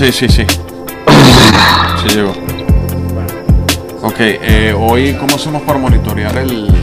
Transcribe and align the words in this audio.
Sí, 0.00 0.10
sí, 0.12 0.28
sí. 0.30 0.46
Sí 2.00 2.08
llegó. 2.16 2.30
Ok, 4.00 4.16
eh, 4.18 4.74
hoy, 4.74 5.12
¿cómo 5.20 5.36
hacemos 5.36 5.60
para 5.60 5.78
monitorear 5.78 6.38
el...? 6.38 6.79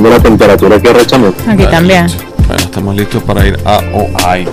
Bajando 0.00 0.10
la 0.10 0.22
temperatura 0.22 0.76
aquí 0.76 0.88
arrechamente. 0.88 1.50
Aquí 1.50 1.64
también. 1.66 2.06
Bueno, 2.46 2.62
estamos 2.62 2.96
listos 2.96 3.22
para 3.22 3.46
ir 3.46 3.58
a 3.64 3.78
OI. 3.92 4.48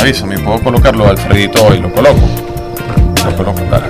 Avísame, 0.00 0.38
¿puedo 0.38 0.60
colocarlo 0.60 1.08
Alfredito 1.08 1.64
hoy? 1.66 1.80
¿Lo 1.80 1.92
coloco? 1.92 2.20
Lo 3.24 3.36
coloco. 3.36 3.60
Dale, 3.70 3.86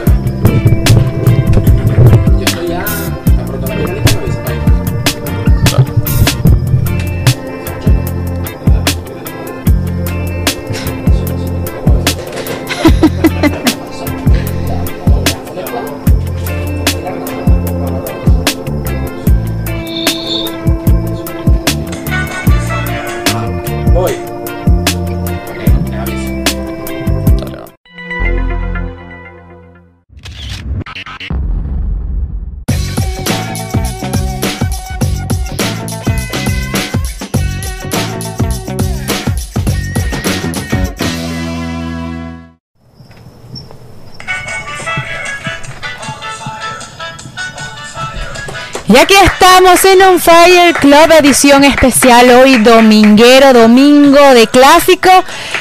Y 48.99 49.01
aquí 49.01 49.15
estamos 49.23 49.85
en 49.85 50.03
un 50.03 50.19
Fire 50.19 50.75
Club 50.75 51.13
edición 51.21 51.63
especial 51.63 52.31
hoy 52.31 52.57
dominguero, 52.59 53.53
domingo 53.53 54.19
de 54.35 54.49
clásico. 54.49 55.09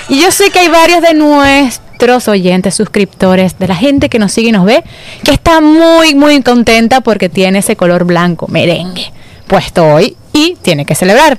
Y 0.09 0.19
yo 0.19 0.31
sé 0.31 0.49
que 0.49 0.57
hay 0.57 0.69
varios 0.69 1.03
de 1.03 1.13
nuestros 1.13 2.27
oyentes, 2.29 2.73
suscriptores, 2.73 3.59
de 3.59 3.67
la 3.67 3.75
gente 3.75 4.09
que 4.09 4.17
nos 4.17 4.31
sigue 4.31 4.49
y 4.49 4.51
nos 4.51 4.65
ve, 4.65 4.83
que 5.23 5.29
está 5.29 5.61
muy, 5.61 6.15
muy 6.15 6.41
contenta 6.41 7.01
porque 7.01 7.29
tiene 7.29 7.59
ese 7.59 7.75
color 7.75 8.05
blanco, 8.05 8.47
merengue, 8.47 9.13
puesto 9.45 9.85
hoy 9.85 10.17
y 10.33 10.57
tiene 10.63 10.87
que 10.87 10.95
celebrar. 10.95 11.37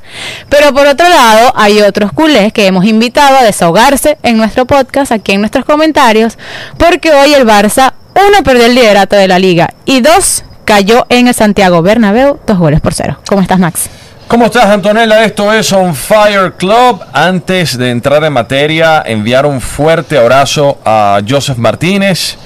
Pero 0.49 0.73
por 0.73 0.87
otro 0.87 1.09
lado, 1.09 1.53
hay 1.57 1.81
otros 1.81 2.13
culés 2.13 2.53
que 2.53 2.67
hemos 2.67 2.85
invitado 2.85 3.39
a 3.39 3.43
desahogarse 3.43 4.19
en 4.23 4.37
nuestro 4.37 4.67
podcast, 4.67 5.11
aquí 5.11 5.33
en 5.33 5.41
nuestros 5.41 5.65
comentarios, 5.65 6.39
porque 6.77 7.13
hoy 7.13 7.35
el 7.35 7.45
Barça, 7.45 7.95
uno, 8.15 8.45
perdió 8.45 8.67
el 8.67 8.77
liderato 8.77 9.17
de 9.17 9.27
la 9.27 9.41
liga 9.41 9.75
y 9.85 10.01
dos, 10.01 10.45
cayó 10.69 11.07
en 11.09 11.29
el 11.29 11.35
Santiago 11.35 11.81
Bernabéu, 11.81 12.39
dos 12.47 12.59
goles 12.59 12.83
por 12.83 12.93
cero. 12.93 13.17
¿Cómo 13.27 13.41
estás, 13.41 13.59
Max? 13.59 13.89
¿Cómo 14.29 14.45
estás, 14.45 14.67
Antonella? 14.67 15.25
Esto 15.25 15.51
es 15.51 15.73
On 15.73 15.95
Fire 15.95 16.53
Club. 16.59 17.01
Antes 17.15 17.79
de 17.79 17.91
entrar 17.91 18.23
en 18.23 18.35
materia, 18.35 19.03
enviar 19.07 19.47
un 19.47 19.63
fuerte 19.63 20.19
abrazo 20.19 20.77
a 20.85 21.23
Joseph 21.27 21.57
Martínez, 21.57 22.37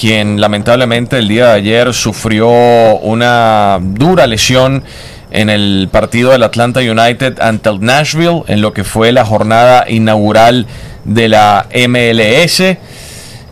quien 0.00 0.40
lamentablemente 0.40 1.18
el 1.18 1.26
día 1.26 1.46
de 1.46 1.52
ayer 1.54 1.92
sufrió 1.92 2.48
una 2.48 3.80
dura 3.82 4.28
lesión 4.28 4.84
en 5.32 5.50
el 5.50 5.88
partido 5.90 6.30
del 6.30 6.44
Atlanta 6.44 6.78
United 6.78 7.40
ante 7.40 7.68
el 7.68 7.80
Nashville, 7.80 8.44
en 8.46 8.60
lo 8.60 8.72
que 8.72 8.84
fue 8.84 9.10
la 9.10 9.24
jornada 9.24 9.86
inaugural 9.88 10.68
de 11.04 11.28
la 11.28 11.66
MLS. 11.88 12.62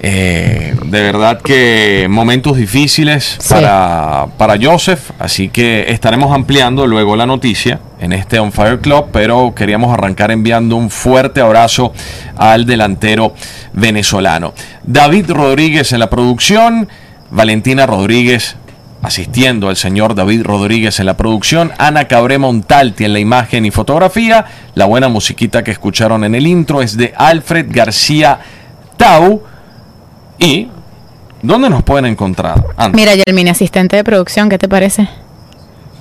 Eh, 0.07 0.77
de 0.85 1.01
verdad 1.01 1.41
que 1.41 2.09
momentos 2.11 2.59
difíciles 2.59 3.39
Sí. 3.41 3.55
para, 3.55 4.27
para 4.37 4.57
Joseph, 4.61 5.13
así 5.19 5.49
que 5.49 5.87
estaremos 5.89 6.31
ampliando 6.35 6.87
luego 6.87 7.17
la 7.17 7.25
noticia 7.25 7.81
en 8.01 8.13
este 8.13 8.39
On 8.39 8.53
Fire 8.53 8.81
Club, 8.81 9.07
pero 9.13 9.55
queríamos 9.57 9.95
arrancar 9.95 10.31
enviando 10.31 10.77
un 10.77 10.91
fuerte 10.91 11.41
abrazo 11.41 11.95
al 12.37 12.67
delantero 12.67 13.33
venezolano. 13.73 14.53
David 14.83 15.31
Rodríguez 15.31 15.91
en 15.95 16.01
la 16.01 16.11
producción, 16.11 16.87
Valentina 17.31 17.87
Rodríguez 17.87 18.57
asistiendo 19.01 19.71
al 19.71 19.77
señor 19.77 20.15
David 20.15 20.43
Rodríguez 20.43 21.01
en 21.01 21.07
la 21.07 21.17
producción, 21.17 21.73
Ana 21.79 22.09
Cabré 22.09 22.37
Montalti 22.37 23.07
en 23.07 23.15
la 23.15 23.21
imagen 23.21 23.65
y 23.65 23.71
fotografía, 23.71 24.45
la 24.75 24.85
buena 24.85 25.09
musiquita 25.09 25.65
que 25.65 25.71
escucharon 25.71 26.25
en 26.25 26.35
el 26.35 26.47
intro 26.47 26.83
es 26.83 26.95
de 26.99 27.15
Alfred 27.17 27.67
García 27.71 28.39
Tau. 28.99 29.43
¿Y 30.45 30.69
dónde 31.41 31.71
nos 31.71 31.83
pueden 31.85 32.05
encontrar? 32.05 32.63
Mira, 32.93 33.13
Yelmini, 33.15 33.49
asistente 33.49 33.97
de 33.97 34.05
producción, 34.05 34.51
¿qué 34.51 34.59
te 34.59 34.69
parece? 34.69 35.09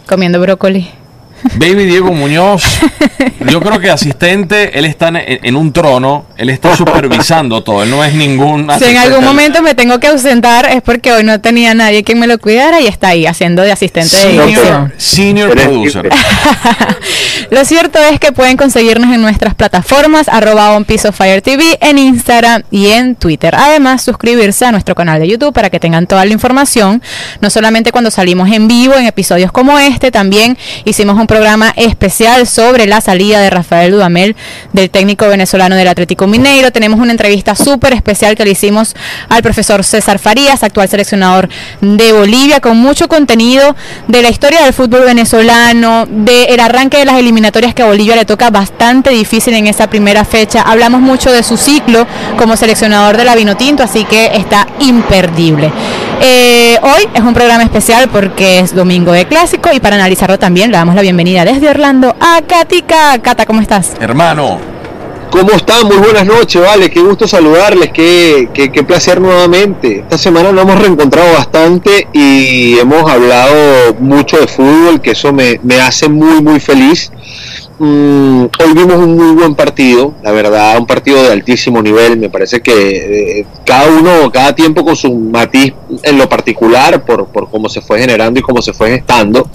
Comiendo 0.05 0.41
brócoli. 0.41 0.89
Baby 1.55 1.85
Diego 1.85 2.11
Muñoz, 2.11 2.79
yo 3.49 3.61
creo 3.61 3.79
que 3.79 3.89
asistente, 3.89 4.77
él 4.77 4.85
está 4.85 5.09
en, 5.09 5.17
en 5.17 5.55
un 5.55 5.71
trono, 5.73 6.25
él 6.37 6.49
está 6.49 6.75
supervisando 6.75 7.63
todo, 7.63 7.83
él 7.83 7.89
no 7.89 8.03
es 8.03 8.13
ningún 8.13 8.69
Si 8.79 8.85
en 8.85 8.97
algún 8.97 9.23
momento 9.23 9.61
me 9.61 9.75
tengo 9.75 9.99
que 9.99 10.07
ausentar 10.07 10.65
es 10.65 10.81
porque 10.81 11.11
hoy 11.11 11.23
no 11.23 11.39
tenía 11.41 11.73
nadie 11.73 12.03
quien 12.03 12.19
me 12.19 12.27
lo 12.27 12.37
cuidara 12.37 12.81
y 12.81 12.87
está 12.87 13.09
ahí 13.09 13.25
haciendo 13.25 13.61
de 13.61 13.71
asistente 13.71 14.15
de 14.15 14.21
Senior, 14.23 14.47
edición. 14.47 14.93
senior 14.97 15.51
producer. 15.51 16.09
Lo 17.49 17.65
cierto 17.65 17.99
es 17.99 18.19
que 18.19 18.31
pueden 18.31 18.57
conseguirnos 18.57 19.13
en 19.13 19.21
nuestras 19.21 19.53
plataformas 19.53 20.27
arroba 20.27 20.71
on 20.75 20.85
Piece 20.85 21.07
of 21.07 21.15
Fire 21.15 21.41
TV 21.41 21.77
en 21.81 21.97
Instagram 21.97 22.63
y 22.71 22.87
en 22.87 23.15
Twitter. 23.15 23.53
Además, 23.55 24.01
suscribirse 24.01 24.65
a 24.65 24.71
nuestro 24.71 24.95
canal 24.95 25.19
de 25.19 25.27
YouTube 25.27 25.53
para 25.53 25.69
que 25.69 25.79
tengan 25.79 26.07
toda 26.07 26.25
la 26.25 26.33
información, 26.33 27.01
no 27.41 27.49
solamente 27.49 27.91
cuando 27.91 28.11
salimos 28.11 28.51
en 28.51 28.67
vivo 28.67 28.95
en 28.95 29.05
episodios 29.05 29.51
como 29.51 29.77
este, 29.79 30.11
también 30.11 30.57
hicimos 30.85 31.19
un 31.19 31.27
programa 31.33 31.73
especial 31.77 32.45
sobre 32.45 32.85
la 32.85 33.01
salida 33.01 33.39
de 33.39 33.49
Rafael 33.49 33.91
Dudamel 33.91 34.35
del 34.71 34.91
técnico 34.91 35.27
venezolano 35.27 35.75
del 35.75 35.87
Atlético 35.87 36.27
Mineiro. 36.27 36.71
Tenemos 36.71 36.99
una 36.99 37.09
entrevista 37.09 37.55
súper 37.55 37.93
especial 37.93 38.35
que 38.35 38.45
le 38.45 38.51
hicimos 38.51 38.95
al 39.29 39.41
profesor 39.41 39.83
César 39.83 40.19
Farías, 40.19 40.61
actual 40.61 40.87
seleccionador 40.87 41.49
de 41.81 42.13
Bolivia, 42.13 42.59
con 42.59 42.77
mucho 42.77 43.07
contenido 43.07 43.75
de 44.07 44.21
la 44.21 44.29
historia 44.29 44.61
del 44.61 44.73
fútbol 44.73 45.05
venezolano, 45.05 46.05
del 46.07 46.59
arranque 46.59 46.99
de 46.99 47.05
las 47.05 47.17
eliminatorias 47.17 47.73
que 47.73 47.81
a 47.81 47.87
Bolivia 47.87 48.15
le 48.15 48.25
toca 48.25 48.51
bastante 48.51 49.09
difícil 49.09 49.55
en 49.55 49.65
esa 49.65 49.89
primera 49.89 50.25
fecha. 50.25 50.61
Hablamos 50.61 51.01
mucho 51.01 51.31
de 51.31 51.41
su 51.41 51.57
ciclo 51.57 52.05
como 52.37 52.55
seleccionador 52.55 53.17
de 53.17 53.25
la 53.25 53.33
Vinotinto, 53.33 53.81
así 53.81 54.03
que 54.05 54.29
está 54.35 54.67
imperdible. 54.81 55.71
Eh, 56.25 56.79
hoy 56.81 57.09
es 57.13 57.19
un 57.19 57.33
programa 57.33 57.63
especial 57.63 58.07
porque 58.07 58.59
es 58.59 58.73
domingo 58.73 59.11
de 59.11 59.25
clásico 59.25 59.69
y 59.73 59.81
para 59.81 59.97
analizarlo 59.97 60.39
también 60.39 60.71
le 60.71 60.77
damos 60.77 60.95
la 60.95 61.01
bienvenida 61.01 61.43
desde 61.43 61.69
Orlando 61.69 62.15
a 62.17 62.41
Katica. 62.47 63.19
Cata, 63.21 63.45
¿cómo 63.45 63.59
estás? 63.59 63.91
Hermano, 63.99 64.57
¿Cómo 65.29 65.51
están? 65.51 65.87
Muy 65.87 65.97
buenas 65.97 66.25
noches, 66.25 66.61
vale. 66.61 66.89
Qué 66.89 67.01
gusto 67.01 67.27
saludarles, 67.27 67.91
qué, 67.91 68.49
qué, 68.53 68.71
qué 68.71 68.83
placer 68.83 69.19
nuevamente. 69.19 69.99
Esta 70.01 70.17
semana 70.17 70.53
nos 70.53 70.63
hemos 70.63 70.79
reencontrado 70.79 71.33
bastante 71.33 72.07
y 72.13 72.77
hemos 72.77 73.11
hablado 73.11 73.95
mucho 73.99 74.37
de 74.37 74.47
fútbol, 74.47 75.01
que 75.01 75.11
eso 75.11 75.33
me, 75.33 75.59
me 75.63 75.81
hace 75.81 76.07
muy, 76.07 76.39
muy 76.41 76.59
feliz. 76.61 77.11
Mm, 77.83 78.45
hoy 78.45 78.73
vimos 78.73 78.95
un 78.95 79.17
muy 79.17 79.35
buen 79.35 79.55
partido, 79.55 80.13
la 80.23 80.31
verdad, 80.31 80.77
un 80.79 80.87
partido 80.87 81.21
de 81.21 81.33
altísimo 81.33 81.81
nivel. 81.81 82.15
Me 82.17 82.29
parece 82.29 82.61
que 82.61 83.41
eh, 83.41 83.45
cada 83.65 83.91
uno, 83.91 84.31
cada 84.31 84.55
tiempo 84.55 84.85
con 84.85 84.95
su 84.95 85.13
matiz 85.13 85.73
en 86.01 86.17
lo 86.17 86.29
particular, 86.29 87.03
por, 87.03 87.27
por 87.27 87.49
cómo 87.51 87.67
se 87.67 87.81
fue 87.81 87.99
generando 87.99 88.39
y 88.39 88.43
cómo 88.43 88.61
se 88.61 88.71
fue 88.71 88.91
gestando. 88.91 89.49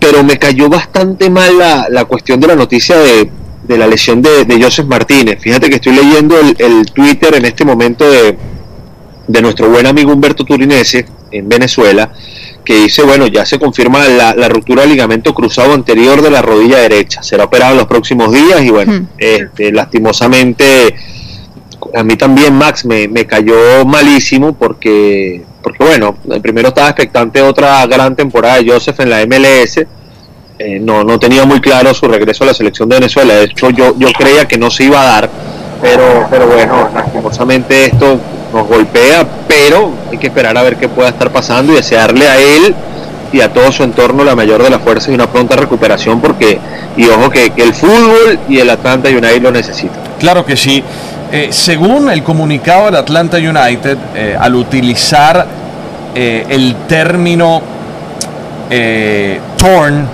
Pero 0.00 0.24
me 0.24 0.36
cayó 0.36 0.68
bastante 0.68 1.30
mal 1.30 1.56
la, 1.56 1.86
la 1.88 2.06
cuestión 2.06 2.40
de 2.40 2.48
la 2.48 2.56
noticia 2.56 2.98
de, 2.98 3.30
de 3.62 3.78
la 3.78 3.86
lesión 3.86 4.20
de, 4.20 4.44
de 4.44 4.60
Joseph 4.60 4.86
Martínez. 4.86 5.38
Fíjate 5.40 5.68
que 5.70 5.76
estoy 5.76 5.94
leyendo 5.94 6.40
el, 6.40 6.56
el 6.58 6.86
Twitter 6.86 7.36
en 7.36 7.44
este 7.44 7.64
momento 7.64 8.10
de, 8.10 8.36
de 9.28 9.42
nuestro 9.42 9.70
buen 9.70 9.86
amigo 9.86 10.12
Humberto 10.12 10.44
Turinese 10.44 11.06
en 11.30 11.48
Venezuela, 11.48 12.10
que 12.68 12.82
dice, 12.82 13.02
bueno, 13.02 13.26
ya 13.28 13.46
se 13.46 13.58
confirma 13.58 14.06
la, 14.06 14.34
la 14.34 14.46
ruptura 14.46 14.82
del 14.82 14.90
ligamento 14.90 15.32
cruzado 15.32 15.72
anterior 15.72 16.20
de 16.20 16.30
la 16.30 16.42
rodilla 16.42 16.76
derecha. 16.76 17.22
Será 17.22 17.44
operado 17.44 17.72
en 17.72 17.78
los 17.78 17.86
próximos 17.86 18.30
días 18.30 18.60
y 18.62 18.68
bueno, 18.68 18.92
Hmm. 18.92 19.06
este, 19.16 19.72
lastimosamente 19.72 20.94
a 21.94 22.02
mí 22.02 22.16
también 22.16 22.52
Max 22.54 22.84
me, 22.84 23.08
me 23.08 23.26
cayó 23.26 23.86
malísimo 23.86 24.52
porque 24.52 25.42
porque 25.62 25.82
bueno, 25.82 26.14
primero 26.42 26.68
estaba 26.68 26.88
expectante 26.90 27.40
otra 27.40 27.86
gran 27.86 28.14
temporada 28.14 28.56
de 28.56 28.70
Joseph 28.70 29.00
en 29.00 29.08
la 29.08 29.24
MLS. 29.24 29.86
Eh, 30.58 30.78
no, 30.78 31.04
no 31.04 31.18
tenía 31.18 31.46
muy 31.46 31.62
claro 31.62 31.94
su 31.94 32.06
regreso 32.06 32.44
a 32.44 32.48
la 32.48 32.54
selección 32.54 32.86
de 32.90 32.96
Venezuela. 32.96 33.34
De 33.34 33.44
hecho, 33.44 33.70
yo, 33.70 33.94
yo 33.98 34.08
creía 34.12 34.46
que 34.46 34.58
no 34.58 34.70
se 34.70 34.84
iba 34.84 35.00
a 35.00 35.04
dar. 35.06 35.30
Pero, 35.80 36.26
pero 36.30 36.46
bueno, 36.48 36.90
lastimosamente 36.94 37.86
esto 37.86 38.20
nos 38.52 38.66
golpea, 38.68 39.26
pero 39.48 39.92
hay 40.10 40.18
que 40.18 40.28
esperar 40.28 40.56
a 40.56 40.62
ver 40.62 40.76
qué 40.76 40.88
pueda 40.88 41.08
estar 41.08 41.30
pasando 41.30 41.72
y 41.72 41.76
desearle 41.76 42.28
a 42.28 42.36
él 42.36 42.74
y 43.32 43.40
a 43.40 43.52
todo 43.52 43.72
su 43.72 43.82
entorno 43.82 44.24
la 44.24 44.34
mayor 44.34 44.62
de 44.62 44.70
las 44.70 44.80
fuerzas 44.80 45.08
y 45.08 45.12
una 45.12 45.26
pronta 45.26 45.56
recuperación 45.56 46.20
porque, 46.20 46.58
y 46.96 47.06
ojo 47.08 47.30
que, 47.30 47.52
el 47.56 47.74
fútbol 47.74 48.38
y 48.48 48.58
el 48.58 48.70
Atlanta 48.70 49.08
United 49.08 49.42
lo 49.42 49.50
necesitan. 49.50 49.98
Claro 50.18 50.44
que 50.44 50.56
sí. 50.56 50.82
Eh, 51.30 51.48
según 51.50 52.10
el 52.10 52.22
comunicado 52.22 52.86
del 52.86 52.96
Atlanta 52.96 53.36
United, 53.36 53.98
eh, 54.14 54.36
al 54.38 54.54
utilizar 54.54 55.46
eh, 56.14 56.46
el 56.48 56.74
término 56.86 57.62
torn, 59.56 60.06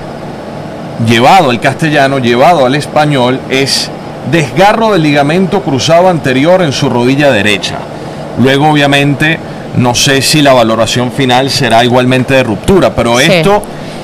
llevado 1.08 1.50
al 1.50 1.60
castellano, 1.60 2.18
llevado 2.18 2.66
al 2.66 2.74
español, 2.76 3.40
es 3.50 3.90
desgarro 4.30 4.92
del 4.92 5.02
ligamento 5.02 5.60
cruzado 5.62 6.08
anterior 6.08 6.62
en 6.62 6.72
su 6.72 6.88
rodilla 6.88 7.32
derecha. 7.32 7.78
Luego, 8.38 8.68
obviamente, 8.70 9.38
no 9.76 9.94
sé 9.94 10.22
si 10.22 10.42
la 10.42 10.52
valoración 10.52 11.12
final 11.12 11.50
será 11.50 11.84
igualmente 11.84 12.34
de 12.34 12.42
ruptura, 12.42 12.94
pero 12.94 13.18
esto 13.20 13.62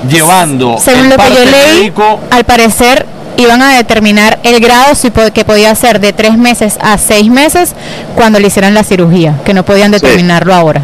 llevando 0.08 0.78
Según 0.78 1.10
lo 1.10 1.16
que 1.16 1.34
yo 1.34 1.44
leí, 1.44 1.92
al 2.30 2.44
parecer 2.44 3.06
iban 3.36 3.62
a 3.62 3.76
determinar 3.76 4.38
el 4.42 4.60
grado 4.60 4.94
que 5.32 5.44
podía 5.44 5.74
ser 5.74 6.00
de 6.00 6.12
tres 6.12 6.36
meses 6.36 6.78
a 6.80 6.98
seis 6.98 7.30
meses 7.30 7.74
cuando 8.14 8.38
le 8.38 8.48
hicieran 8.48 8.74
la 8.74 8.84
cirugía, 8.84 9.36
que 9.44 9.54
no 9.54 9.64
podían 9.64 9.90
determinarlo 9.90 10.54
ahora. 10.54 10.82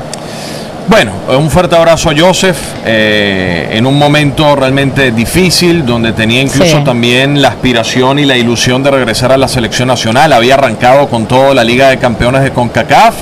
Bueno, 0.89 1.11
un 1.37 1.51
fuerte 1.51 1.75
abrazo 1.75 2.11
a 2.11 2.15
Joseph 2.17 2.57
eh, 2.85 3.71
en 3.73 3.87
un 3.87 3.99
momento 3.99 4.55
realmente 4.55 5.11
difícil, 5.11 5.85
donde 5.85 6.13
tenía 6.13 6.41
incluso 6.41 6.85
también 6.85 7.43
la 7.43 7.49
aspiración 7.49 8.21
y 8.21 8.25
la 8.25 8.37
ilusión 8.37 8.85
de 8.85 8.93
regresar 8.93 9.33
a 9.33 9.37
la 9.37 9.49
selección 9.49 9.89
nacional. 9.89 10.33
Había 10.33 10.55
arrancado 10.55 11.09
con 11.09 11.27
toda 11.27 11.55
la 11.55 11.65
Liga 11.65 11.89
de 11.89 11.99
Campeones 11.99 12.43
de 12.43 12.53
CONCACAF 12.53 13.15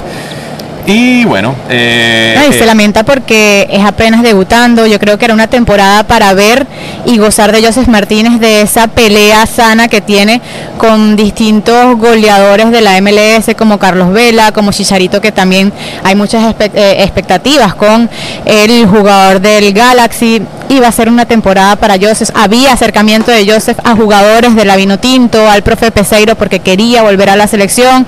y 0.87 1.25
bueno. 1.25 1.55
Eh, 1.71 2.37
se 2.53 2.63
eh, 2.63 2.67
lamenta 2.67 3.05
porque 3.05 3.67
es 3.71 3.85
apenas 3.85 4.23
debutando. 4.23 4.87
Yo 4.87 4.99
creo 4.99 5.19
que 5.19 5.25
era 5.25 5.35
una 5.35 5.47
temporada 5.47 6.05
para 6.05 6.33
ver 6.35 6.67
y 7.07 7.17
gozar 7.19 7.53
de 7.53 7.65
Joseph 7.65 7.89
Martínez 7.89 8.39
de 8.39 8.61
esa 8.61 8.87
pelea 8.89 9.47
sana 9.47 9.89
que 9.89 10.01
tiene 10.01 10.43
con 10.77 11.17
distintos 11.17 11.97
goleadores 11.99 12.71
de 12.71 12.81
la 12.83 13.01
MLS 13.01 13.55
como 13.57 13.79
Carlos 13.79 14.13
Vela, 14.13 14.53
como 14.53 14.73
Chicharito, 14.73 15.21
que 15.21 15.33
también 15.33 15.73
hay 16.03 16.15
muchas 16.15 16.55
eh, 16.59 16.97
expectativas 16.99 17.75
con 17.75 18.11
el 18.45 18.87
jugador 18.87 19.41
del 19.41 19.73
Galaxy. 19.73 20.43
Iba 20.69 20.89
a 20.89 20.93
ser 20.93 21.09
una 21.09 21.27
temporada 21.27 21.77
para 21.77 21.97
Joseph. 22.01 22.31
Había 22.35 22.73
acercamiento 22.73 23.31
de 23.31 23.51
Joseph 23.51 23.79
a 23.85 23.95
jugadores 23.95 24.55
de 24.57 24.65
la 24.65 24.77
Vino 24.77 24.99
Tinto, 24.99 25.49
al 25.49 25.63
profe 25.63 25.91
Peseiro 25.91 26.35
porque 26.37 26.61
quería 26.61 27.03
volver 27.03 27.31
a 27.31 27.37
la 27.37 27.47
selección 27.47 28.07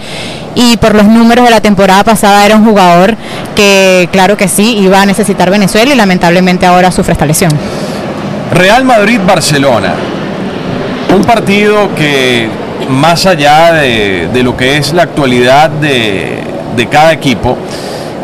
y 0.54 0.78
por 0.78 0.94
los 0.94 1.04
números 1.04 1.44
de 1.44 1.50
la 1.50 1.60
temporada 1.60 2.02
pasada 2.02 2.44
era 2.46 2.56
un 2.56 2.64
jugador 2.64 3.16
que 3.54 4.08
claro 4.10 4.36
que 4.36 4.48
sí 4.48 4.78
iba 4.78 5.02
a 5.02 5.06
necesitar 5.06 5.50
Venezuela 5.50 5.92
y 5.92 5.96
lamentablemente 5.96 6.66
ahora 6.66 6.90
sufre 6.90 7.12
esta 7.12 7.26
lesión. 7.26 7.52
Real 8.52 8.84
Madrid-Barcelona, 8.84 9.94
un 11.14 11.22
partido 11.22 11.94
que 11.94 12.48
más 12.88 13.26
allá 13.26 13.72
de, 13.72 14.42
lo 14.42 14.56
que 14.56 14.78
es 14.78 14.92
la 14.92 15.02
actualidad 15.02 15.70
de, 15.70 16.88
cada 16.90 17.12
equipo, 17.12 17.56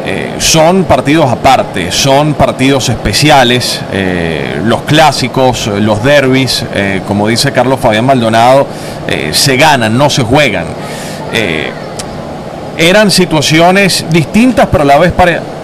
eh, 0.04 0.34
son 0.38 0.82
partidos 0.82 1.30
aparte, 1.30 1.92
son 1.92 2.34
partidos 2.34 2.88
especiales, 2.88 3.80
eh, 3.92 4.60
los 4.64 4.82
clásicos, 4.82 5.68
los 5.68 6.02
derbis, 6.02 6.64
eh, 6.74 7.02
como 7.06 7.28
dice 7.28 7.52
Carlos 7.52 7.78
Fabián 7.78 8.06
Maldonado, 8.06 8.66
se 9.30 9.56
ganan, 9.56 9.96
no 9.96 10.08
se 10.10 10.22
juegan. 10.22 10.64
Eran 12.76 13.10
situaciones 13.10 14.06
distintas 14.10 14.68
pero 14.70 14.82
a 14.82 14.86
la 14.86 14.98
vez 14.98 15.12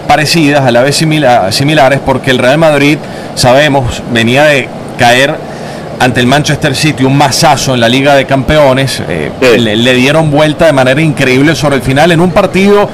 parecidas, 0.07 0.65
a 0.65 0.71
la 0.71 0.83
vez 0.83 0.97
similares, 0.97 2.01
porque 2.05 2.31
el 2.31 2.39
Real 2.39 2.59
Madrid, 2.59 2.99
sabemos, 3.35 4.03
venía 4.13 4.45
de 4.45 4.69
caer 4.99 5.35
ante 5.99 6.21
el 6.21 6.27
Manchester 6.27 6.77
City 6.77 7.05
un 7.05 7.17
masazo 7.17 7.75
en 7.75 7.81
la 7.81 7.89
Liga 7.89 8.15
de 8.15 8.27
Campeones, 8.27 9.03
le, 9.41 9.95
dieron 9.95 10.31
vuelta 10.31 10.67
de 10.67 10.73
manera 10.73 11.01
increíble 11.01 11.55
sobre 11.55 11.77
el 11.77 11.83
final 11.83 12.13
en 12.13 12.21
un 12.21 12.31
partido 12.31 12.89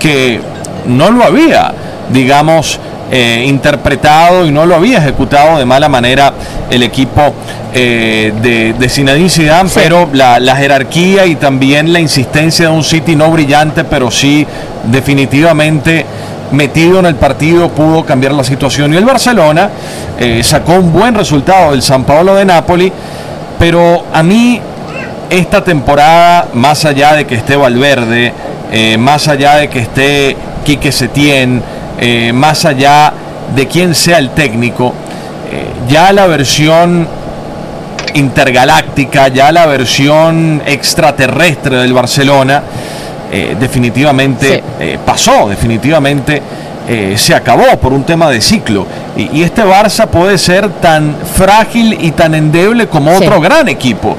que 0.00 0.40
no 0.86 1.10
lo 1.10 1.24
había, 1.24 1.72
digamos, 2.12 2.80
eh, 3.14 3.44
interpretado 3.46 4.46
y 4.46 4.50
no 4.50 4.64
lo 4.64 4.74
había 4.74 4.96
ejecutado 4.96 5.58
de 5.58 5.66
mala 5.66 5.86
manera 5.86 6.32
el 6.70 6.82
equipo 6.82 7.34
eh, 7.74 8.32
de, 8.40 8.72
de 8.72 8.88
Zinedine 8.88 9.28
Zidane, 9.28 9.68
pero 9.74 10.08
la, 10.14 10.56
jerarquía 10.56 11.26
y 11.26 11.36
también 11.36 11.92
la 11.92 12.00
insistencia 12.00 12.70
de 12.70 12.72
un 12.72 12.82
City 12.82 13.14
no 13.14 13.30
brillante, 13.30 13.84
pero 13.84 14.10
sí 14.10 14.46
definitivamente 14.84 16.06
metido 16.52 17.00
en 17.00 17.04
el 17.04 17.16
partido 17.16 17.68
pudo 17.68 18.02
cambiar 18.02 18.32
la 18.32 18.44
situación. 18.44 18.94
Y 18.94 18.96
el 18.96 19.04
Barcelona 19.04 19.68
eh, 20.18 20.40
sacó 20.42 20.72
un 20.76 20.90
buen 20.90 21.14
resultado 21.14 21.72
del 21.72 21.82
San 21.82 22.04
Paolo 22.04 22.34
de 22.34 22.46
Napoli, 22.46 22.90
pero 23.58 24.06
a 24.10 24.22
mí 24.22 24.58
esta 25.28 25.62
temporada, 25.62 26.46
más 26.54 26.86
allá 26.86 27.12
de 27.12 27.26
que 27.26 27.34
esté 27.34 27.56
Valverde, 27.56 28.32
más 28.98 29.28
allá 29.28 29.56
de 29.56 29.68
que 29.68 29.80
esté 29.80 30.34
Quique 30.64 30.92
Setién, 30.92 31.62
eh, 32.00 32.32
más 32.32 32.64
allá 32.64 33.12
de 33.54 33.66
quién 33.66 33.94
sea 33.94 34.18
el 34.18 34.30
técnico, 34.30 34.92
eh, 35.50 35.66
ya 35.88 36.12
la 36.12 36.26
versión 36.26 37.06
intergaláctica, 38.14 39.28
ya 39.28 39.52
la 39.52 39.66
versión 39.66 40.62
extraterrestre 40.66 41.76
del 41.76 41.92
Barcelona, 41.92 42.62
eh, 43.30 43.56
definitivamente 43.58 44.62
pasó, 45.04 45.48
definitivamente 45.48 46.42
se 47.16 47.34
acabó 47.34 47.78
por 47.80 47.92
un 47.92 48.04
tema 48.04 48.28
de 48.28 48.40
ciclo. 48.40 48.86
Y, 49.16 49.42
este 49.42 49.62
Barça 49.62 50.06
puede 50.08 50.36
ser 50.36 50.68
tan 50.68 51.16
frágil 51.34 51.96
y 52.00 52.10
tan 52.10 52.34
endeble 52.34 52.88
como 52.88 53.12
otro 53.16 53.40
gran 53.40 53.68
equipo. 53.68 54.16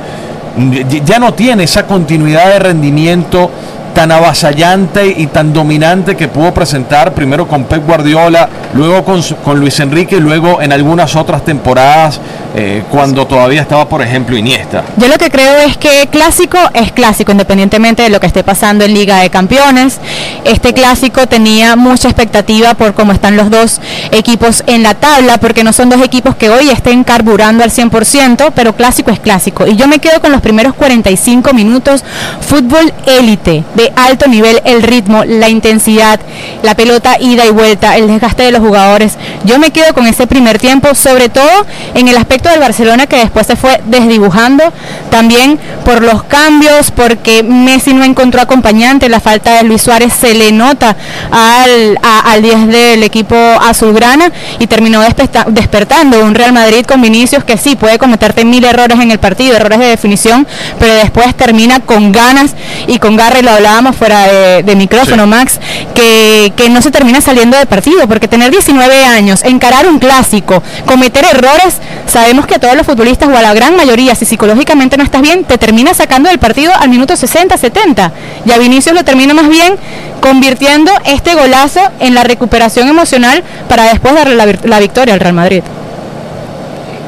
Ya 1.05 1.19
no 1.19 1.33
tiene 1.33 1.65
esa 1.65 1.85
continuidad 1.85 2.47
de 2.47 2.59
rendimiento 2.59 3.51
tan 3.93 4.12
avasallante 4.12 5.13
y 5.17 5.27
tan 5.27 5.53
dominante 5.53 6.15
que 6.15 6.27
pudo 6.27 6.53
presentar 6.53 7.13
primero 7.13 7.47
con 7.47 7.65
Pep 7.65 7.85
Guardiola, 7.85 8.50
luego 8.73 9.03
con, 9.03 9.21
con 9.43 9.59
Luis 9.59 9.79
Enrique 9.79 10.17
y 10.17 10.19
luego 10.19 10.62
en 10.62 10.73
algunas 10.73 11.15
otras 11.15 11.45
temporadas 11.45 12.19
eh, 12.55 12.83
cuando 12.91 13.25
todavía 13.25 13.62
estaba, 13.62 13.89
por 13.89 14.01
ejemplo, 14.03 14.38
Iniesta. 14.38 14.83
Yo 14.97 15.07
lo 15.07 15.17
que 15.17 15.31
creo 15.31 15.57
es 15.65 15.75
que 15.77 16.07
clásico 16.12 16.57
es 16.73 16.91
clásico, 16.91 17.31
independientemente 17.31 18.03
de 18.03 18.09
lo 18.09 18.19
que 18.19 18.27
esté 18.27 18.43
pasando 18.43 18.85
en 18.85 18.93
Liga 18.93 19.21
de 19.21 19.31
Campeones. 19.31 19.97
Este 20.43 20.73
clásico 20.73 21.25
tenía 21.27 21.75
mucha 21.75 22.09
expectativa 22.09 22.75
por 22.75 22.93
cómo 22.93 23.12
están 23.12 23.38
los 23.38 23.50
dos 23.50 23.81
equipos 24.12 24.63
en 24.67 24.83
la 24.83 24.93
tabla, 24.93 25.39
porque 25.39 25.63
no 25.63 25.73
son 25.73 25.89
dos 25.89 26.01
equipos 26.03 26.35
que 26.35 26.51
hoy 26.51 26.69
estén 26.69 27.03
carburando 27.03 27.63
al 27.63 27.71
100%, 27.71 28.51
pero 28.53 28.75
clásico 28.75 29.09
es 29.09 29.19
clásico. 29.19 29.65
Y 29.65 29.75
yo 29.75 29.88
me 29.88 29.97
quedo 29.97 30.21
con 30.21 30.31
los 30.31 30.41
primeros 30.41 30.75
45 30.75 31.53
minutos, 31.53 32.03
fútbol 32.41 32.93
élite, 33.07 33.63
alto 33.96 34.28
nivel, 34.28 34.62
el 34.66 34.84
ritmo, 34.84 35.24
la 35.25 35.50
intensidad, 35.50 36.20
la 36.62 36.75
pelota 36.75 37.18
ida 37.20 37.46
y 37.46 37.50
vuelta, 37.50 37.98
el 37.98 38.08
desgaste 38.08 38.44
de 38.44 38.52
los 38.52 38.62
jugadores. 38.62 39.18
Yo 39.44 39.60
me 39.60 39.72
quedo 39.72 39.94
con 39.94 40.08
ese 40.08 40.28
primer 40.28 40.60
tiempo, 40.60 40.96
sobre 40.96 41.30
todo 41.30 41.66
en 41.94 42.08
el 42.08 42.18
aspecto 42.18 42.50
del 42.50 42.60
Barcelona 42.60 43.08
que 43.08 43.18
después 43.18 43.48
se 43.48 43.56
fue 43.56 43.82
desdibujando, 43.86 44.63
también 45.10 45.60
por 45.86 46.02
los 46.02 46.24
cambios, 46.24 46.92
porque 46.92 47.44
Messi 47.44 47.94
no 47.94 48.04
encontró 48.04 48.42
acompañante, 48.42 49.10
la 49.10 49.20
falta 49.20 49.58
de 49.58 49.63
Luis 49.63 49.82
Suárez 49.82 50.13
se 50.13 50.34
le 50.34 50.52
nota 50.52 50.96
al, 51.32 52.00
al 52.02 52.42
10 52.42 52.68
del 52.68 53.04
equipo 53.04 53.36
azulgrana 53.36 54.32
y 54.60 54.68
terminó 54.68 55.02
despertando 55.02 56.24
un 56.24 56.36
Real 56.36 56.54
Madrid 56.54 56.86
con 56.86 57.02
Vinicius 57.02 57.44
que 57.44 57.58
sí 57.58 57.75
puede 57.75 57.98
cometerte 57.98 58.46
mil 58.46 58.63
errores 58.63 59.00
en 59.00 59.12
el 59.12 59.20
partido, 59.20 59.56
errores 59.56 59.80
de 59.80 59.88
definición, 59.88 60.48
pero 60.80 60.94
después 60.96 61.36
termina 61.36 61.80
con 61.80 62.12
ganas 62.12 62.54
y 62.88 63.00
con 63.00 63.16
garra, 63.16 63.40
y 63.40 63.44
lo 63.44 63.54
hablábamos 63.74 63.96
fuera 63.96 64.62
de, 64.62 64.75
micrófono, 64.75 65.25
Max, 65.25 65.60
que, 65.96 66.53
que 66.56 66.70
no 66.70 66.80
se 66.82 66.92
termina 66.92 67.22
saliendo 67.22 67.58
de 67.58 67.65
partido, 67.65 68.08
porque 68.08 68.27
tener 68.27 68.51
19 68.51 69.06
años, 69.06 69.44
encarar 69.44 69.88
un 69.88 69.98
clásico, 69.98 70.62
cometer 70.86 71.25
errores, 71.25 71.80
sabemos 72.06 72.46
que 72.46 72.56
a 72.56 72.60
todos 72.60 72.75
los 72.75 72.86
futbolistas 72.86 73.30
o 73.30 73.36
a 73.36 73.42
la 73.42 73.53
gran 73.56 73.75
mayoría, 73.75 74.13
si 74.13 74.25
psicológicamente 74.25 74.96
no 74.96 75.03
estás 75.03 75.24
bien, 75.24 75.44
te 75.44 75.58
termina 75.58 75.96
sacando 75.96 76.30
del 76.30 76.38
partido 76.38 76.72
al 76.80 76.89
minuto 76.89 77.15
60, 77.15 77.58
70. 77.58 78.12
Y 78.46 78.51
a 78.51 78.60
Vinicius 78.60 78.94
lo 78.94 79.03
termina 79.03 79.34
más 79.34 79.50
bien 79.50 79.75
convirtiendo 80.22 80.92
este 81.06 81.34
golazo 81.34 81.82
en 82.00 82.13
la 82.13 82.24
recuperación 82.24 82.88
emocional 82.88 83.44
para 83.68 83.86
después 83.86 84.13
darle 84.13 84.36
la, 84.36 84.80
victoria 84.80 85.15
al 85.15 85.20
Real 85.20 85.34
Madrid. 85.34 85.63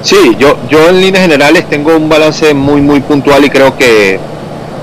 Sí, 0.01 0.35
yo, 0.39 0.57
yo 0.67 0.89
en 0.89 0.99
líneas 0.99 1.23
generales 1.23 1.69
tengo 1.69 1.95
un 1.95 2.09
balance 2.09 2.55
muy, 2.55 2.81
muy 2.81 3.01
puntual 3.01 3.45
y 3.45 3.49
creo 3.51 3.77
que 3.77 4.19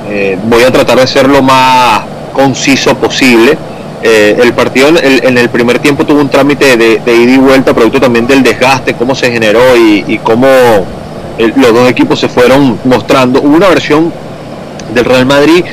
eh, 0.09 0.39
voy 0.45 0.63
a 0.65 0.71
tratar 0.71 0.99
de 0.99 1.07
ser 1.07 1.29
lo 1.29 1.43
más 1.43 2.03
conciso 2.33 2.97
posible. 2.97 3.57
Eh, 4.03 4.37
el 4.43 4.53
partido 4.53 4.89
en 4.89 5.39
el, 5.39 5.49
primer 5.49 5.79
tiempo 5.79 6.05
tuvo 6.05 6.21
un 6.21 6.29
trámite 6.29 6.77
de, 6.77 6.95
ida 7.07 7.35
y 7.35 7.39
vuelta, 7.39 7.73
producto 7.73 8.01
también 8.01 8.27
del 8.27 8.43
desgaste, 8.43 8.95
cómo 8.95 9.15
se 9.15 9.31
generó 9.31 9.77
y, 9.77 10.19
cómo 10.25 10.49
los 11.39 11.73
dos 11.73 11.89
equipos 11.89 12.19
se 12.19 12.29
fueron 12.29 12.81
mostrando. 12.85 13.41
Hubo 13.41 13.55
una 13.55 13.69
versión 13.69 14.13
del 14.93 15.05
Real 15.05 15.27
Madrid 15.27 15.65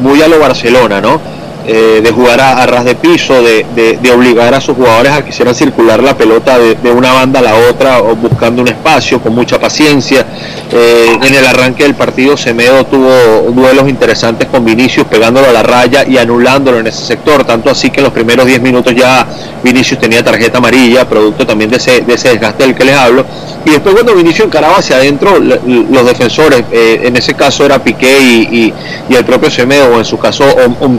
muy 0.00 0.22
a 0.22 0.28
lo 0.28 0.38
Barcelona, 0.38 1.00
¿no? 1.00 1.20
Eh, 1.64 2.00
de 2.02 2.10
jugar 2.10 2.40
a, 2.40 2.66
ras 2.66 2.84
de 2.84 2.96
piso, 2.96 3.40
de, 3.40 4.10
obligar 4.12 4.52
a 4.52 4.60
sus 4.60 4.76
jugadores 4.76 5.12
a 5.12 5.18
que 5.18 5.26
quisieran 5.30 5.54
circular 5.54 6.02
la 6.02 6.16
pelota 6.16 6.58
de, 6.58 6.90
una 6.90 7.12
banda 7.12 7.38
a 7.38 7.42
la 7.42 7.54
otra 7.54 8.00
o 8.00 8.16
buscando 8.16 8.62
un 8.62 8.68
espacio 8.68 9.20
con 9.20 9.32
mucha 9.32 9.60
paciencia. 9.60 10.26
Eh, 10.72 11.16
en 11.22 11.34
el 11.34 11.46
arranque 11.46 11.84
del 11.84 11.94
partido 11.94 12.36
Semedo 12.36 12.84
tuvo 12.86 13.52
duelos 13.52 13.88
interesantes 13.88 14.48
con 14.48 14.64
Vinicius 14.64 15.06
pegándolo 15.06 15.48
a 15.48 15.52
la 15.52 15.62
raya 15.62 16.04
y 16.04 16.18
anulándolo 16.18 16.80
en 16.80 16.88
ese 16.88 17.04
sector, 17.04 17.44
tanto 17.44 17.70
así 17.70 17.90
que 17.90 18.00
en 18.00 18.04
los 18.04 18.12
primeros 18.12 18.44
10 18.44 18.60
minutos 18.60 18.92
ya 18.94 19.24
Vinicius 19.62 20.00
tenía 20.00 20.24
tarjeta 20.24 20.58
amarilla, 20.58 21.08
producto 21.08 21.46
también 21.46 21.70
de 21.70 21.76
ese, 21.76 22.00
de 22.00 22.14
ese 22.14 22.30
desgaste 22.30 22.64
del 22.64 22.74
que 22.74 22.84
les 22.84 22.96
hablo. 22.96 23.24
Y 23.64 23.70
después 23.70 23.94
cuando 23.94 24.14
Vinicius 24.14 24.46
encaraba 24.46 24.78
hacia 24.78 24.96
adentro, 24.96 25.38
los 25.38 26.06
defensores, 26.06 26.64
eh, 26.72 27.02
en 27.04 27.16
ese 27.16 27.34
caso 27.34 27.64
era 27.64 27.78
Piqué 27.78 28.20
y, 28.20 28.74
el 29.08 29.24
propio 29.24 29.50
Semedo, 29.50 29.94
o 29.94 29.98
en 29.98 30.04
su 30.04 30.18
caso 30.18 30.44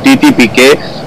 Titi 0.04 0.28
y 0.28 0.32
Piqué, 0.32 0.53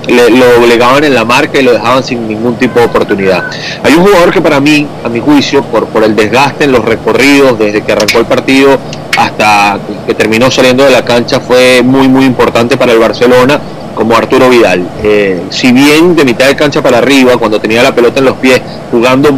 lo 0.08 0.64
obligaban 0.64 1.04
en 1.04 1.14
la 1.14 1.24
marca 1.24 1.58
y 1.58 1.62
lo 1.62 1.72
dejaban 1.72 2.02
sin 2.04 2.26
ningún 2.28 2.56
tipo 2.56 2.78
de 2.78 2.86
oportunidad. 2.86 3.44
Hay 3.82 3.94
un 3.94 4.04
jugador 4.04 4.32
que 4.32 4.40
para 4.40 4.60
mí, 4.60 4.86
a 5.04 5.08
mi 5.08 5.20
juicio, 5.20 5.62
por, 5.64 5.86
por 5.86 6.04
el 6.04 6.14
desgaste 6.14 6.64
en 6.64 6.72
los 6.72 6.84
recorridos 6.84 7.58
desde 7.58 7.82
que 7.82 7.92
arrancó 7.92 8.18
el 8.18 8.26
partido 8.26 8.78
hasta 9.16 9.78
que 10.06 10.14
terminó 10.14 10.50
saliendo 10.50 10.84
de 10.84 10.90
la 10.90 11.04
cancha, 11.04 11.40
fue 11.40 11.82
muy, 11.82 12.06
muy 12.08 12.24
importante 12.24 12.76
para 12.76 12.92
el 12.92 12.98
Barcelona 12.98 13.58
como 13.94 14.14
Arturo 14.14 14.50
Vidal. 14.50 14.86
Eh, 15.02 15.42
si 15.50 15.72
bien 15.72 16.14
de 16.14 16.24
mitad 16.24 16.46
de 16.46 16.54
cancha 16.54 16.82
para 16.82 16.98
arriba, 16.98 17.36
cuando 17.38 17.58
tenía 17.58 17.82
la 17.82 17.94
pelota 17.94 18.20
en 18.20 18.26
los 18.26 18.36
pies, 18.36 18.60
jugando 18.90 19.30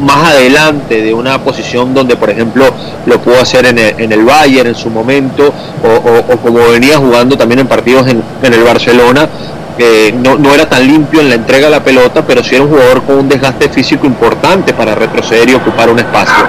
más 0.00 0.32
adelante 0.32 1.02
de 1.02 1.14
una 1.14 1.38
posición 1.42 1.94
donde, 1.94 2.16
por 2.16 2.30
ejemplo, 2.30 2.66
lo 3.06 3.20
pudo 3.20 3.40
hacer 3.40 3.66
en 3.66 3.78
el, 3.78 3.94
en 3.98 4.12
el 4.12 4.24
Bayern 4.24 4.68
en 4.68 4.74
su 4.74 4.90
momento, 4.90 5.52
o, 5.82 6.36
como 6.38 6.58
venía 6.68 6.98
jugando 6.98 7.36
también 7.36 7.60
en 7.60 7.66
partidos 7.66 8.06
en, 8.08 8.22
el 8.42 8.62
Barcelona, 8.62 9.28
que 9.76 10.12
no, 10.12 10.36
no, 10.36 10.54
era 10.54 10.68
tan 10.68 10.86
limpio 10.86 11.20
en 11.20 11.28
la 11.28 11.36
entrega 11.36 11.66
de 11.66 11.70
la 11.70 11.84
pelota, 11.84 12.24
pero 12.26 12.42
sí 12.42 12.54
era 12.54 12.64
un 12.64 12.70
jugador 12.70 13.02
con 13.02 13.18
un 13.18 13.28
desgaste 13.28 13.68
físico 13.68 14.06
importante 14.06 14.74
para 14.74 14.94
retroceder 14.94 15.48
y 15.50 15.54
ocupar 15.54 15.90
un 15.90 15.98
espacio. 15.98 16.44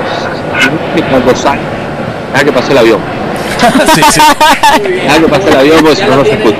Y 0.95 1.01
cuando 1.03 1.35
sale, 1.35 1.61
que 2.43 2.51
pase 2.51 2.71
el 2.71 2.77
avión. 2.77 2.99
sí, 3.95 4.01
sí. 4.11 4.21
que 4.81 5.27
pase 5.27 5.49
el 5.49 5.57
avión, 5.57 5.77
porque 5.81 5.95
si 5.95 6.03
no, 6.03 6.15
no 6.15 6.25
se 6.25 6.31
escucha. 6.31 6.57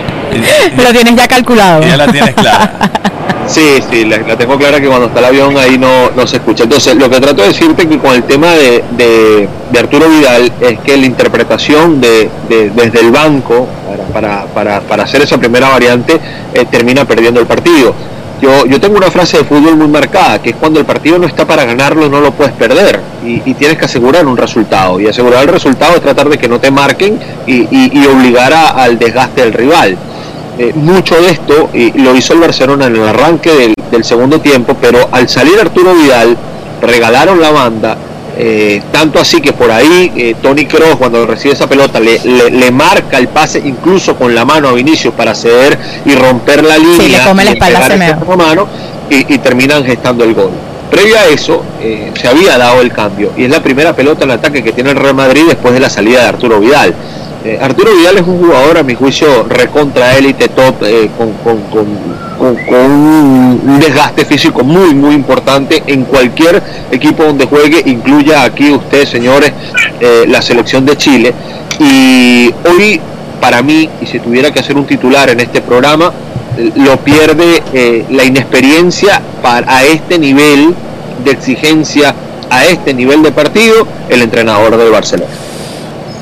Lo 0.77 0.91
tienes 0.91 1.15
ya 1.15 1.27
calculado. 1.27 1.82
Ya 1.82 1.97
la 1.97 2.08
tienes 2.08 2.36
clara. 2.36 2.71
Sí, 3.47 3.80
sí, 3.89 4.06
la, 4.06 4.38
tengo 4.38 4.58
clara 4.58 4.80
que 4.80 4.88
cuando 4.88 5.08
está 5.08 5.19
el 5.19 5.25
avión 5.25 5.58
ahí 5.58 5.77
no, 5.77 6.12
no 6.12 6.25
se 6.25 6.38
escucha. 6.38 6.63
Entonces, 6.63 6.95
lo 6.95 7.10
que 7.10 7.19
trato 7.19 7.41
de 7.41 7.49
decirte 7.49 7.88
que 7.88 7.97
con 7.97 8.13
el 8.13 8.23
tema 8.23 8.51
de, 8.51 8.84
de, 8.91 9.80
Arturo 9.80 10.08
Vidal 10.10 10.51
es 10.62 10.80
que 10.80 10.97
la 10.97 11.06
interpretación 11.06 11.99
de, 11.99 12.30
desde 12.47 12.99
el 12.99 13.12
banco 13.12 13.67
para, 14.13 14.45
para, 14.45 14.82
para, 14.82 15.04
hacer 15.04 15.21
esa 15.21 15.38
primera 15.38 15.69
variante 15.69 16.19
eh, 16.54 16.65
termina 16.69 17.06
perdiendo 17.06 17.39
el 17.39 17.47
partido. 17.47 17.93
Yo, 18.41 18.65
yo 18.65 18.80
tengo 18.80 18.97
una 18.97 19.12
frase 19.12 19.38
de 19.38 19.43
fútbol 19.43 19.75
muy 19.75 19.88
marcada, 19.88 20.41
que 20.41 20.49
es 20.49 20.56
cuando 20.56 20.80
el 20.80 20.86
partido 20.86 21.19
no 21.19 21.27
está 21.27 21.45
para 21.45 21.63
ganarlo, 21.63 22.10
no 22.10 22.21
lo 22.21 22.32
puedes 22.32 22.54
perder. 22.54 22.99
Y, 23.23 23.54
tienes 23.54 23.77
que 23.77 23.86
asegurar 23.86 24.25
un 24.25 24.36
resultado. 24.36 24.99
Y 24.99 25.08
asegurar 25.08 25.43
el 25.43 25.49
resultado 25.49 25.93
es 25.95 26.01
tratar 26.01 26.27
de 26.27 26.39
que 26.39 26.47
no 26.47 26.60
te 26.60 26.71
marquen 26.71 27.19
y, 27.45 27.67
y, 27.69 28.06
obligar 28.08 28.51
al 28.54 28.97
desgaste 28.97 29.41
del 29.41 29.54
rival. 29.54 29.95
Eh, 30.57 30.73
mucho 30.75 31.19
de 31.19 31.31
esto 31.31 31.69
y 31.73 31.91
lo 31.99 32.15
hizo 32.15 32.33
el 32.33 32.39
Barcelona 32.39 32.87
en 32.87 32.95
el 32.97 33.03
arranque 33.07 33.73
del, 33.89 34.03
segundo 34.03 34.39
tiempo, 34.41 34.75
pero 34.79 35.09
al 35.11 35.29
salir 35.29 35.59
Arturo 35.59 35.93
Vidal 35.93 36.35
regalaron 36.81 37.39
la 37.39 37.51
banda, 37.51 37.97
eh, 38.37 38.81
tanto 38.91 39.19
así 39.19 39.41
que 39.41 39.53
por 39.53 39.69
ahí 39.71 40.11
eh, 40.15 40.35
Tony 40.41 40.65
Kroos 40.65 40.95
cuando 40.95 41.25
recibe 41.25 41.53
esa 41.53 41.67
pelota 41.67 41.99
le, 41.99 42.19
le, 42.49 42.71
marca 42.71 43.17
el 43.17 43.27
pase 43.27 43.61
incluso 43.63 44.15
con 44.15 44.33
la 44.33 44.45
mano 44.45 44.69
a 44.69 44.73
Vinicius 44.73 45.13
para 45.13 45.35
ceder 45.35 45.77
y 46.05 46.15
romper 46.15 46.63
la 46.63 46.77
línea 46.77 47.19
le 47.19 47.23
come 47.29 47.45
la 47.45 47.51
espalda 47.51 48.19
mano 48.37 48.67
y, 49.09 49.33
y, 49.33 49.37
terminan 49.39 49.83
gestando 49.85 50.23
el 50.23 50.33
gol. 50.33 50.51
Previo 50.89 51.17
a 51.17 51.25
eso 51.27 51.63
se 51.79 52.27
había 52.27 52.57
dado 52.57 52.81
el 52.81 52.91
cambio 52.91 53.31
y 53.37 53.45
es 53.45 53.49
la 53.49 53.61
primera 53.61 53.95
pelota 53.95 54.23
en 54.23 54.31
ataque 54.31 54.63
que 54.63 54.71
tiene 54.71 54.91
el 54.91 54.97
Real 54.97 55.15
Madrid 55.15 55.43
después 55.47 55.73
de 55.73 55.79
la 55.79 55.89
salida 55.89 56.21
de 56.21 56.27
Arturo 56.27 56.59
Vidal. 56.59 56.93
Eh, 57.43 57.58
Arturo 57.60 57.95
Vidal 57.95 58.17
es 58.17 58.27
un 58.27 58.39
jugador, 58.39 58.77
a 58.77 58.84
mi 58.84 58.93
juicio, 58.93 59.45
recontra 59.49 60.15
élite 60.15 60.49
top, 60.49 60.84
eh, 60.84 61.10
con, 61.17 61.58
un 62.38 63.80
desgaste 63.80 64.25
físico 64.25 64.63
muy, 64.63 64.93
muy 64.93 65.15
importante 65.15 65.82
en 65.88 66.04
cualquier 66.04 66.62
equipo 66.91 67.23
donde 67.23 67.45
juegue, 67.45 67.82
incluya 67.86 68.43
aquí 68.43 68.71
ustedes, 68.71 69.10
señores, 69.10 69.54
eh, 69.99 70.25
la 70.27 70.41
selección 70.41 70.86
de 70.86 70.95
Chile. 70.97 71.34
Y 71.80 72.54
hoy, 72.69 73.01
para 73.39 73.63
mí, 73.63 73.89
y 74.01 74.06
si 74.06 74.19
tuviera 74.19 74.51
que 74.51 74.60
hacer 74.60 74.77
un 74.77 74.86
titular 74.86 75.30
en 75.32 75.39
este 75.39 75.62
programa, 75.62 76.12
lo 76.75 76.97
pierde 76.97 78.04
la 78.10 78.23
inexperiencia 78.23 79.19
para, 79.41 79.77
a 79.77 79.84
este 79.84 80.19
nivel 80.19 80.75
de 81.23 81.32
exigencia, 81.32 82.13
a 82.51 82.65
este 82.65 82.93
nivel 82.93 83.23
de 83.23 83.32
partido, 83.32 83.88
el 84.10 84.21
entrenador 84.21 84.77
del 84.77 84.91
Barcelona. 84.91 85.32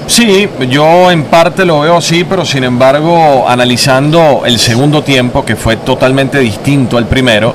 Sí, 0.10 0.50
yo 0.72 1.12
en 1.12 1.26
parte 1.26 1.64
lo 1.64 1.82
veo 1.82 1.98
así, 1.98 2.24
pero 2.24 2.44
sin 2.44 2.64
embargo, 2.64 3.48
analizando 3.48 4.42
el 4.44 4.58
segundo 4.58 5.04
tiempo, 5.04 5.46
que 5.46 5.56
fue 5.56 5.78
totalmente 5.78 6.40
distinto 6.40 6.98
al 6.98 7.06
primero, 7.06 7.54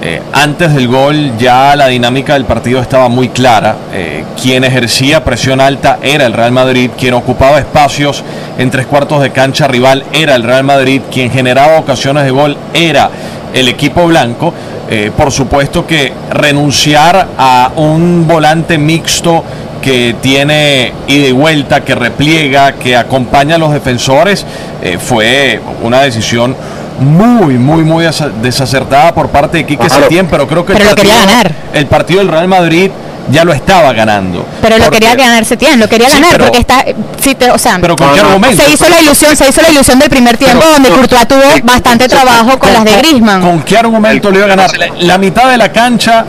eh, 0.00 0.22
antes 0.32 0.72
del 0.72 0.86
gol 0.86 1.36
ya 1.36 1.74
la 1.74 1.88
dinámica 1.88 2.34
del 2.34 2.44
partido 2.44 2.80
estaba 2.80 3.08
muy 3.08 3.30
clara. 3.30 3.74
Eh, 3.92 4.24
quien 4.40 4.62
ejercía 4.62 5.24
presión 5.24 5.60
alta 5.60 5.98
era 6.00 6.26
el 6.26 6.32
Real 6.32 6.52
Madrid, 6.52 6.92
quien 6.96 7.12
ocupaba 7.14 7.58
espacios 7.58 8.22
en 8.56 8.70
tres 8.70 8.86
cuartos 8.86 9.20
de 9.20 9.32
cancha 9.32 9.66
rival 9.66 10.04
era 10.12 10.36
el 10.36 10.44
Real 10.44 10.62
Madrid, 10.62 11.02
quien 11.10 11.28
generaba 11.28 11.80
ocasiones 11.80 12.22
de 12.22 12.30
gol 12.30 12.56
era 12.72 13.10
el 13.52 13.66
equipo 13.66 14.06
blanco. 14.06 14.54
Eh, 14.88 15.10
por 15.16 15.32
supuesto 15.32 15.84
que 15.86 16.12
renunciar 16.30 17.28
a 17.36 17.72
un 17.76 18.26
volante 18.28 18.78
mixto 18.78 19.44
que 19.80 20.14
tiene 20.20 20.92
ida 21.06 21.28
y 21.28 21.32
vuelta, 21.32 21.84
que 21.84 21.94
repliega, 21.94 22.72
que 22.72 22.96
acompaña 22.96 23.56
a 23.56 23.58
los 23.58 23.72
defensores, 23.72 24.44
eh, 24.82 24.98
fue 24.98 25.60
una 25.82 26.02
decisión 26.02 26.56
muy, 27.00 27.54
muy, 27.56 27.82
muy 27.82 28.04
desacertada 28.42 29.14
por 29.14 29.28
parte 29.30 29.58
de 29.58 29.66
Quique 29.66 29.88
Setién, 29.88 30.26
pero 30.28 30.46
creo 30.46 30.64
que 30.64 30.74
el, 30.74 30.78
partido, 30.82 31.14
ganar. 31.14 31.52
el 31.72 31.86
partido 31.86 32.20
del 32.20 32.28
Real 32.28 32.48
Madrid 32.48 32.90
ya 33.30 33.44
lo 33.44 33.52
estaba 33.52 33.92
ganando. 33.92 34.44
Pero 34.60 34.78
lo 34.78 34.90
quería 34.90 35.14
ganar 35.14 35.44
Setién, 35.44 35.78
lo 35.78 35.88
quería 35.88 36.08
ganar 36.08 36.38
porque 36.38 36.58
está 36.58 36.84
sí 37.22 37.36
o 37.52 37.58
sea, 37.58 37.78
pero 37.80 37.96
con 37.96 38.12
qué 38.12 38.20
argumento? 38.20 38.62
Se 38.62 38.70
hizo 38.70 38.88
la 38.88 39.00
ilusión, 39.00 39.36
se 39.36 39.48
hizo 39.48 39.62
la 39.62 39.70
ilusión 39.70 39.98
del 39.98 40.10
primer 40.10 40.36
tiempo 40.36 40.64
donde 40.64 40.90
Courtois 40.90 41.26
tuvo 41.26 41.40
bastante 41.62 42.08
trabajo 42.08 42.58
con, 42.58 42.72
las 42.72 42.84
de 42.84 42.96
Griezmann. 42.98 43.40
¿Con 43.40 43.62
qué 43.62 43.78
argumento 43.78 44.30
le 44.30 44.38
iba 44.38 44.46
a 44.46 44.50
ganar? 44.50 44.70
La 45.00 45.16
mitad 45.16 45.50
de 45.50 45.56
la 45.56 45.70
cancha 45.72 46.24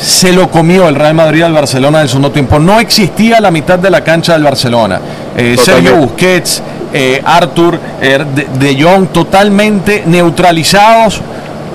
se 0.00 0.32
lo 0.32 0.50
comió 0.50 0.88
el 0.88 0.94
Real 0.94 1.14
Madrid 1.14 1.42
al 1.42 1.52
Barcelona 1.52 1.98
en 1.98 2.02
el 2.04 2.08
segundo 2.08 2.30
tiempo. 2.30 2.58
No 2.58 2.80
existía 2.80 3.40
la 3.40 3.50
mitad 3.50 3.78
de 3.78 3.90
la 3.90 4.02
cancha 4.02 4.32
del 4.32 4.42
Barcelona. 4.42 5.00
Eh, 5.36 5.56
Sergio 5.62 5.96
Busquets, 5.96 6.62
eh, 6.92 7.20
Arthur, 7.24 7.78
er, 8.00 8.26
de, 8.26 8.82
Jong, 8.82 9.08
totalmente 9.08 10.04
neutralizados 10.06 11.20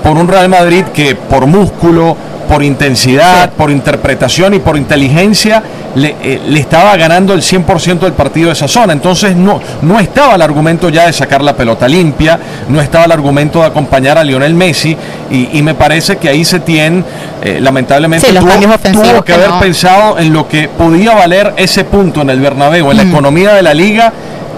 por 0.02 0.16
un 0.16 0.26
Real 0.26 0.48
Madrid 0.48 0.84
que 0.92 1.14
por 1.14 1.46
músculo, 1.46 2.16
por 2.48 2.62
intensidad, 2.62 3.50
por 3.50 3.70
interpretación 3.70 4.54
y 4.54 4.58
por 4.58 4.76
inteligencia 4.76 5.62
eh, 5.96 6.40
le, 6.46 6.60
estaba 6.60 6.94
ganando 6.96 7.32
el 7.32 7.40
100% 7.40 8.00
del 8.00 8.12
partido 8.12 8.48
de 8.48 8.52
esa 8.52 8.68
zona. 8.68 8.92
Entonces 8.92 9.34
no, 9.34 9.60
no 9.82 9.98
estaba 9.98 10.34
el 10.34 10.42
argumento 10.42 10.88
ya 10.90 11.06
de 11.06 11.12
sacar 11.12 11.42
la 11.42 11.56
pelota 11.56 11.88
limpia, 11.88 12.38
no 12.68 12.80
estaba 12.80 13.06
el 13.06 13.12
argumento 13.12 13.60
de 13.60 13.66
acompañar 13.66 14.18
a 14.18 14.24
Lionel 14.24 14.54
Messi 14.54 14.96
y, 15.30 15.62
me 15.62 15.74
parece 15.74 16.18
que 16.18 16.28
ahí 16.28 16.44
se 16.44 16.60
tiene, 16.60 17.02
eh, 17.42 17.58
lamentablemente, 17.60 18.32
tuvo, 18.32 19.24
que 19.24 19.32
haber 19.32 19.50
pensado 19.60 20.18
en 20.18 20.32
lo 20.32 20.46
que 20.46 20.68
podía 20.68 21.14
valer 21.14 21.54
ese 21.56 21.84
punto 21.84 22.22
en 22.22 22.30
el 22.30 22.40
Bernabéu, 22.40 22.90
en 22.90 22.96
la 22.98 23.02
economía 23.02 23.54
de 23.54 23.62
la 23.62 23.74
liga 23.74 24.12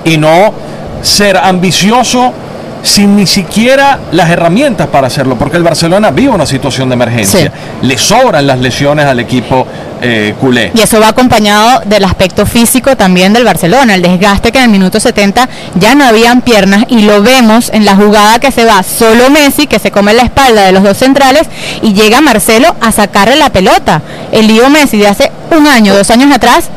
y 0.04 0.18
no 0.18 0.52
ser 1.00 1.36
ambicioso 1.36 2.34
sin 2.82 3.16
ni 3.16 3.26
siquiera 3.26 3.98
las 4.12 4.30
herramientas 4.30 4.86
para 4.88 5.06
hacerlo, 5.06 5.36
porque 5.36 5.56
el 5.56 5.62
Barcelona 5.62 6.10
vive 6.10 6.30
una 6.30 6.46
situación 6.46 6.88
de 6.88 6.94
emergencia. 6.94 7.52
Le 7.82 7.98
sobran 7.98 8.46
las 8.46 8.58
lesiones 8.60 9.06
al 9.06 9.20
equipo 9.20 9.66
eh, 10.00 10.34
culé. 10.40 10.70
Y 10.74 10.80
eso 10.80 11.00
va 11.00 11.08
acompañado 11.08 11.80
del 11.84 12.04
aspecto 12.04 12.46
físico 12.46 12.96
también 12.96 13.32
del 13.32 13.44
Barcelona, 13.44 13.94
el 13.94 14.02
desgaste 14.02 14.52
que 14.52 14.58
en 14.58 14.64
el 14.64 14.70
minuto 14.70 15.00
70 15.00 15.48
ya 15.74 15.94
no 15.94 16.04
habían 16.04 16.40
piernas 16.42 16.84
y 16.88 17.02
lo 17.02 17.22
vemos 17.22 17.70
en 17.72 17.84
la 17.84 17.96
jugada 17.96 18.38
que 18.38 18.52
se 18.52 18.64
va 18.64 18.82
solo 18.82 19.28
Messi, 19.30 19.66
que 19.66 19.78
se 19.78 19.90
come 19.90 20.14
la 20.14 20.22
espalda 20.22 20.62
de 20.62 20.72
los 20.72 20.82
dos 20.82 20.96
centrales 20.96 21.48
y 21.82 21.94
llega 21.94 22.20
Marcelo 22.20 22.76
a 22.80 22.92
sacarle 22.92 23.36
la 23.36 23.50
pelota. 23.50 24.02
El 24.30 24.46
lío 24.46 24.70
Messi 24.70 24.98
de 24.98 25.08
hace 25.08 25.32
un 25.56 25.66
año, 25.66 25.96
dos 25.96 26.10
años 26.10 26.32
atrás, 26.32 26.68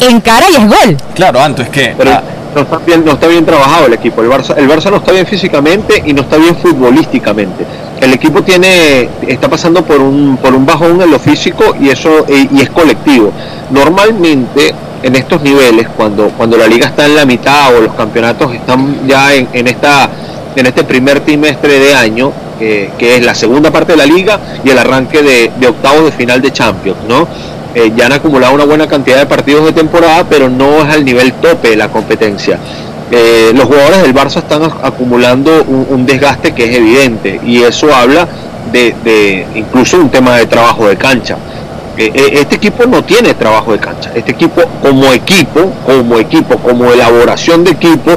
en 0.00 0.20
cara 0.20 0.46
y 0.50 0.56
es 0.56 0.66
gol. 0.66 0.96
Claro, 1.14 1.42
antes 1.42 1.68
que 1.68 1.94
no 2.54 2.62
está 2.62 2.78
bien, 2.78 3.04
no 3.04 3.12
está 3.12 3.26
bien 3.28 3.44
trabajado 3.44 3.86
el 3.86 3.94
equipo. 3.94 4.22
El 4.22 4.30
Barça, 4.30 4.56
el 4.56 4.68
Barça 4.68 4.90
no 4.90 4.96
está 4.96 5.12
bien 5.12 5.26
físicamente 5.26 6.02
y 6.04 6.12
no 6.12 6.22
está 6.22 6.36
bien 6.36 6.56
futbolísticamente. 6.56 7.64
El 8.00 8.12
equipo 8.12 8.42
tiene, 8.42 9.08
está 9.26 9.48
pasando 9.48 9.84
por 9.84 10.00
un, 10.00 10.36
por 10.38 10.54
un 10.54 10.64
bajón 10.64 11.00
en 11.02 11.10
lo 11.10 11.18
físico 11.18 11.76
y 11.80 11.90
eso 11.90 12.26
y 12.28 12.60
es 12.60 12.70
colectivo. 12.70 13.32
Normalmente 13.70 14.74
en 15.02 15.16
estos 15.16 15.40
niveles, 15.42 15.86
cuando, 15.96 16.28
cuando 16.30 16.56
la 16.56 16.66
liga 16.66 16.88
está 16.88 17.06
en 17.06 17.16
la 17.16 17.24
mitad 17.24 17.74
o 17.74 17.80
los 17.80 17.94
campeonatos 17.94 18.52
están 18.54 19.06
ya 19.06 19.34
en, 19.34 19.48
en 19.52 19.66
esta 19.68 20.10
en 20.56 20.66
este 20.66 20.82
primer 20.82 21.20
trimestre 21.20 21.78
de 21.78 21.94
año, 21.94 22.32
que 22.58 22.90
es 22.98 23.24
la 23.24 23.34
segunda 23.34 23.70
parte 23.70 23.92
de 23.92 23.98
la 23.98 24.06
liga 24.06 24.38
y 24.64 24.70
el 24.70 24.78
arranque 24.78 25.22
de, 25.22 25.52
de 25.58 25.68
octavos 25.68 26.04
de 26.04 26.12
final 26.12 26.42
de 26.42 26.52
Champions, 26.52 26.98
¿no? 27.08 27.26
Eh, 27.74 27.92
ya 27.94 28.06
han 28.06 28.12
acumulado 28.12 28.54
una 28.54 28.64
buena 28.64 28.88
cantidad 28.88 29.18
de 29.18 29.26
partidos 29.26 29.64
de 29.64 29.72
temporada, 29.72 30.24
pero 30.28 30.48
no 30.48 30.78
es 30.80 30.92
al 30.92 31.04
nivel 31.04 31.32
tope 31.34 31.70
de 31.70 31.76
la 31.76 31.88
competencia. 31.88 32.58
Eh, 33.12 33.52
los 33.54 33.64
jugadores 33.64 34.02
del 34.02 34.14
Barça 34.14 34.38
están 34.38 34.62
acumulando 34.82 35.64
un, 35.64 36.04
desgaste 36.06 36.52
que 36.52 36.64
es 36.64 36.76
evidente 36.76 37.40
y 37.44 37.62
eso 37.62 37.92
habla 37.94 38.26
de, 38.72 39.46
incluso 39.54 39.98
un 39.98 40.10
tema 40.10 40.36
de 40.36 40.46
trabajo 40.46 40.88
de 40.88 40.96
cancha. 40.96 41.36
Eh, 41.96 42.12
este 42.34 42.56
equipo 42.56 42.86
no 42.86 43.04
tiene 43.04 43.34
trabajo 43.34 43.72
de 43.72 43.78
cancha. 43.78 44.10
Este 44.14 44.32
equipo 44.32 44.62
como 44.82 45.12
equipo, 45.12 45.72
como 45.86 46.18
equipo, 46.18 46.56
como 46.56 46.92
elaboración 46.92 47.62
de 47.62 47.72
equipo, 47.72 48.12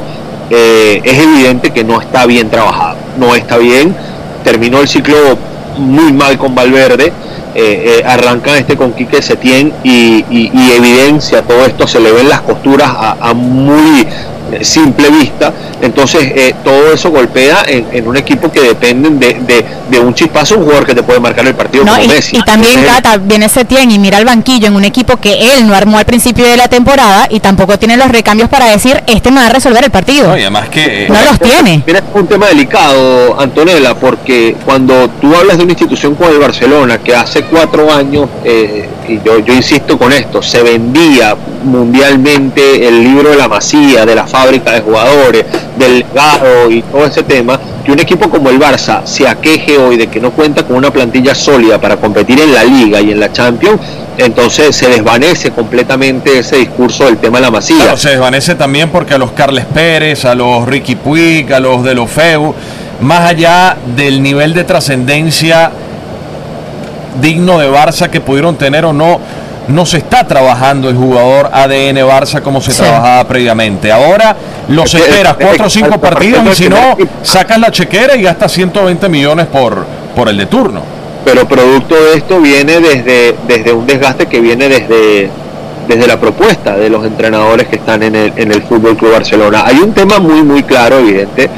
es 0.50 1.18
evidente 1.18 1.70
que 1.70 1.84
no 1.84 2.00
está 2.00 2.26
bien 2.26 2.50
trabajado. 2.50 2.96
No 3.18 3.34
está 3.34 3.56
bien. 3.58 3.94
Terminó 4.42 4.80
el 4.80 4.88
ciclo 4.88 5.16
muy 5.78 6.12
mal 6.12 6.38
con 6.38 6.54
Valverde 6.54 7.12
eh, 7.54 8.00
eh, 8.00 8.04
arrancan 8.04 8.56
este 8.56 8.76
con 8.76 8.92
Quique 8.92 9.22
Setién 9.22 9.72
y, 9.84 10.24
y, 10.28 10.72
evidencia 10.72 11.42
todo 11.42 11.64
esto, 11.64 11.86
se 11.86 12.00
le 12.00 12.10
ven 12.12 12.28
las 12.28 12.40
costuras 12.40 12.90
a 12.90 13.32
muy 13.34 14.06
simple 14.62 15.10
vista. 15.10 15.52
Entonces, 15.80 16.22
eh, 16.34 16.54
todo 16.62 16.92
eso 16.92 17.10
golpea 17.10 17.64
en, 17.66 18.06
un 18.06 18.16
equipo 18.16 18.50
que 18.50 18.60
dependen 18.60 19.18
de, 19.18 19.64
de, 19.88 19.98
un 20.00 20.14
chispazo, 20.14 20.56
un 20.56 20.64
jugador 20.64 20.86
que 20.86 20.94
te 20.94 21.02
puede 21.02 21.20
marcar 21.20 21.46
el 21.46 21.54
partido 21.54 21.84
como 21.84 22.02
y, 22.02 22.08
Messi. 22.08 22.36
Y 22.36 22.42
también, 22.42 22.84
Cata, 22.84 23.16
viene 23.16 23.48
Setién 23.48 23.90
y 23.90 23.98
mira 23.98 24.18
el 24.18 24.24
banquillo 24.24 24.66
en 24.66 24.74
un 24.74 24.84
equipo 24.84 25.16
que 25.16 25.54
él 25.54 25.66
no 25.66 25.74
armó 25.74 25.98
al 25.98 26.04
principio 26.04 26.44
de 26.46 26.56
la 26.56 26.68
temporada 26.68 27.26
y 27.30 27.40
tampoco 27.40 27.78
tiene 27.78 27.96
los 27.96 28.08
recambios 28.08 28.48
para 28.48 28.66
decir, 28.66 29.02
este 29.06 29.30
me 29.30 29.40
va 29.40 29.46
a 29.46 29.50
resolver 29.50 29.84
el 29.84 29.90
partido. 29.90 30.28
No, 30.28 30.36
y 30.36 30.42
además 30.42 30.68
que... 30.68 31.06
no 31.08 31.20
los 31.22 31.38
tiene. 31.38 31.82
Mira, 31.86 31.98
es 32.00 32.04
un 32.12 32.26
tema 32.26 32.46
delicado, 32.46 33.40
Antonella, 33.40 33.94
porque 33.94 34.56
cuando 34.64 35.08
tú 35.20 35.34
hablas 35.34 35.58
de 35.58 35.64
una 35.64 35.72
institución 35.72 36.14
como 36.14 36.30
el 36.30 36.38
Barcelona, 36.38 36.98
que 36.98 37.14
hace 37.14 37.42
cuatro 37.44 37.92
años, 37.92 38.28
eh, 38.44 38.88
y 39.08 39.20
yo, 39.24 39.38
yo 39.40 39.54
insisto 39.54 39.98
con 39.98 40.12
esto, 40.12 40.42
se 40.42 40.62
vendía 40.62 41.36
mundialmente 41.64 42.86
el 42.86 43.02
libro 43.02 43.30
de 43.30 43.36
la 43.36 43.48
masía, 43.48 44.06
de 44.06 44.14
la 44.14 44.26
fábrica 44.26 44.43
de 44.50 44.80
jugadores, 44.80 45.44
del 45.78 45.98
legado 46.00 46.70
y 46.70 46.82
todo 46.82 47.06
ese 47.06 47.22
tema, 47.22 47.58
que 47.84 47.92
un 47.92 48.00
equipo 48.00 48.28
como 48.28 48.50
el 48.50 48.58
Barça 48.58 49.04
se 49.04 49.26
aqueje 49.26 49.78
hoy 49.78 49.96
de 49.96 50.06
que 50.06 50.20
no 50.20 50.30
cuenta 50.30 50.64
con 50.64 50.76
una 50.76 50.90
plantilla 50.90 51.34
sólida 51.34 51.80
para 51.80 51.96
competir 51.96 52.40
en 52.40 52.52
la 52.52 52.64
liga 52.64 53.00
y 53.00 53.10
en 53.10 53.20
la 53.20 53.32
Champions, 53.32 53.80
entonces 54.16 54.76
se 54.76 54.88
desvanece 54.88 55.50
completamente 55.50 56.38
ese 56.38 56.56
discurso 56.56 57.06
del 57.06 57.18
tema 57.18 57.38
de 57.38 57.42
la 57.42 57.50
masía. 57.50 57.96
se 57.96 58.10
desvanece 58.10 58.54
también 58.54 58.90
porque 58.90 59.14
a 59.14 59.18
los 59.18 59.32
Carles 59.32 59.64
Pérez, 59.66 60.24
a 60.24 60.34
los 60.34 60.66
Ricky 60.66 60.94
Puig, 60.94 61.52
a 61.52 61.60
los 61.60 61.82
de 61.82 61.94
los 61.94 62.10
Feu, 62.10 62.54
más 63.00 63.28
allá 63.28 63.76
del 63.96 64.22
nivel 64.22 64.54
de 64.54 64.64
trascendencia 64.64 65.72
digno 67.20 67.58
de 67.58 67.70
Barça 67.70 68.08
que 68.08 68.20
pudieron 68.20 68.56
tener 68.56 68.84
o 68.84 68.92
no, 68.92 69.20
no 69.68 69.86
se 69.86 69.98
está 69.98 70.26
trabajando 70.26 70.88
el 70.88 70.96
jugador 70.96 71.50
ADN 71.52 71.96
Barça 72.06 72.42
como 72.42 72.60
se 72.60 72.72
trabajaba 72.72 73.26
previamente. 73.26 73.90
Ahora 73.90 74.36
los 74.68 74.92
esperas 74.94 75.34
cuatro 75.34 75.66
o 75.66 75.70
cinco 75.70 76.00
partidos 76.00 76.42
y 76.52 76.64
si 76.64 76.68
no, 76.68 76.96
sacas 77.22 77.58
la 77.58 77.70
chequera 77.70 78.16
y 78.16 78.22
gastas 78.22 78.52
120 78.52 79.08
millones 79.08 79.46
por, 79.46 79.86
por 80.14 80.28
el 80.28 80.36
de 80.36 80.46
turno. 80.46 80.82
Pero 81.24 81.48
producto 81.48 81.94
de 81.94 82.18
esto 82.18 82.40
viene 82.40 82.80
desde, 82.80 83.34
desde 83.48 83.72
un 83.72 83.86
desgaste 83.86 84.26
que 84.26 84.40
viene 84.40 84.68
desde, 84.68 85.30
desde 85.88 86.06
la 86.06 86.20
propuesta 86.20 86.76
de 86.76 86.90
los 86.90 87.04
entrenadores 87.06 87.66
que 87.68 87.76
están 87.76 88.02
en 88.02 88.14
el, 88.14 88.32
en 88.36 88.52
el 88.52 88.62
Fútbol 88.62 88.96
Club 88.96 89.12
Barcelona. 89.12 89.64
Hay 89.64 89.78
un 89.78 89.94
tema 89.94 90.18
muy, 90.18 90.42
muy 90.42 90.62
claro, 90.64 90.98
evidente, 90.98 91.48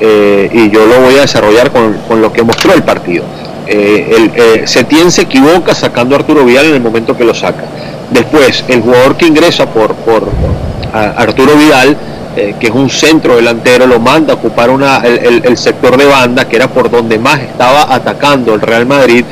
eh, 0.00 0.50
y 0.52 0.70
yo 0.70 0.84
lo 0.84 1.00
voy 1.00 1.16
a 1.16 1.22
desarrollar 1.22 1.70
con, 1.70 1.94
con 2.06 2.20
lo 2.20 2.30
que 2.30 2.42
mostró 2.42 2.74
el 2.74 2.82
partido 2.82 3.24
eh, 3.66 4.14
el, 4.16 4.32
eh, 4.34 4.66
Setién 4.66 5.10
se 5.10 5.22
equivoca 5.22 5.74
sacando 5.74 6.14
a 6.14 6.18
Arturo 6.18 6.44
Vidal 6.44 6.66
en 6.66 6.74
el 6.74 6.80
momento 6.80 7.16
que 7.16 7.24
lo 7.24 7.34
saca. 7.34 7.64
Después, 8.10 8.64
el 8.68 8.82
jugador 8.82 9.16
que 9.16 9.26
ingresa 9.26 9.66
por, 9.66 9.94
por 9.94 10.28
Arturo 10.92 11.56
Vidal, 11.56 11.96
eh, 12.36 12.54
que 12.60 12.68
es 12.68 12.74
un 12.74 12.90
centro 12.90 13.36
delantero, 13.36 13.86
lo 13.86 13.98
manda 13.98 14.34
a 14.34 14.36
ocupar 14.36 14.70
una, 14.70 14.98
el, 14.98 15.56
sector 15.56 15.96
de 15.96 16.04
banda, 16.04 16.48
que 16.48 16.56
era 16.56 16.68
por 16.68 16.90
donde 16.90 17.18
más 17.18 17.40
estaba 17.40 17.92
atacando 17.94 18.54
el 18.54 18.60
Real 18.60 18.86
Madrid, 18.86 19.24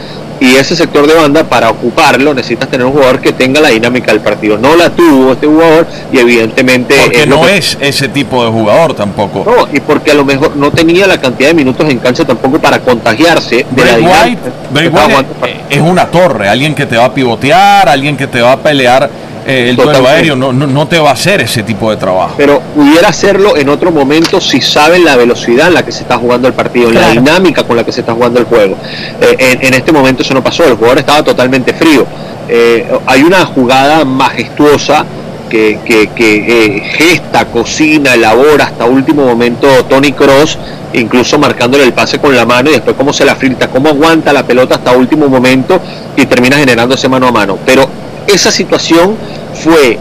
y 0.43 0.57
ese 0.57 0.75
sector 0.75 1.07
de 1.07 1.15
banda 1.15 1.45
para 1.45 1.71
ocuparlo 1.71 2.35
necesitas 2.35 2.69
tener 2.69 2.85
un 2.85 2.93
jugador 2.93 3.21
que 3.21 3.33
tenga 3.33 3.61
la 3.61 3.69
dinámica 3.69 4.11
del 4.11 4.21
partido. 4.21 4.59
No 4.59 4.75
la 4.75 4.91
tuvo 4.91 5.33
este 5.33 5.47
jugador 5.47 5.87
y 6.13 6.19
evidentemente... 6.19 6.97
Porque 7.01 7.27
no 7.27 7.47
es 7.47 7.79
ese 7.81 8.09
tipo 8.09 8.45
de 8.45 8.51
jugador 8.51 8.95
tampoco. 8.95 9.45
No, 9.47 9.69
y 9.73 9.79
porque 9.79 10.11
a 10.11 10.15
lo 10.15 10.25
mejor 10.25 10.57
no 10.57 10.73
tenía 10.73 11.07
la 11.07 11.21
cantidad 11.21 11.51
de 11.51 11.55
minutos 11.55 11.89
en 11.89 11.99
cancha 11.99 12.25
tampoco 12.25 12.59
para 12.59 12.81
contagiarse 12.81 13.65
de 13.71 13.85
la 13.85 13.97
dinámica. 13.97 14.51
White, 14.73 15.61
es 15.71 15.81
una 15.81 16.07
torre, 16.07 16.49
alguien 16.49 16.75
que 16.75 16.87
te 16.87 16.97
va 16.97 17.05
a 17.05 17.15
pivotear, 17.15 17.89
alguien 17.89 18.17
que 18.17 18.27
te 18.27 18.41
va 18.41 18.53
a 18.53 18.57
pelear 18.57 19.09
eh, 19.47 19.71
el 19.71 19.77
duelo 19.77 20.07
aéreo 20.07 20.37
no, 20.37 20.53
no, 20.53 20.89
te 20.89 20.99
va 20.99 21.11
a 21.11 21.13
hacer 21.15 21.41
ese 21.41 21.63
tipo 21.63 21.91
de 21.91 21.97
trabajo. 21.97 22.35
Pero 22.37 22.61
pudiera 22.75 23.09
hacerlo 23.09 23.57
en 23.57 23.69
otro 23.69 23.91
momento 23.91 24.41
si 24.41 24.61
saben 24.61 25.05
la 25.05 25.17
velocidad 25.17 25.69
en 25.69 25.75
la 25.75 25.85
que 25.85 25.93
se 25.93 26.03
está 26.03 26.17
jugando 26.19 26.49
el 26.49 26.55
partido, 26.55 26.91
la 26.91 27.11
dinámica 27.11 27.65
con 27.65 27.77
la 27.77 27.85
que 27.85 27.93
se 27.93 28.01
está 28.01 28.13
jugando 28.13 28.39
el 28.39 28.47
juego. 28.47 28.77
Eh, 29.21 29.59
en, 29.61 29.75
este 29.75 29.93
momento 29.93 30.23
eso 30.23 30.35
no 30.35 30.43
pasó, 30.43 30.65
el 30.65 30.75
jugador 30.75 30.99
estaba 30.99 31.23
totalmente 31.23 31.73
frío. 31.73 32.07
Eh, 32.49 32.87
hay 33.07 33.23
una 33.23 33.45
jugada 33.47 34.05
majestuosa 34.05 35.05
que, 35.49 35.79
que, 36.15 36.83
gesta, 36.97 37.45
cocina, 37.47 38.15
elabora 38.15 38.65
hasta 38.65 38.87
último 38.87 39.25
momento 39.25 39.67
Tony 39.85 40.13
Cross, 40.13 40.59
incluso 40.95 41.39
marcándole 41.39 41.85
el 41.85 41.93
pase 41.93 42.19
con 42.19 42.35
la 42.35 42.47
mano 42.47 42.71
y 42.71 42.75
después 42.75 42.97
cómo 42.97 43.13
se 43.13 43.25
la 43.25 43.35
filtra, 43.35 43.69
cómo 43.69 43.91
aguanta 43.91 44.33
la 44.33 44.47
pelota 44.47 44.77
hasta 44.77 44.93
último 44.93 45.29
momento 45.29 45.81
y 46.17 46.25
termina 46.27 46.57
generando 46.57 46.95
ese 46.95 47.09
mano 47.09 47.27
a 47.29 47.33
mano. 47.33 47.59
Pero 47.67 47.87
esa 48.27 48.51
situación 48.51 49.17
fue 49.63 49.99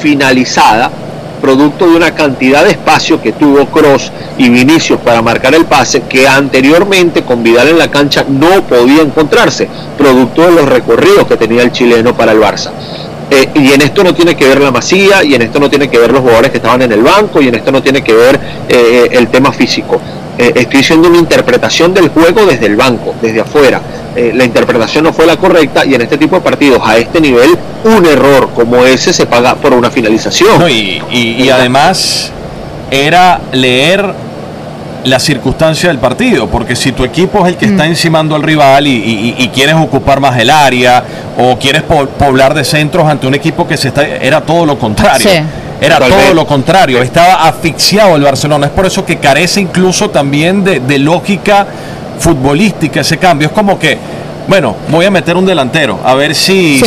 finalizada 0.00 0.90
producto 1.40 1.88
de 1.88 1.96
una 1.96 2.14
cantidad 2.14 2.64
de 2.64 2.72
espacio 2.72 3.20
que 3.20 3.32
tuvo 3.32 3.66
Cross 3.66 4.12
y 4.38 4.48
Vinicius 4.48 5.00
para 5.00 5.22
marcar 5.22 5.54
el 5.54 5.64
pase 5.64 6.02
que 6.02 6.28
anteriormente 6.28 7.22
con 7.22 7.42
Vidal 7.42 7.68
en 7.68 7.78
la 7.78 7.90
cancha 7.90 8.24
no 8.28 8.62
podía 8.62 9.02
encontrarse, 9.02 9.68
producto 9.98 10.42
de 10.42 10.52
los 10.52 10.68
recorridos 10.68 11.26
que 11.26 11.36
tenía 11.36 11.62
el 11.62 11.72
chileno 11.72 12.14
para 12.14 12.32
el 12.32 12.40
Barça. 12.40 12.70
Eh, 13.30 13.48
y 13.54 13.72
en 13.72 13.80
esto 13.82 14.02
no 14.02 14.12
tiene 14.12 14.34
que 14.34 14.46
ver 14.46 14.60
la 14.60 14.72
masía, 14.72 15.22
y 15.22 15.34
en 15.34 15.42
esto 15.42 15.60
no 15.60 15.70
tiene 15.70 15.88
que 15.88 15.98
ver 15.98 16.10
los 16.10 16.20
jugadores 16.20 16.50
que 16.50 16.56
estaban 16.56 16.82
en 16.82 16.92
el 16.92 17.02
banco, 17.02 17.40
y 17.40 17.48
en 17.48 17.54
esto 17.54 17.70
no 17.70 17.80
tiene 17.82 18.02
que 18.02 18.12
ver 18.12 18.40
eh, 18.68 19.08
el 19.12 19.28
tema 19.28 19.52
físico. 19.52 20.00
Eh, 20.36 20.52
estoy 20.56 20.80
haciendo 20.80 21.08
una 21.08 21.18
interpretación 21.18 21.94
del 21.94 22.08
juego 22.08 22.44
desde 22.44 22.66
el 22.66 22.74
banco, 22.74 23.14
desde 23.22 23.40
afuera. 23.40 23.80
Eh, 24.16 24.32
la 24.34 24.44
interpretación 24.44 25.04
no 25.04 25.12
fue 25.12 25.24
la 25.24 25.36
correcta 25.36 25.84
y 25.84 25.94
en 25.94 26.00
este 26.00 26.18
tipo 26.18 26.34
de 26.36 26.42
partidos 26.42 26.82
a 26.84 26.96
este 26.96 27.20
nivel 27.20 27.56
un 27.84 28.04
error 28.04 28.50
como 28.54 28.84
ese 28.84 29.12
se 29.12 29.26
paga 29.26 29.54
por 29.54 29.72
una 29.72 29.90
finalización. 29.90 30.68
y, 30.68 31.48
además 31.48 32.32
era 32.90 33.40
leer 33.52 34.12
la 35.04 35.18
circunstancia 35.18 35.88
del 35.88 35.98
partido, 35.98 36.48
porque 36.48 36.76
si 36.76 36.92
tu 36.92 37.04
equipo 37.04 37.46
es 37.46 37.52
el 37.52 37.56
que 37.56 37.66
está 37.66 37.84
mm. 37.84 37.88
encimando 37.88 38.34
al 38.34 38.42
rival 38.42 38.86
y, 38.86 39.50
quieres 39.54 39.74
ocupar 39.74 40.20
más 40.20 40.38
el 40.38 40.50
área 40.50 41.02
o 41.38 41.58
quieres 41.58 41.82
poblar 41.82 42.54
de 42.54 42.64
centros 42.64 43.06
ante 43.08 43.26
un 43.26 43.34
equipo 43.34 43.66
que 43.66 43.76
se 43.76 43.88
está, 43.88 44.06
era 44.06 44.40
todo 44.40 44.66
lo 44.66 44.78
contrario. 44.78 45.30
Era 45.80 45.98
todo 45.98 46.34
lo 46.34 46.46
contrario, 46.46 47.00
estaba 47.00 47.48
asfixiado 47.48 48.14
el 48.14 48.22
Barcelona. 48.22 48.66
Es 48.66 48.72
por 48.72 48.84
eso 48.84 49.06
que 49.06 49.16
carece 49.16 49.62
incluso 49.62 50.10
también 50.10 50.62
de, 50.62 50.98
lógica 50.98 51.66
futbolística 52.20 53.00
ese 53.00 53.18
cambio. 53.18 53.48
Es 53.48 53.54
como 53.54 53.78
que, 53.78 53.98
bueno, 54.46 54.76
voy 54.88 55.06
a 55.06 55.10
meter 55.10 55.36
un 55.36 55.46
delantero, 55.46 55.98
a 56.04 56.14
ver 56.14 56.34
si, 56.34 56.80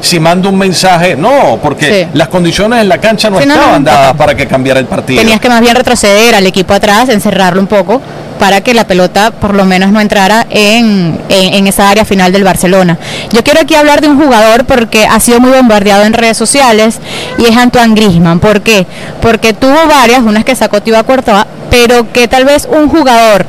si, 0.00 0.20
mando 0.20 0.48
un 0.48 0.56
mensaje. 0.56 1.16
No, 1.16 1.58
porque 1.62 2.08
las 2.14 2.28
condiciones 2.28 2.80
en 2.80 2.88
la 2.88 2.98
cancha 2.98 3.28
no 3.28 3.38
estaban 3.38 3.84
dadas 3.84 4.14
para 4.14 4.34
que 4.34 4.46
cambiara 4.46 4.80
el 4.80 4.86
partido. 4.86 5.20
Tenías 5.20 5.40
que 5.40 5.48
más 5.48 5.60
bien 5.60 5.74
retroceder 5.74 6.34
al 6.34 6.46
equipo 6.46 6.72
atrás, 6.72 7.08
encerrarlo 7.08 7.60
un 7.60 7.66
poco 7.66 8.00
para 8.38 8.60
que 8.60 8.72
la 8.72 8.86
pelota 8.86 9.32
por 9.32 9.54
lo 9.54 9.64
menos 9.64 9.90
no 9.90 10.00
entrara 10.00 10.46
en, 10.48 11.18
esa 11.28 11.90
área 11.90 12.04
final 12.04 12.32
del 12.32 12.44
Barcelona. 12.44 12.98
Yo 13.32 13.42
quiero 13.42 13.60
aquí 13.60 13.74
hablar 13.74 14.00
de 14.00 14.08
un 14.08 14.18
jugador 14.18 14.64
porque 14.64 15.06
ha 15.06 15.20
sido 15.20 15.40
muy 15.40 15.50
bombardeado 15.50 16.04
en 16.04 16.12
redes 16.12 16.36
sociales 16.36 16.98
y 17.36 17.46
es 17.46 17.56
Antoine 17.56 17.94
Grisman. 17.94 18.38
¿Por 18.38 18.62
qué? 18.62 18.86
Porque 19.20 19.52
tuvo 19.52 19.86
varias, 19.88 20.20
unas 20.20 20.44
que 20.44 20.54
sacó 20.54 20.80
Tiba 20.80 21.02
Courtois, 21.02 21.44
pero 21.70 22.10
que 22.12 22.28
tal 22.28 22.44
vez 22.44 22.68
un 22.70 22.88
jugador 22.88 23.44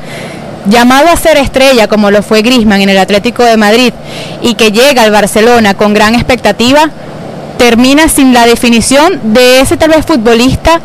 llamado 0.66 1.08
a 1.10 1.16
ser 1.16 1.38
estrella 1.38 1.88
como 1.88 2.12
lo 2.12 2.22
fue 2.24 2.42
Grisman 2.42 2.82
en 2.82 2.90
el 2.90 2.98
Atlético 2.98 3.44
de 3.44 3.58
Madrid 3.58 3.94
y 4.42 4.56
que 4.56 4.72
llega 4.72 5.04
al 5.04 5.12
Barcelona 5.12 5.74
con 5.74 5.94
gran 5.94 6.16
expectativa, 6.16 6.90
termina 7.58 8.08
sin 8.08 8.34
la 8.34 8.46
definición 8.46 9.20
de 9.34 9.62
ese 9.62 9.78
tal 9.78 9.90
vez 9.90 10.06
futbolista 10.06 10.80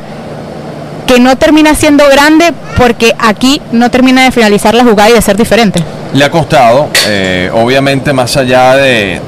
que 1.07 1.21
no 1.21 1.37
termina 1.37 1.75
siendo 1.75 2.09
grande 2.09 2.53
porque 2.77 3.13
aquí 3.19 3.61
no 3.73 3.91
termina 3.91 4.25
de 4.25 4.33
finalizar 4.33 4.75
la 4.75 4.85
jugada 4.85 5.11
y 5.11 5.13
de 5.15 5.23
ser 5.23 5.37
diferente. 5.37 5.83
Le 6.15 6.25
ha 6.25 6.31
costado, 6.31 6.89
eh, 7.07 7.51
obviamente 7.53 8.13
más 8.13 8.37
allá 8.37 8.77
de, 8.77 9.21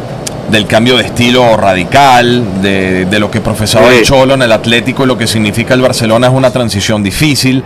del 0.50 0.66
cambio 0.66 0.96
de 0.96 1.04
estilo 1.04 1.56
radical, 1.56 2.62
de, 2.62 3.04
de 3.06 3.18
lo 3.18 3.30
que 3.30 3.40
profesaba 3.40 3.92
el 3.92 4.02
Cholo 4.02 4.34
en 4.34 4.42
el 4.42 4.52
Atlético 4.52 5.04
y 5.04 5.06
lo 5.06 5.18
que 5.18 5.26
significa 5.26 5.74
el 5.74 5.82
Barcelona 5.82 6.28
es 6.28 6.32
una 6.32 6.50
transición 6.50 7.02
difícil 7.02 7.62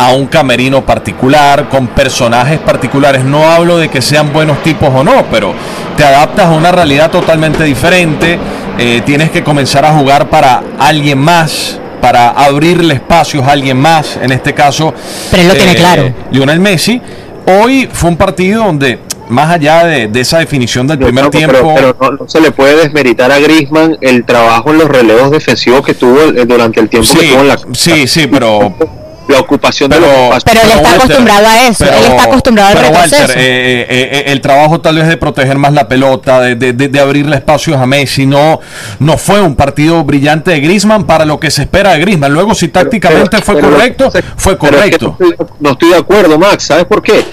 a 0.00 0.12
un 0.14 0.28
camerino 0.28 0.86
particular, 0.86 1.68
con 1.68 1.88
personajes 1.88 2.58
particulares. 2.58 3.22
No 3.22 3.50
hablo 3.50 3.76
de 3.76 3.90
que 3.90 4.00
sean 4.00 4.32
buenos 4.32 4.62
tipos 4.62 4.88
o 4.94 5.04
no, 5.04 5.26
pero 5.30 5.52
te 5.94 6.02
adaptas 6.02 6.46
a 6.46 6.52
una 6.52 6.72
realidad 6.72 7.10
totalmente 7.10 7.64
diferente. 7.64 8.38
Eh, 8.78 9.02
tienes 9.04 9.30
que 9.30 9.44
comenzar 9.44 9.84
a 9.84 9.92
jugar 9.92 10.30
para 10.30 10.62
alguien 10.78 11.18
más, 11.18 11.78
para 12.00 12.30
abrirle 12.30 12.94
espacios 12.94 13.46
a 13.46 13.52
alguien 13.52 13.76
más, 13.76 14.18
en 14.22 14.32
este 14.32 14.54
caso. 14.54 14.94
Pero 15.30 15.42
él 15.42 15.48
lo 15.48 15.54
tiene 15.54 15.72
eh, 15.72 15.76
claro. 15.76 16.14
Lionel 16.30 16.60
Messi. 16.60 16.98
Hoy 17.44 17.86
fue 17.92 18.08
un 18.08 18.16
partido 18.16 18.64
donde, 18.64 19.00
más 19.28 19.50
allá 19.50 19.84
de, 19.84 20.08
de 20.08 20.20
esa 20.20 20.38
definición 20.38 20.86
del 20.86 20.98
primer 20.98 21.28
tiempo. 21.28 21.74
Pero, 21.74 21.94
pero 21.94 22.10
no, 22.12 22.16
no 22.22 22.26
se 22.26 22.40
le 22.40 22.52
puede 22.52 22.74
desmeritar 22.76 23.30
a 23.30 23.38
Griezmann 23.38 23.98
el 24.00 24.24
trabajo 24.24 24.70
en 24.70 24.78
los 24.78 24.88
relevos 24.88 25.30
defensivos 25.30 25.84
que 25.84 25.92
tuvo 25.92 26.22
eh, 26.22 26.46
durante 26.46 26.80
el 26.80 26.88
tiempo 26.88 27.06
que 27.12 27.26
tuvo 27.26 27.40
en 27.42 27.48
la 27.48 27.58
sí, 27.74 28.06
sí, 28.06 28.26
pero 28.28 28.74
la 29.28 29.38
ocupación 29.38 29.88
de 29.90 29.96
Pero- 29.96 30.08
los 30.10 30.36
espacios. 30.36 30.44
Pero 30.44 30.60
él 30.60 30.68
está 30.70 30.82
Walter, 30.82 31.02
acostumbrado 31.02 31.46
a 31.46 31.68
eso, 31.68 31.84
él 31.84 32.04
está 32.04 32.22
acostumbrado 32.24 32.68
al 32.70 32.84
retroceso. 32.84 33.16
Walter, 33.22 33.38
eh, 33.38 33.80
eh, 33.82 33.86
eh, 34.12 34.24
el 34.26 34.40
trabajo 34.40 34.80
tal 34.80 34.96
vez 34.96 35.06
de 35.06 35.16
proteger 35.16 35.56
más 35.58 35.72
la 35.72 35.86
pelota, 35.88 36.40
de, 36.40 36.54
de- 36.56 36.72
de- 36.72 36.88
de 36.88 37.00
abrirle 37.00 37.36
espacios 37.36 37.76
a 37.76 37.86
Messi, 37.86 38.26
no, 38.26 38.60
no 38.98 39.16
fue 39.18 39.40
un 39.40 39.54
partido 39.54 40.02
brillante 40.04 40.50
de 40.50 40.60
Griezmann 40.60 41.04
para 41.06 41.24
lo 41.24 41.38
que 41.38 41.50
se 41.50 41.62
espera 41.62 41.92
de 41.92 42.00
Griezmann. 42.00 42.32
Luego, 42.32 42.54
si 42.54 42.68
tácticamente 42.68 43.28
Pero- 43.30 43.42
fue 43.44 43.54
pero 43.54 43.66
lo 43.70 43.76
que 43.76 43.80
correcto, 43.94 44.10
fue 44.36 44.56
pero 44.58 44.78
es 44.78 44.90
que 44.90 44.98
correcto. 44.98 45.16
no, 45.18 45.28
estoy, 45.30 45.46
no 45.60 45.70
estoy 45.70 45.88
de 45.90 45.96
acuerdo, 45.96 46.38
Max. 46.38 46.64
¿Sabes 46.64 46.84
por 46.86 47.02
qué? 47.02 47.24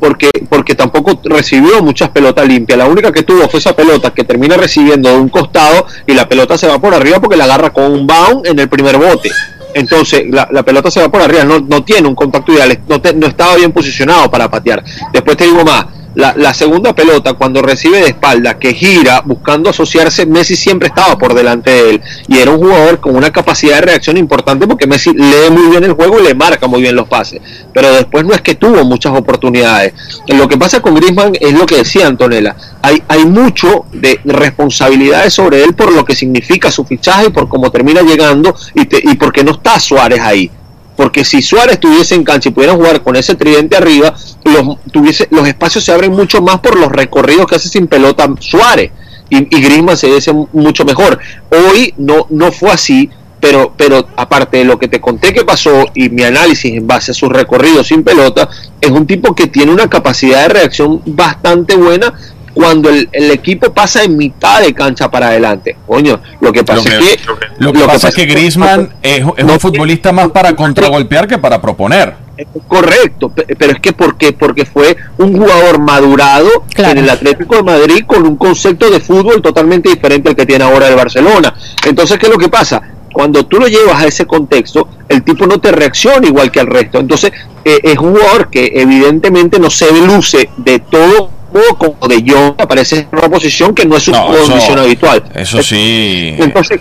Porque, 0.00 0.28
porque 0.50 0.74
tampoco 0.74 1.18
recibió 1.24 1.82
muchas 1.82 2.10
pelotas 2.10 2.46
limpias. 2.46 2.78
La 2.78 2.86
única 2.86 3.10
que 3.10 3.22
tuvo 3.22 3.48
fue 3.48 3.58
esa 3.60 3.74
pelota 3.74 4.10
que 4.12 4.22
termina 4.24 4.54
recibiendo 4.56 5.08
de 5.08 5.16
un 5.16 5.30
costado 5.30 5.86
y 6.06 6.12
la 6.12 6.28
pelota 6.28 6.58
se 6.58 6.66
va 6.66 6.78
por 6.78 6.92
arriba 6.94 7.20
porque 7.20 7.36
la 7.36 7.44
agarra 7.44 7.70
con 7.72 7.84
un 7.90 8.06
bound 8.06 8.46
en 8.46 8.58
el 8.58 8.68
primer 8.68 8.98
bote. 8.98 9.30
Entonces 9.74 10.24
la, 10.30 10.62
pelota 10.62 10.90
se 10.90 11.00
va 11.00 11.10
por 11.10 11.20
arriba, 11.20 11.44
no, 11.44 11.58
no 11.60 11.82
tiene 11.82 12.06
un 12.08 12.14
contacto 12.14 12.52
ideal, 12.52 12.78
no, 12.88 13.00
te- 13.00 13.12
no 13.12 13.26
estaba 13.26 13.56
bien 13.56 13.72
posicionado 13.72 14.30
para 14.30 14.48
patear. 14.48 14.82
Después 15.12 15.36
te 15.36 15.44
digo 15.44 15.64
más, 15.64 15.86
la, 16.14 16.34
la 16.36 16.54
segunda 16.54 16.94
pelota 16.94 17.32
cuando 17.34 17.60
recibe 17.62 17.98
de 18.00 18.08
espalda, 18.08 18.58
que 18.58 18.74
gira 18.74 19.20
buscando 19.24 19.70
asociarse, 19.70 20.26
Messi 20.26 20.56
siempre 20.56 20.88
estaba 20.88 21.18
por 21.18 21.34
delante 21.34 21.70
de 21.70 21.90
él 21.90 22.02
y 22.28 22.38
era 22.38 22.50
un 22.52 22.58
jugador 22.58 23.00
con 23.00 23.16
una 23.16 23.32
capacidad 23.32 23.76
de 23.76 23.80
reacción 23.82 24.16
importante 24.16 24.66
porque 24.66 24.86
Messi 24.86 25.12
lee 25.12 25.50
muy 25.50 25.68
bien 25.70 25.84
el 25.84 25.92
juego 25.92 26.20
y 26.20 26.24
le 26.24 26.34
marca 26.34 26.66
muy 26.66 26.80
bien 26.82 26.94
los 26.96 27.08
pases, 27.08 27.40
pero 27.72 27.92
después 27.92 28.24
no 28.24 28.32
es 28.34 28.40
que 28.42 28.54
tuvo 28.54 28.84
muchas 28.84 29.12
oportunidades. 29.12 29.92
Lo 30.28 30.46
que 30.48 30.56
pasa 30.56 30.80
con 30.80 30.94
Griezmann 30.94 31.32
es 31.40 31.52
lo 31.52 31.66
que 31.66 31.76
decía 31.76 32.06
Antonella, 32.06 32.54
hay, 32.82 33.02
hay 33.08 33.24
mucho 33.24 33.84
de 33.92 34.20
responsabilidades 34.24 35.32
sobre 35.34 35.62
él 35.64 35.74
por 35.74 35.92
lo 35.92 36.04
que 36.04 36.14
significa 36.14 36.70
su 36.70 36.84
fichaje 36.84 37.26
y 37.26 37.30
por 37.30 37.48
cómo 37.48 37.70
termina 37.70 38.02
llegando 38.02 38.54
y, 38.74 38.84
te- 38.86 39.02
y 39.02 39.14
porque 39.16 39.42
no 39.44 39.52
está 39.52 39.78
Suárez 39.80 40.20
ahí. 40.20 40.50
Porque 40.96 41.24
si 41.24 41.42
Suárez 41.42 41.74
estuviese 41.74 42.14
en 42.14 42.24
cancha 42.24 42.48
y 42.48 42.52
pudiera 42.52 42.74
jugar 42.74 43.02
con 43.02 43.16
ese 43.16 43.34
tridente 43.34 43.76
arriba, 43.76 44.14
los, 44.44 44.78
tuviese, 44.92 45.28
los 45.30 45.46
espacios 45.46 45.84
se 45.84 45.92
abren 45.92 46.12
mucho 46.12 46.40
más 46.40 46.60
por 46.60 46.78
los 46.78 46.90
recorridos 46.90 47.46
que 47.46 47.56
hace 47.56 47.68
sin 47.68 47.86
pelota 47.86 48.28
Suárez. 48.40 48.92
Y, 49.30 49.56
y 49.56 49.96
se 49.96 50.06
dice 50.06 50.32
mucho 50.52 50.84
mejor. 50.84 51.18
Hoy 51.50 51.94
no, 51.96 52.26
no 52.30 52.52
fue 52.52 52.70
así, 52.70 53.10
pero, 53.40 53.74
pero 53.76 54.06
aparte 54.16 54.58
de 54.58 54.64
lo 54.64 54.78
que 54.78 54.88
te 54.88 55.00
conté 55.00 55.32
que 55.32 55.44
pasó 55.44 55.86
y 55.94 56.08
mi 56.08 56.22
análisis 56.22 56.72
en 56.72 56.86
base 56.86 57.10
a 57.10 57.14
sus 57.14 57.30
recorridos 57.30 57.88
sin 57.88 58.04
pelota, 58.04 58.48
es 58.80 58.90
un 58.90 59.06
tipo 59.06 59.34
que 59.34 59.48
tiene 59.48 59.72
una 59.72 59.88
capacidad 59.88 60.42
de 60.42 60.48
reacción 60.48 61.02
bastante 61.04 61.74
buena 61.74 62.14
cuando 62.54 62.88
el, 62.88 63.08
el 63.12 63.30
equipo 63.32 63.72
pasa 63.74 64.02
en 64.04 64.16
mitad 64.16 64.60
de 64.62 64.72
cancha 64.72 65.10
para 65.10 65.26
adelante. 65.28 65.76
Coño, 65.86 66.20
lo 66.40 66.52
que 66.52 66.62
pasa 66.64 66.78
Lo 66.78 66.84
que, 67.00 67.12
es 67.12 67.16
que... 67.16 67.28
lo 67.58 67.72
que 67.72 67.80
pasa 67.80 68.08
es 68.08 68.14
que 68.14 68.24
Griezmann 68.26 68.94
es, 69.02 69.24
es 69.36 69.44
no 69.44 69.52
un 69.54 69.60
futbolista 69.60 70.12
más 70.12 70.28
para 70.30 70.54
contragolpear 70.54 71.26
que 71.26 71.38
para 71.38 71.60
proponer. 71.60 72.14
Es 72.36 72.46
Correcto, 72.66 73.28
pe- 73.28 73.46
pero 73.56 73.72
es 73.72 73.80
que 73.80 73.92
porque 73.92 74.32
porque 74.32 74.64
fue 74.64 74.96
un 75.18 75.36
jugador 75.36 75.78
madurado 75.78 76.48
Claro. 76.74 76.92
en 76.98 77.04
el 77.04 77.10
Atlético 77.10 77.56
de 77.56 77.62
Madrid 77.62 78.04
con 78.06 78.26
un 78.26 78.36
concepto 78.36 78.90
de 78.90 78.98
fútbol 79.00 79.40
totalmente 79.40 79.88
diferente 79.90 80.30
al 80.30 80.36
que 80.36 80.46
tiene 80.46 80.64
ahora 80.64 80.88
el 80.88 80.96
Barcelona. 80.96 81.54
Entonces, 81.86 82.18
¿qué 82.18 82.26
es 82.26 82.32
lo 82.32 82.38
que 82.38 82.48
pasa? 82.48 82.82
Cuando 83.12 83.46
tú 83.46 83.58
lo 83.60 83.68
llevas 83.68 84.02
a 84.02 84.06
ese 84.08 84.26
contexto, 84.26 84.88
el 85.08 85.22
tipo 85.22 85.46
no 85.46 85.60
te 85.60 85.70
reacciona 85.70 86.26
igual 86.26 86.50
que 86.50 86.58
al 86.58 86.66
resto. 86.66 86.98
Entonces, 86.98 87.30
eh, 87.64 87.78
es 87.84 87.96
un 87.98 88.12
jugador 88.16 88.50
que 88.50 88.72
evidentemente 88.74 89.60
no 89.60 89.70
se 89.70 89.92
luce 89.92 90.50
de 90.56 90.80
todo 90.80 91.30
como 91.78 92.08
de 92.08 92.22
yo 92.22 92.54
aparece 92.58 93.06
en 93.10 93.18
una 93.18 93.28
posición 93.28 93.74
que 93.74 93.84
no 93.86 93.96
es 93.96 94.02
su 94.04 94.12
No, 94.12 94.26
condición 94.26 94.58
eso, 94.58 94.80
habitual. 94.80 95.22
eso 95.34 95.62
sí. 95.62 96.34
Entonces, 96.38 96.80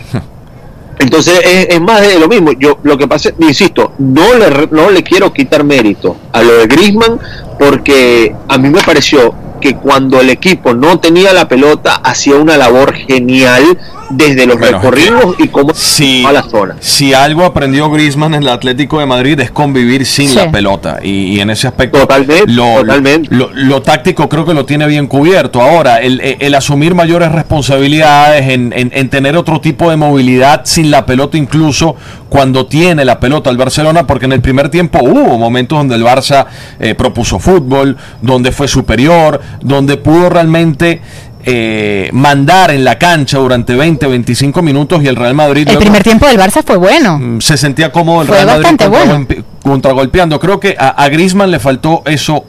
entonces 1.00 1.40
es, 1.44 1.68
es 1.70 1.82
más 1.82 2.02
de 2.02 2.20
lo 2.20 2.28
mismo. 2.28 2.52
Yo 2.54 2.80
lo 2.84 2.98
que 2.98 3.08
pasa, 3.08 3.30
insisto, 3.40 3.94
no 4.00 4.34
le 4.36 4.68
no 4.72 4.90
le 4.90 5.04
quiero 5.04 5.34
quitar 5.34 5.64
mérito 5.64 6.18
a 6.32 6.42
lo 6.42 6.54
de 6.54 6.68
Griezmann 6.68 7.20
porque 7.60 8.36
a 8.48 8.58
mí 8.58 8.70
me 8.70 8.82
pareció 8.82 9.34
que 9.62 9.76
cuando 9.76 10.20
el 10.20 10.30
equipo 10.30 10.74
no 10.74 11.00
tenía 11.00 11.32
la 11.34 11.48
pelota 11.48 11.96
hacía 12.04 12.36
una 12.36 12.58
labor 12.58 12.94
genial 12.94 13.78
desde 14.16 14.46
los 14.46 14.58
Bueno, 14.60 14.78
recorridos 14.80 15.36
y 15.40 15.48
cómo 15.48 15.74
si, 15.74 16.24
a 16.26 16.32
la 16.32 16.44
zona. 16.44 16.76
si 16.80 17.14
algo 17.14 17.44
aprendió 17.46 17.90
Griezmann 17.90 18.34
en 18.34 18.44
el 18.44 18.50
Atlético 18.50 19.00
de 19.00 19.06
Madrid 19.06 19.40
es 19.40 19.52
convivir 19.52 20.06
sin 20.06 20.30
Sí. 20.30 20.36
la 20.36 20.52
pelota 20.52 21.00
y, 21.04 21.36
y 21.36 21.40
en 21.42 21.50
ese 21.50 21.68
aspecto 21.68 22.00
Totalmente, 22.00 22.52
lo, 22.52 22.76
totalmente. 22.82 23.36
Lo, 23.36 23.50
lo 23.54 23.82
táctico 23.82 24.30
creo 24.30 24.46
que 24.46 24.54
lo 24.54 24.66
tiene 24.66 24.88
bien 24.88 25.08
cubierto. 25.08 25.62
Ahora, 25.62 25.98
el 26.00 26.56
asumir 26.56 26.96
mayores 26.96 27.32
responsabilidades, 27.32 28.50
en, 28.50 28.74
en- 28.76 28.92
en 28.94 29.10
tener 29.10 29.36
otro 29.38 29.60
tipo 29.62 29.90
de 29.90 29.96
movilidad 29.98 30.62
sin 30.66 30.92
la 30.92 31.06
pelota 31.06 31.38
incluso 31.38 31.96
cuando 32.30 32.66
tiene 32.66 33.06
la 33.06 33.20
pelota 33.20 33.50
el 33.50 33.58
Barcelona, 33.58 34.06
porque 34.08 34.26
en 34.26 34.34
el 34.34 34.42
primer 34.42 34.70
tiempo 34.70 35.00
hubo 35.02 35.38
momentos 35.38 35.78
donde 35.78 35.96
el 35.96 36.04
Barça 36.04 36.46
eh, 36.80 36.96
propuso 36.96 37.40
fútbol, 37.40 37.96
donde 38.22 38.52
fue 38.52 38.68
superior, 38.68 39.40
donde 39.62 39.98
pudo 39.98 40.30
realmente 40.30 41.02
eh, 41.46 42.10
mandar 42.14 42.72
en 42.72 42.86
la 42.86 42.98
cancha 42.98 43.38
durante 43.38 43.76
20, 43.76 44.08
25 44.08 44.62
minutos 44.62 45.04
y 45.04 45.08
el 45.08 45.16
Real 45.16 45.34
Madrid 45.34 45.68
El 45.70 45.78
primer 45.78 46.02
tiempo 46.04 46.26
del 46.28 46.38
Barça 46.40 46.64
fue 46.66 46.78
bueno. 46.78 47.18
mm, 47.20 47.42
se 47.42 47.58
sentía 47.58 47.92
cómodo 47.92 48.22
el 48.22 48.28
Fue 48.28 48.38
Real 48.44 48.62
Madrid 48.62 48.88
bueno. 48.90 49.20
contragolpe- 49.20 49.44
contragolpeando. 49.62 50.40
Creo 50.40 50.60
que 50.60 50.76
a, 50.80 50.90
a 50.90 51.10
Griezmann 51.10 51.52
le 51.52 51.60
faltó 51.60 52.02
eso 52.06 52.46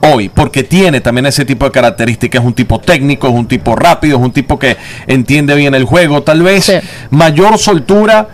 hoy, 0.00 0.28
porque 0.28 0.62
tiene 0.62 1.00
también 1.00 1.26
ese 1.26 1.44
tipo 1.44 1.64
de 1.66 1.70
características, 1.72 2.40
es 2.40 2.46
un 2.46 2.54
tipo 2.54 2.78
técnico, 2.78 3.26
es 3.28 3.34
un 3.34 3.46
tipo 3.48 3.74
rápido, 3.74 4.16
es 4.18 4.22
un 4.24 4.30
tipo 4.32 4.58
que 4.58 4.76
entiende 5.06 5.54
bien 5.56 5.74
el 5.74 5.84
juego, 5.84 6.22
tal 6.22 6.42
vez 6.42 6.64
Sí. 6.66 6.74
mayor 7.10 7.58
soltura 7.58 8.28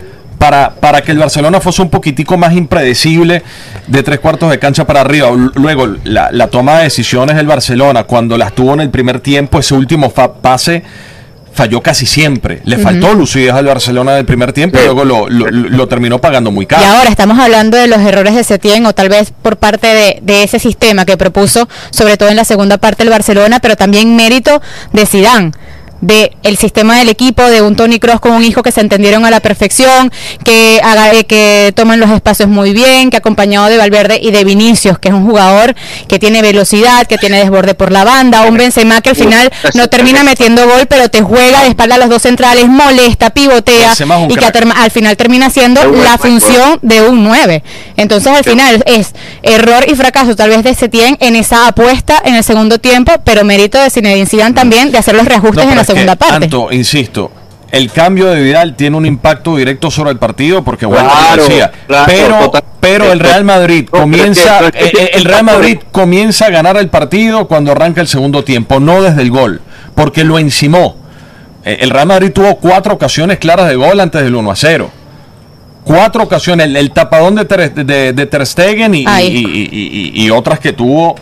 para, 0.45 0.75
para 0.75 1.01
que 1.01 1.11
el 1.11 1.17
Barcelona 1.17 1.59
fuese 1.59 1.81
un 1.81 1.89
poquitico 1.89 2.37
más 2.37 2.53
impredecible 2.53 3.41
de 3.87 4.03
tres 4.03 4.19
cuartos 4.19 4.51
de 4.51 4.59
cancha 4.59 4.85
para 4.85 5.01
arriba. 5.01 5.29
Luego, 5.55 5.87
la, 6.03 6.29
la 6.31 6.47
toma 6.49 6.77
de 6.77 6.83
decisiones 6.83 7.35
del 7.35 7.47
Barcelona, 7.47 8.03
cuando 8.03 8.37
las 8.37 8.53
tuvo 8.53 8.75
en 8.75 8.81
el 8.81 8.91
primer 8.91 9.21
tiempo, 9.21 9.57
ese 9.57 9.73
último 9.73 10.11
pase 10.11 10.83
falló 11.51 11.81
casi 11.81 12.05
siempre. 12.05 12.61
Le 12.65 12.77
faltó 12.77 13.13
lucidez 13.15 13.53
al 13.53 13.65
Barcelona 13.65 14.13
del 14.13 14.25
primer 14.25 14.53
tiempo 14.53 14.77
y 14.77 14.83
luego 14.83 15.03
lo, 15.03 15.27
lo- 15.29 15.49
lo 15.49 15.87
terminó 15.87 16.19
pagando 16.19 16.51
muy 16.51 16.63
Y 16.65 16.67
caro. 16.67 16.85
ahora 16.85 17.09
estamos 17.09 17.39
hablando 17.39 17.75
de 17.77 17.87
los 17.87 17.99
errores 18.01 18.35
de 18.35 18.43
Setién 18.43 18.85
o 18.85 18.93
tal 18.93 19.09
vez 19.09 19.31
por 19.41 19.57
parte 19.57 19.87
de, 19.87 20.19
de 20.21 20.43
ese 20.43 20.59
sistema 20.59 21.05
que 21.05 21.17
propuso, 21.17 21.67
sobre 21.89 22.17
todo 22.17 22.29
en 22.29 22.35
la 22.35 22.45
segunda 22.45 22.77
parte 22.77 23.01
el 23.03 23.09
Barcelona, 23.09 23.59
pero 23.61 23.75
también 23.77 24.15
mérito 24.15 24.61
de 24.93 25.05
De 26.01 26.35
el 26.43 26.57
sistema 26.57 26.97
del 26.99 27.09
equipo, 27.09 27.43
de 27.43 27.61
un 27.61 27.75
Tony 27.75 27.99
Cross 27.99 28.19
con 28.19 28.33
un 28.33 28.43
hijo 28.43 28.61
que 28.63 28.71
se 28.71 28.81
entendieron 28.81 29.25
a 29.25 29.31
la 29.31 29.39
perfección, 29.39 30.11
que 30.43 30.79
haga, 30.83 31.13
eh, 31.13 31.25
que 31.25 31.73
toman 31.75 31.99
los 31.99 32.11
espacios 32.11 32.49
muy 32.49 32.73
bien, 32.73 33.09
que 33.09 33.17
acompañado 33.17 33.67
de 33.67 33.77
Valverde 33.77 34.19
y 34.21 34.31
de 34.31 34.43
Vinicius, 34.43 34.99
que 34.99 35.09
es 35.09 35.13
un 35.13 35.25
jugador 35.25 35.75
que 36.07 36.19
tiene 36.19 36.41
velocidad, 36.41 37.07
que 37.07 37.17
tiene 37.17 37.39
desborde 37.39 37.73
por 37.73 37.91
la 37.91 38.03
banda, 38.03 38.43
un 38.43 38.57
Benzema 38.57 39.01
que 39.01 39.11
al 39.11 39.15
final 39.15 39.51
no 39.73 39.87
termina 39.87 40.23
metiendo 40.23 40.67
gol, 40.67 40.85
pero 40.87 41.09
te 41.09 41.21
juega 41.21 41.61
de 41.61 41.69
espalda 41.69 41.95
a 41.95 41.97
los 41.97 42.09
dos 42.09 42.21
centrales, 42.21 42.67
molesta, 42.67 43.29
pivotea 43.31 43.93
y 44.29 44.35
que 44.35 44.45
al 44.45 44.91
final 44.91 45.17
termina 45.17 45.49
siendo 45.49 45.83
la 45.91 46.17
función 46.17 46.79
de 46.81 47.01
un 47.01 47.23
9. 47.23 47.63
Entonces 47.97 48.31
al 48.31 48.43
final 48.43 48.83
es 48.85 49.13
error 49.43 49.85
y 49.87 49.95
fracaso 49.95 50.35
tal 50.35 50.49
vez 50.49 50.63
de 50.63 50.75
Setién 50.75 51.17
en 51.19 51.35
esa 51.35 51.67
apuesta 51.67 52.21
en 52.23 52.35
el 52.35 52.43
segundo 52.43 52.79
tiempo, 52.79 53.13
pero 53.23 53.43
mérito 53.43 53.79
de 53.79 53.89
Zinedine 53.89 54.25
Zidane 54.25 54.53
también 54.53 54.91
de 54.91 54.97
hacer 54.97 55.15
los 55.15 55.25
reajustes 55.25 55.65
No, 55.65 55.71
en 55.71 55.77
la 55.77 55.83
que, 55.95 55.99
segunda 56.01 56.15
parte. 56.15 56.45
Anto, 56.45 56.67
insisto, 56.71 57.31
el 57.71 57.91
cambio 57.91 58.27
de 58.27 58.41
Vidal 58.41 58.75
tiene 58.75 58.95
un 58.95 59.05
impacto 59.05 59.55
directo 59.57 59.89
sobre 59.91 60.11
el 60.11 60.17
partido 60.17 60.63
porque 60.63 60.85
bueno, 60.85 61.09
Claro, 61.09 61.43
decía, 61.43 61.71
claro, 61.87 62.05
pero 62.07 62.39
total- 62.39 62.63
pero 62.79 63.11
el 63.11 63.19
Real 63.19 63.43
Madrid 63.43 63.87
comienza 63.89 64.59
es 64.67 64.71
que- 64.91 65.03
eh, 65.03 65.09
el 65.13 65.25
Real 65.25 65.43
Madrid 65.43 65.79
comienza 65.91 66.45
a 66.45 66.49
ganar 66.51 66.77
el 66.77 66.89
partido 66.89 67.47
cuando 67.47 67.71
arranca 67.71 67.99
el 68.01 68.07
segundo 68.07 68.43
tiempo, 68.43 68.79
no 68.79 69.01
desde 69.01 69.21
el 69.23 69.31
gol, 69.31 69.61
porque 69.95 70.23
lo 70.23 70.37
encimó. 70.39 70.95
Eh, 71.65 71.79
El 71.81 71.89
Real 71.89 72.05
Madrid 72.07 72.31
tuvo 72.31 72.55
cuatro 72.57 72.93
ocasiones 72.93 73.39
claras 73.39 73.67
de 73.67 73.75
gol 73.75 73.99
antes 73.99 74.21
del 74.21 74.35
1 74.35 74.51
a 74.51 74.55
0. 74.55 74.91
cuatro 75.83 76.23
ocasiones, 76.23 76.67
el, 76.75 76.91
tapadón 76.91 77.35
de 77.35 77.45
Ter, 77.45 77.73
de, 77.73 78.11
de 78.13 78.25
Ter 78.25 78.45
Stegen 78.45 78.95
y, 78.95 79.05
y, 79.05 80.29
otras 80.31 80.59
que 80.59 80.73
tuvo 80.73 81.15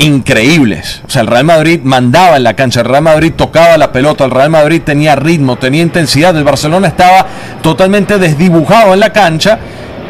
increíbles. 0.00 1.02
O 1.06 1.10
sea, 1.10 1.22
el 1.22 1.28
Real 1.28 1.44
Madrid 1.44 1.80
mandaba 1.84 2.36
en 2.38 2.42
la 2.42 2.56
cancha, 2.56 2.80
el 2.80 2.86
Real 2.86 3.02
Madrid 3.02 3.32
tocaba 3.36 3.76
la 3.76 3.92
pelota, 3.92 4.24
el 4.24 4.30
Real 4.30 4.50
Madrid 4.50 4.80
tenía 4.84 5.14
ritmo, 5.14 5.56
tenía 5.56 5.82
intensidad, 5.82 6.36
el 6.36 6.44
Barcelona 6.44 6.88
estaba 6.88 7.26
totalmente 7.62 8.18
desdibujado 8.18 8.94
en 8.94 9.00
la 9.00 9.12
cancha. 9.12 9.58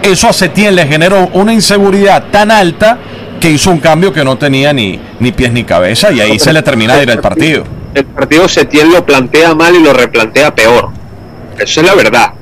Eso 0.03 0.29
a 0.29 0.33
Setién 0.33 0.77
le 0.77 0.87
generó 0.87 1.29
una 1.35 1.53
inseguridad 1.53 2.27
tan 2.31 2.51
alta 2.51 2.99
que 3.41 3.51
hizo 3.51 3.71
un 3.71 3.81
cambio 3.81 4.13
que 4.13 4.25
no 4.25 4.39
tenía 4.39 4.73
ni, 4.73 5.01
ni 5.19 5.33
pies 5.33 5.53
ni 5.53 5.65
cabeza 5.65 6.13
y 6.13 6.21
ahí 6.21 6.39
se 6.39 6.53
le 6.53 6.63
termina 6.63 6.97
de 6.97 7.03
ir 7.03 7.11
el 7.11 7.21
partido. 7.21 7.65
El 7.93 8.05
partido 8.05 8.49
Setién 8.49 8.93
lo 8.93 9.05
plantea 9.05 9.55
mal 9.55 9.75
y 9.75 9.83
lo 9.83 9.93
replantea 9.93 10.55
peor. 10.55 10.91
Eso 11.59 11.81
es 11.81 11.87
la 11.87 11.95
verdad. 11.95 12.33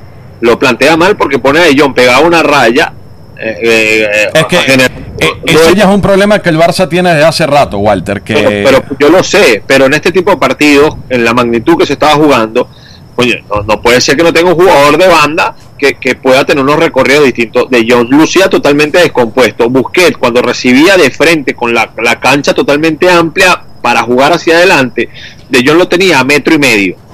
Lo 0.40 0.58
plantea 0.58 0.96
mal 0.96 1.16
porque 1.16 1.38
pone 1.38 1.60
a 1.60 1.64
John 1.76 1.94
pegado 1.94 2.26
una 2.26 2.42
raya. 2.42 2.92
Eh, 3.40 3.58
eh, 3.62 4.30
es 4.34 4.44
que 4.44 4.90
eh, 5.20 5.32
eso 5.46 5.72
ya 5.72 5.84
es 5.84 5.90
un 5.90 6.00
problema 6.00 6.38
que 6.40 6.48
el 6.48 6.58
Barça 6.58 6.88
tiene 6.88 7.10
desde 7.10 7.24
hace 7.24 7.46
rato, 7.46 7.78
Walter. 7.78 8.22
Que... 8.22 8.34
Pero, 8.64 8.82
yo 8.98 9.08
lo 9.08 9.22
sé, 9.22 9.62
pero 9.66 9.86
en 9.86 9.94
este 9.94 10.12
tipo 10.12 10.30
de 10.30 10.36
partidos, 10.36 10.96
en 11.08 11.24
la 11.24 11.34
magnitud 11.34 11.76
que 11.76 11.86
se 11.86 11.94
estaba 11.94 12.14
jugando, 12.14 12.68
oye, 13.16 13.44
no, 13.66 13.82
puede 13.82 14.00
ser 14.00 14.16
que 14.16 14.22
no 14.22 14.32
tenga 14.32 14.50
un 14.50 14.56
jugador 14.56 14.96
de 14.96 15.08
banda 15.08 15.54
que, 15.76 16.14
pueda 16.16 16.44
tener 16.44 16.62
unos 16.62 16.78
recorridos 16.78 17.24
distintos. 17.24 17.68
De 17.70 17.86
John 17.88 18.08
lucía 18.10 18.48
totalmente 18.48 18.98
descompuesto. 18.98 19.68
Busquets, 19.68 20.16
cuando 20.16 20.42
recibía 20.42 20.96
de 20.96 21.10
frente 21.10 21.54
con 21.54 21.74
la, 21.74 21.90
la 22.02 22.20
cancha 22.20 22.54
totalmente 22.54 23.10
amplia 23.10 23.62
para 23.82 24.02
jugar 24.02 24.32
hacia 24.32 24.56
adelante, 24.56 25.08
de 25.48 25.64
John 25.64 25.78
lo 25.78 25.88
tenía 25.88 26.20
a 26.20 26.24
metro 26.24 26.54
y 26.54 26.58
medio 26.58 27.08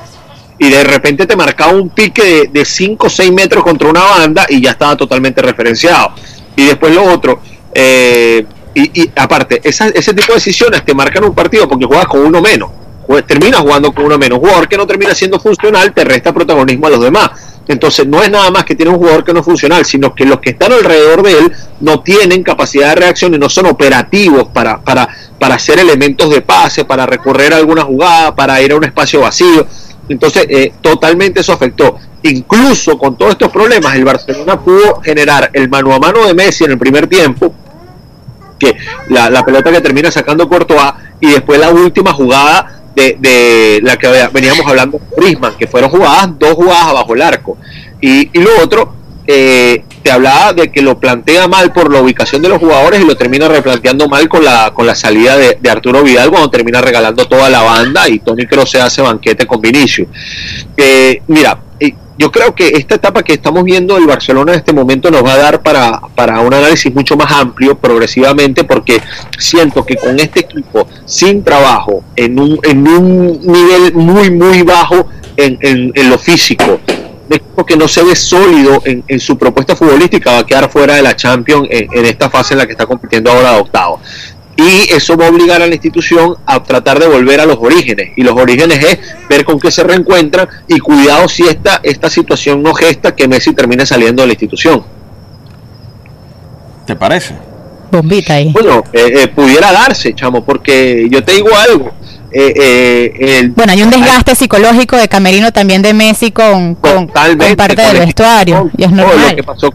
y 0.59 0.71
de 0.71 0.85
repente 0.85 1.27
te 1.27 1.37
marcaba 1.37 1.73
un 1.73 1.91
pique 1.91 2.49
de 2.51 2.65
5 2.65 3.07
o 3.07 3.11
6 3.11 3.33
metros 3.33 3.65
contra 3.65 3.89
una 3.89 4.03
banda 4.03 4.47
y 4.49 4.61
ya 4.61 4.71
estaba 4.71 4.97
totalmente 4.97 5.43
referenciado. 5.43 6.13
Y 6.57 6.65
después 6.65 6.95
lo 6.95 7.05
otro, 7.05 7.41
eh, 7.75 8.47
y, 8.75 9.11
aparte, 9.17 9.61
ese 9.63 10.15
tipo 10.15 10.29
de 10.29 10.35
decisiones 10.35 10.85
te 10.85 10.95
marcan 10.95 11.25
un 11.25 11.35
partido 11.35 11.69
porque 11.69 11.85
juegas 11.85 12.07
con 12.07 12.21
uno 12.21 12.41
menos, 12.41 12.71
terminas 13.27 13.61
jugando 13.61 13.93
con 13.93 14.07
uno 14.07 14.19
menos. 14.19 14.39
Un 14.39 14.45
jugador 14.47 14.69
que 14.69 14.77
no 14.77 14.87
termina 14.87 15.15
siendo 15.15 15.39
funcional 15.39 15.93
te 15.93 16.05
resta 16.05 16.33
protagonismo 16.33 16.87
a 16.87 16.91
los 16.91 17.01
demás. 17.01 17.31
Entonces 17.67 18.07
no 18.07 18.23
es 18.23 18.31
nada 18.31 18.51
más 18.51 18.65
que 18.65 18.75
tiene 18.75 18.93
un 18.93 18.99
jugador 18.99 19.25
que 19.25 19.33
no 19.33 19.41
es 19.41 19.45
funcional, 19.45 19.85
sino 19.87 20.15
que 20.15 20.27
los 20.27 20.41
que 20.41 20.51
están 20.51 20.73
alrededor 20.73 21.23
de 21.23 21.39
él 21.39 21.53
no 21.81 22.01
tienen 22.01 22.43
capacidad 22.43 22.91
de 22.91 22.97
reacción 22.97 23.35
y 23.35 23.39
no 23.39 23.49
son 23.49 23.67
operativos 23.67 24.49
para, 24.53 24.81
para, 24.83 25.09
para 25.39 25.55
hacer 25.55 25.79
elementos 25.79 26.29
de 26.31 26.43
pase, 26.43 26.85
para 26.85 27.07
recorrer 27.07 27.55
alguna 27.55 27.83
jugada, 27.83 28.35
para 28.35 28.61
ir 28.61 28.73
a 28.73 28.77
un 28.77 28.85
espacio 28.85 29.21
vacío. 29.21 29.67
Entonces, 30.09 30.47
eh, 30.51 30.75
totalmente 30.83 31.41
eso 31.41 31.53
afectó. 31.53 31.97
Incluso 32.23 32.99
con 32.99 33.17
todos 33.17 33.33
estos 33.33 33.51
problemas, 33.51 33.95
el 33.95 34.05
Barcelona 34.05 34.61
pudo 34.61 35.01
generar 35.01 35.51
el 35.53 35.69
mano 35.69 35.95
a 35.95 35.99
mano 35.99 36.27
de 36.27 36.35
Messi 36.35 36.65
en 36.65 36.73
el 36.73 36.79
primer 36.79 37.07
tiempo, 37.07 37.55
que 38.59 38.77
la, 39.09 39.45
pelota 39.45 39.71
que 39.71 39.81
termina 39.81 40.11
sacando 40.11 40.49
A 40.79 40.99
y 41.21 41.31
después 41.31 41.59
la 41.59 41.71
última 41.71 42.13
jugada 42.13 42.83
de, 42.95 43.81
la 43.83 43.97
que 43.97 44.09
veníamos 44.33 44.67
hablando 44.67 45.01
que 45.59 45.67
fueron 45.67 45.91
jugadas, 45.91 46.31
dos 46.39 46.55
jugadas 46.55 46.89
abajo 46.89 47.15
el 47.15 47.23
arco. 47.23 47.59
Y, 48.01 48.31
y 48.33 48.43
lo 48.43 48.51
otro, 48.63 48.95
eh, 49.27 49.85
te 50.03 50.11
hablaba 50.11 50.53
de 50.53 50.71
que 50.71 50.83
lo 50.83 51.01
plantea 51.01 51.49
mal 51.49 51.73
por 51.73 51.91
la 51.91 52.03
ubicación 52.03 52.43
de 52.43 52.51
los 52.51 52.59
jugadores 52.59 53.01
y 53.01 53.07
lo 53.07 53.17
termina 53.17 53.49
replanteando 53.49 54.07
mal 54.07 54.29
con 54.29 54.45
la, 54.45 54.73
con 54.75 54.87
la 54.87 54.95
salida 54.95 55.39
de, 55.39 55.71
Arturo 55.71 56.03
Vidal 56.03 56.29
cuando 56.29 56.51
termina 56.51 56.83
regalando 56.83 57.27
toda 57.27 57.49
la 57.49 57.63
banda 57.63 58.07
y 58.09 58.19
Tony 58.19 58.45
Kroos 58.45 58.71
se 58.71 58.81
hace 58.83 59.01
banquete 59.01 59.47
con 59.47 59.63
Vinicius. 59.63 60.09
Eh, 60.77 61.23
mira, 61.29 61.59
eh, 61.81 61.95
yo 62.19 62.31
creo 62.31 62.55
que 62.55 62.69
esta 62.69 62.95
etapa 62.95 63.23
que 63.23 63.35
estamos 63.35 63.65
viendo 63.65 63.97
el 63.97 64.07
Barcelona 64.07 64.53
en 64.53 64.59
este 64.59 64.73
momento 64.73 65.11
nos 65.11 65.25
va 65.25 65.33
a 65.33 65.39
dar 65.39 65.63
para, 65.63 66.01
para 66.15 66.41
un 66.41 66.55
análisis 66.55 66.95
mucho 66.95 67.17
más 67.17 67.33
amplio 67.33 67.77
progresivamente 67.77 68.65
porque 68.65 69.01
siento 69.39 69.85
que 69.85 69.97
con 69.97 70.19
este 70.21 70.41
equipo 70.41 70.87
sin 71.05 71.43
trabajo 71.43 72.05
en 72.17 72.39
un, 72.39 72.59
en 72.63 72.87
un 72.87 73.41
nivel 73.43 73.95
muy 73.95 74.31
muy 74.31 74.63
bajo 74.63 75.09
en, 75.37 75.59
en 75.61 76.11
lo 76.11 76.19
físico 76.19 76.81
que 77.65 77.77
no 77.77 77.89
se 77.89 78.03
ve 78.03 78.15
sólido 78.15 78.83
en, 78.85 79.21
su 79.21 79.39
propuesta 79.39 79.75
futbolística 79.75 80.33
va 80.33 80.39
a 80.39 80.47
quedar 80.47 80.71
fuera 80.71 80.95
de 80.95 81.03
la 81.03 81.17
Champions 81.17 81.69
en, 81.71 82.05
esta 82.05 82.29
fase 82.29 82.55
en 82.55 82.59
la 82.59 82.67
que 82.67 82.73
está 82.73 82.87
compitiendo 82.87 83.31
ahora 83.31 83.53
de 83.53 83.61
octavo. 83.61 84.01
Y 84.57 84.93
eso 84.93 85.17
va 85.17 85.27
a 85.27 85.31
obligar 85.31 85.63
a 85.63 85.67
la 85.67 85.75
institución 85.75 86.37
a 86.47 86.63
tratar 86.63 86.99
de 86.99 87.07
volver 87.07 87.41
a 87.41 87.47
los 87.47 87.59
orígenes. 87.59 88.11
Y 88.17 88.23
los 88.23 88.35
orígenes 88.39 88.85
es 88.85 88.99
ver 89.29 89.45
con 89.45 89.59
qué 89.59 89.71
se 89.71 89.83
reencuentran 89.83 90.49
y 90.69 90.79
cuidado 90.79 91.29
si 91.29 91.43
esta, 91.45 91.81
esta 91.83 92.09
situación 92.09 92.63
no 92.63 92.75
gesta 92.75 93.15
que 93.15 93.27
Messi 93.27 93.53
termine 93.53 93.85
saliendo 93.85 94.23
de 94.23 94.29
la 94.29 94.33
institución. 94.33 94.85
¿Te 96.87 96.95
parece? 96.95 97.35
Bombita 97.91 98.35
ahí. 98.35 98.53
Bueno, 98.53 98.85
eh, 98.93 99.23
eh, 99.23 99.29
pudiera 99.29 99.73
darse, 99.73 100.15
chamo, 100.15 100.45
porque 100.45 101.07
yo 101.11 101.25
te 101.25 101.33
digo 101.33 101.49
algo 101.57 101.93
eh, 102.37 103.13
eh, 103.17 103.53
bueno, 103.55 103.73
hay 103.73 103.83
un 103.85 103.91
desgaste 103.91 104.35
psicológico 104.35 104.97
de 104.97 105.07
Camerino 105.09 105.53
también 105.53 105.83
de 105.83 105.95
Messi 105.95 106.33
con, 106.33 106.75
con, 106.75 107.07
parte 107.07 107.37
del 107.81 107.99
vestuario. 108.01 108.71
y 108.77 108.83
es 108.83 108.91
normal. 108.91 109.31
Lo 109.31 109.37
que 109.37 109.43
pasó 109.45 109.73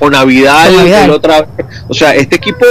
con, 0.00 0.10
Navidad 0.10 0.68
otra 1.10 1.46
O 1.86 1.94
sea, 1.94 2.12
este 2.16 2.36
equipo. 2.36 2.66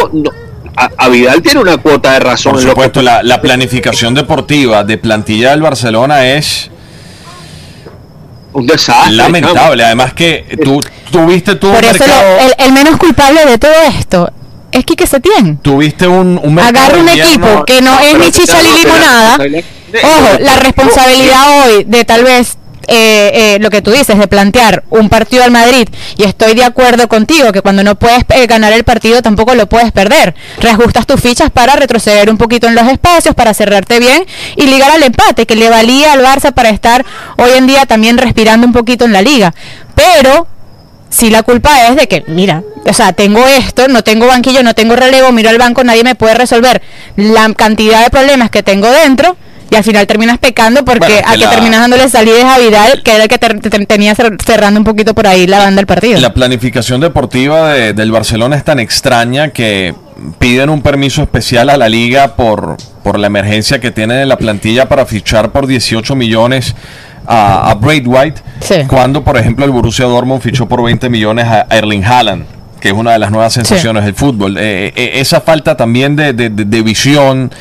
A, 0.75 1.09
Vidal 1.09 1.41
tiene 1.41 1.59
una 1.59 1.77
cuota 1.77 2.13
de 2.13 2.19
razón. 2.19 2.53
Por 2.53 2.61
supuesto, 2.61 3.01
la, 3.01 3.23
la 3.23 3.41
planificación 3.41 4.13
deportiva 4.13 4.83
de 4.83 4.97
plantilla 4.97 5.51
del 5.51 5.61
Barcelona 5.61 6.25
es 6.27 6.71
un 8.53 8.67
desastre. 8.67 9.15
Lamentable, 9.15 9.83
además 9.83 10.13
que 10.13 10.45
tú 10.63 10.79
tuviste 11.11 11.55
tu 11.55 11.71
Por 11.71 11.83
eso 11.83 12.03
el, 12.57 12.71
menos 12.73 12.97
culpable 12.97 13.45
de 13.45 13.57
todo 13.57 13.73
esto 13.97 14.31
es 14.71 14.85
Quique 14.85 15.05
Setién. 15.05 15.57
Tuviste 15.57 16.07
un, 16.07 16.39
un 16.41 16.59
Agarra 16.59 16.97
un 16.97 17.09
equipo 17.09 17.65
que 17.65 17.81
no, 17.81 17.99
es 17.99 18.17
ni 18.17 18.31
chicha 18.31 18.61
ni 18.61 18.83
limonada. 18.83 19.37
Ojo, 20.03 20.39
la 20.39 20.59
responsabilidad 20.59 21.65
hoy 21.65 21.83
de 21.83 22.05
tal 22.05 22.23
vez 22.23 22.57
eh, 22.87 23.31
eh, 23.33 23.57
lo 23.59 23.69
que 23.69 23.81
tú 23.81 23.91
dices, 23.91 24.17
de 24.17 24.27
plantear 24.27 24.83
un 24.89 25.09
partido 25.09 25.43
al 25.43 25.51
Madrid, 25.51 25.87
y 26.17 26.23
estoy 26.23 26.53
de 26.55 26.63
acuerdo 26.63 27.07
contigo, 27.07 27.51
que 27.51 27.61
cuando 27.61 27.83
no 27.83 27.95
puedes 27.95 28.23
eh, 28.29 28.47
ganar 28.47 28.73
el 28.73 28.83
partido 28.83 29.21
tampoco 29.21 29.55
lo 29.55 29.67
puedes 29.67 29.91
perder. 29.91 30.35
Reajustas 30.59 31.05
tus 31.05 31.19
fichas 31.21 31.49
para 31.51 31.75
retroceder 31.75 32.29
un 32.29 32.37
poquito 32.37 32.67
en 32.67 32.75
los 32.75 32.87
espacios, 32.87 33.35
para 33.35 33.53
cerrarte 33.53 33.99
bien 33.99 34.25
y 34.55 34.65
ligar 34.65 34.91
al 34.91 35.03
empate, 35.03 35.45
que 35.45 35.55
le 35.55 35.69
valía 35.69 36.13
al 36.13 36.21
Barça 36.21 36.51
para 36.51 36.69
estar 36.69 37.05
hoy 37.37 37.51
en 37.55 37.67
día 37.67 37.85
también 37.85 38.17
respirando 38.17 38.65
un 38.65 38.73
poquito 38.73 39.05
en 39.05 39.13
la 39.13 39.21
liga. 39.21 39.53
Pero 39.95 40.47
si 41.09 41.29
la 41.29 41.43
culpa 41.43 41.87
es 41.87 41.95
de 41.95 42.07
que, 42.07 42.23
mira, 42.27 42.63
o 42.85 42.93
sea, 42.93 43.13
tengo 43.13 43.45
esto, 43.47 43.87
no 43.87 44.03
tengo 44.03 44.27
banquillo, 44.27 44.63
no 44.63 44.73
tengo 44.73 44.95
relevo, 44.95 45.31
miro 45.31 45.49
al 45.49 45.57
banco, 45.57 45.83
nadie 45.83 46.03
me 46.03 46.15
puede 46.15 46.33
resolver 46.33 46.81
la 47.15 47.53
cantidad 47.53 48.03
de 48.03 48.09
problemas 48.09 48.49
que 48.49 48.63
tengo 48.63 48.89
dentro 48.89 49.37
y 49.71 49.75
al 49.77 49.85
final 49.85 50.05
terminas 50.05 50.37
pecando 50.37 50.83
porque 50.83 51.23
a 51.25 51.37
que 51.37 51.47
terminas 51.47 51.79
dándole 51.79 52.09
salidas 52.09 52.43
a 52.43 52.59
Vidal, 52.59 53.01
que 53.03 53.15
era 53.15 53.23
el 53.23 53.29
que 53.29 53.85
tenía 53.85 54.13
cerrando 54.13 54.81
un 54.81 54.83
poquito 54.83 55.15
por 55.15 55.25
ahí 55.27 55.47
la 55.47 55.59
banda 55.59 55.77
del 55.77 55.87
partido. 55.87 56.19
La 56.19 56.33
planificación 56.33 56.99
deportiva 56.99 57.69
del 57.69 58.11
Barcelona 58.11 58.57
es 58.57 58.65
tan 58.65 58.81
extraña 58.81 59.47
que 59.49 59.95
piden 60.39 60.69
un 60.69 60.81
permiso 60.81 61.21
especial 61.21 61.69
a 61.69 61.77
la 61.77 61.87
liga 61.87 62.35
por, 62.35 62.75
por 63.01 63.17
la 63.17 63.27
emergencia 63.27 63.79
que 63.79 63.91
tienen 63.91 64.17
en 64.19 64.27
la 64.27 64.37
plantilla 64.37 64.89
para 64.89 65.05
fichar 65.05 65.53
por 65.53 65.67
18 65.67 66.15
millones 66.17 66.75
a, 67.25 67.71
a 67.71 67.75
White 67.75 68.41
cuando 68.87 69.23
por 69.23 69.37
ejemplo 69.37 69.63
el 69.63 69.71
Borussia 69.71 70.05
Dortmund 70.05 70.41
fichó 70.41 70.67
por 70.67 70.83
20 70.83 71.07
millones 71.09 71.45
a 71.45 71.65
Erling 71.69 72.03
Haaland 72.03 72.45
que 72.81 72.89
es 72.89 72.93
una 72.93 73.11
de 73.11 73.19
las 73.19 73.31
nuevas 73.31 73.53
sensaciones 73.53 74.03
del 74.03 74.15
fútbol. 74.15 74.57
Eh, 74.57 74.91
eh, 74.95 75.11
esa 75.15 75.39
falta 75.39 75.77
también 75.77 76.15
de, 76.17 76.81
visión, 76.83 77.51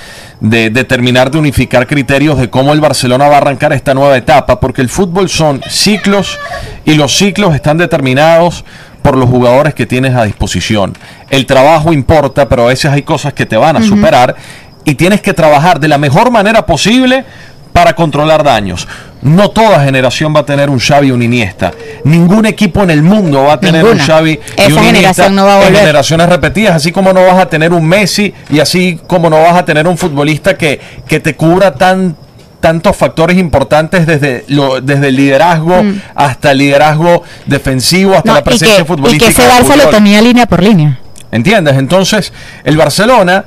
de, 0.41 0.71
de, 0.71 0.85
terminar 0.85 1.31
de 1.31 1.39
unificar 1.39 1.87
criterios 1.87 2.39
de 2.39 2.49
cómo 2.49 2.73
el 2.73 2.81
Barcelona 2.81 3.29
va 3.29 3.37
a 3.37 3.39
arrancar 3.39 3.73
esta 3.73 3.95
nueva 3.95 4.17
etapa, 4.17 4.59
porque 4.61 4.83
el 4.83 4.89
fútbol 4.89 5.29
son 5.29 5.61
ciclos 5.69 6.39
y 6.85 6.95
los 6.95 7.17
ciclos 7.17 7.55
están 7.55 7.79
determinados 7.79 8.65
por 9.03 9.17
los 9.17 9.29
jugadores 9.29 9.75
que 9.75 9.87
tienes 9.87 10.15
a 10.15 10.25
disposición. 10.25 10.97
El 11.31 11.47
trabajo 11.47 11.93
importa, 11.93 12.49
pero 12.49 12.65
a 12.65 12.69
veces 12.69 12.91
hay 12.91 13.03
cosas 13.03 13.33
que 13.33 13.47
te 13.47 13.57
van 13.57 13.77
a 13.77 13.83
superar 13.83 14.37
y 14.85 14.95
tienes 14.95 15.21
que 15.21 15.35
trabajar 15.35 15.81
de 15.81 15.89
la 15.89 15.99
mejor 15.99 16.31
manera 16.31 16.67
posible 16.67 17.25
para 17.73 17.95
controlar 17.95 18.43
daños. 18.43 18.87
No 19.23 19.51
toda 19.51 19.85
generación 19.85 20.35
va 20.35 20.41
a 20.41 20.47
tener 20.47 20.71
un 20.71 20.79
Xavi 20.79 21.09
y 21.09 21.11
un 21.11 21.23
Iniesta. 21.23 21.73
Ningún 22.05 22.47
equipo 22.47 22.83
en 22.83 22.91
el 22.91 23.03
mundo 23.03 23.45
va 23.45 23.55
a 23.55 23.61
tener 23.61 23.85
un 23.85 23.99
Xavi 23.99 24.41
y 24.69 24.73
un 24.73 24.85
Iniesta 24.85 25.29
no 25.29 25.45
va 25.45 25.59
a 25.59 25.69
en 25.69 25.75
generaciones 25.75 26.29
repetidas, 26.29 26.77
así 26.77 26.91
como 26.91 27.13
no 27.13 27.27
vas 27.27 27.39
a 27.39 27.47
tener 27.47 27.73
un 27.73 27.87
Messi 27.87 28.33
y 28.49 28.61
así 28.61 28.99
como 29.07 29.29
no 29.29 29.43
vas 29.43 29.57
a 29.57 29.65
tener 29.65 29.87
un 29.87 29.99
futbolista 29.99 30.57
que, 30.57 30.81
que 31.07 31.21
te 31.21 31.37
cubra 31.37 31.75
tan 31.75 32.17
tantos 32.61 32.95
factores 32.95 33.39
importantes 33.39 34.07
desde 34.07 34.45
lo, 34.49 34.81
desde 34.81 35.09
el 35.09 35.17
liderazgo 35.17 35.83
mm. 35.83 36.03
hasta 36.15 36.53
el 36.53 36.59
liderazgo 36.59 37.23
defensivo 37.47 38.15
hasta 38.15 38.35
la 38.35 38.45
presencia 38.45 38.85
futbolística. 38.85 39.31
Y 39.31 39.35
que 39.35 39.43
ese 39.43 39.51
Barça 39.51 39.77
lo 39.77 39.89
tenía 39.89 40.21
línea 40.21 40.47
por 40.47 40.63
línea. 40.63 40.99
¿Entiendes? 41.33 41.77
Entonces, 41.77 42.33
el 42.65 42.77
Barcelona 42.77 43.45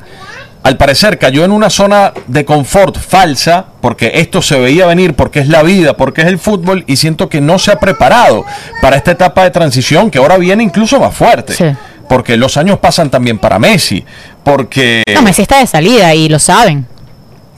al 0.64 0.78
parecer 0.78 1.20
cayó 1.20 1.44
en 1.44 1.52
una 1.52 1.70
zona 1.70 2.14
de 2.28 2.46
confort 2.46 2.98
falsa 2.98 3.66
porque 3.82 4.12
esto 4.16 4.42
se 4.42 4.58
veía 4.58 4.86
venir, 4.86 5.14
porque 5.14 5.42
es 5.42 5.50
la 5.50 5.62
vida, 5.62 5.98
porque 5.98 6.22
es 6.22 6.28
el 6.28 6.40
fútbol, 6.40 6.86
y 6.88 6.96
siento 6.96 7.28
que 7.28 7.42
no 7.42 7.60
se 7.60 7.72
ha 7.72 7.80
preparado 7.80 8.46
para 8.82 8.96
esta 8.96 9.12
etapa 9.12 9.44
de 9.44 9.52
transición 9.52 10.10
que 10.10 10.20
ahora 10.20 10.38
viene 10.38 10.64
incluso 10.64 11.00
más 11.02 11.14
fuerte. 11.14 11.54
Sí. 11.54 11.66
Porque 12.08 12.38
los 12.38 12.56
años 12.56 12.80
pasan 12.80 13.10
también 13.10 13.40
para 13.40 13.60
Messi, 13.60 14.06
porque... 14.44 15.04
No, 15.14 15.22
Messi 15.22 15.42
está 15.42 15.60
de 15.60 15.68
salida 15.68 16.14
y 16.16 16.30
lo 16.30 16.40
saben. 16.40 16.86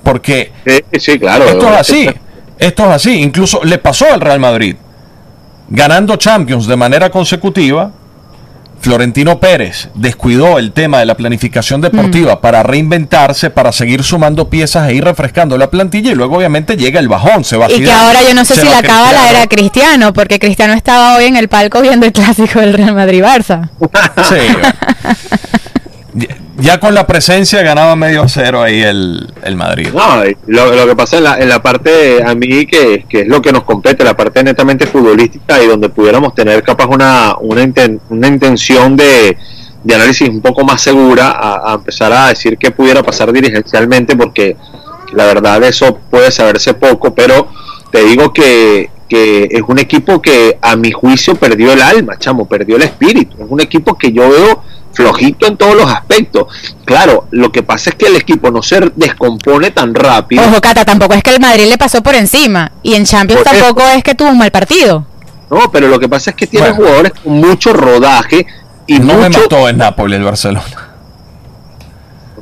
Porque 0.04 0.52
Sí, 0.66 1.00
sí, 1.00 1.20
claro. 1.20 1.46
esto 1.46 1.68
es 1.74 1.78
así, 1.78 2.10
esto 2.58 2.86
es 2.86 2.90
así, 2.90 3.22
incluso 3.22 3.64
le 3.64 3.78
pasó 3.78 4.12
al 4.12 4.22
Real 4.22 4.40
Madrid, 4.40 4.76
ganando 5.70 6.16
Champions 6.16 6.66
de 6.66 6.76
manera 6.76 7.12
consecutiva. 7.12 7.92
Florentino 8.86 9.40
Pérez 9.40 9.90
descuidó 9.96 10.60
el 10.60 10.72
tema 10.72 11.00
de 11.00 11.08
la 11.08 11.18
planificación 11.18 11.82
deportiva 11.82 12.40
para 12.40 12.62
reinventarse, 12.62 13.50
para 13.50 13.72
seguir 13.72 14.04
sumando 14.04 14.48
piezas 14.52 14.88
e 14.88 14.94
ir 14.94 15.04
refrescando 15.04 15.58
la 15.58 15.72
plantilla 15.72 16.12
y 16.12 16.14
luego 16.14 16.38
obviamente 16.38 16.78
llega 16.78 17.00
el 17.00 17.08
bajón, 17.08 17.44
se 17.44 17.58
va 17.58 17.66
Y 17.72 17.82
que 17.82 17.92
ahora 17.92 18.22
yo 18.22 18.36
no 18.36 18.46
sé 18.46 18.54
si 18.54 18.68
la 18.68 18.78
acaba 18.78 19.12
la 19.12 19.18
Cristiano. 19.18 19.38
era 19.38 19.48
Cristiano, 19.48 20.14
porque 20.14 20.38
Cristiano 20.38 20.74
estaba 20.74 21.16
hoy 21.16 21.26
en 21.26 21.36
el 21.36 21.48
palco 21.48 21.82
viendo 21.82 22.06
el 22.06 22.12
clásico 22.12 22.60
del 22.60 22.76
Real 22.76 22.94
Madrid-Barça. 22.94 23.70
Sí. 24.30 25.56
Ya- 26.58 26.80
con 26.80 26.94
la 26.96 27.06
presencia 27.06 27.62
ganaba 27.62 27.96
medio 27.96 28.28
cero 28.30 28.62
ahí 28.62 28.82
el, 28.82 29.28
el 29.44 29.56
Madrid. 29.56 29.90
No, 29.94 30.24
lo, 30.48 30.74
lo 30.74 30.88
que 30.88 30.96
pasa 30.96 31.18
en 31.18 31.24
la, 31.26 31.40
en 31.40 31.50
la 31.50 31.62
parte, 31.62 32.24
a 32.24 32.34
mí, 32.34 32.66
que, 32.66 33.06
que 33.10 33.22
es 33.22 33.28
lo 33.28 33.42
que 33.42 33.52
nos 33.52 33.64
compete, 33.64 34.04
la 34.04 34.16
parte 34.16 34.42
netamente 34.44 34.88
futbolística 34.88 35.62
y 35.62 35.68
donde 35.68 35.90
pudiéramos 35.90 36.34
tener 36.34 36.64
capaz 36.64 36.86
una, 36.88 37.36
una, 37.42 37.64
inten- 37.64 38.00
una 38.10 38.28
intención 38.28 38.96
de, 38.96 39.38
de 39.84 39.96
análisis 39.96 40.30
un 40.30 40.42
poco 40.42 40.64
más 40.64 40.82
segura 40.82 41.32
a, 41.32 41.72
a 41.72 41.76
empezar 41.76 42.14
a 42.14 42.30
decir 42.30 42.58
qué 42.58 42.72
pudiera 42.72 43.04
pasar 43.04 43.34
dirigencialmente, 43.34 44.16
porque 44.16 44.56
la 45.14 45.26
verdad 45.26 45.62
eso 45.64 46.00
puede 46.10 46.32
saberse 46.32 46.74
poco, 46.74 47.14
pero 47.14 47.50
te 47.92 48.04
digo 48.06 48.32
que, 48.32 48.90
que 49.10 49.50
es 49.52 49.62
un 49.68 49.80
equipo 49.80 50.22
que 50.22 50.58
a 50.62 50.76
mi 50.78 50.92
juicio 50.92 51.36
perdió 51.36 51.74
el 51.74 51.82
alma, 51.82 52.18
chamo, 52.18 52.46
perdió 52.48 52.78
el 52.78 52.84
espíritu. 52.84 53.36
Es 53.44 53.48
un 53.50 53.60
equipo 53.62 53.98
que 53.98 54.12
yo 54.14 54.30
veo 54.30 54.64
flojito 54.96 55.48
en 55.48 55.58
todos 55.58 55.76
los 55.76 55.92
aspectos. 55.92 56.46
Claro, 56.86 57.28
lo 57.32 57.52
que 57.52 57.62
pasa 57.64 57.90
es 57.92 57.96
que 57.96 58.08
el 58.08 58.16
equipo 58.16 58.50
no 58.52 58.64
se 58.64 58.80
descompone 58.96 59.72
tan 59.72 59.94
rápido. 59.94 60.44
Ojo, 60.44 60.62
Cata, 60.62 60.86
tampoco 60.86 61.14
es 61.14 61.22
que 61.24 61.32
el 61.36 61.40
Madrid 61.40 61.66
le 61.68 61.78
pasó 61.78 62.02
por 62.02 62.16
encima. 62.16 62.72
Y 62.82 62.96
en 62.96 63.06
Champions 63.06 63.44
Por 63.44 63.54
eso. 63.54 63.64
tampoco 63.66 63.88
es 63.90 64.04
que 64.04 64.16
tuvo 64.16 64.30
un 64.30 64.38
mal 64.38 64.52
partido. 64.52 65.06
No, 65.52 65.72
pero 65.72 65.88
lo 65.88 66.00
que 66.00 66.10
pasa 66.10 66.32
es 66.32 66.36
que 66.36 66.48
tiene 66.48 66.68
Bueno. 66.70 66.84
jugadores 66.84 67.12
con 67.24 67.34
mucho 67.34 67.74
rodaje 67.74 68.46
y 68.88 69.00
No 69.00 69.14
me 69.16 69.28
mucho, 69.30 69.42
mató 69.42 69.70
en 69.70 69.78
Nápoles 69.78 70.18
el 70.18 70.24
Barcelona. 70.26 70.64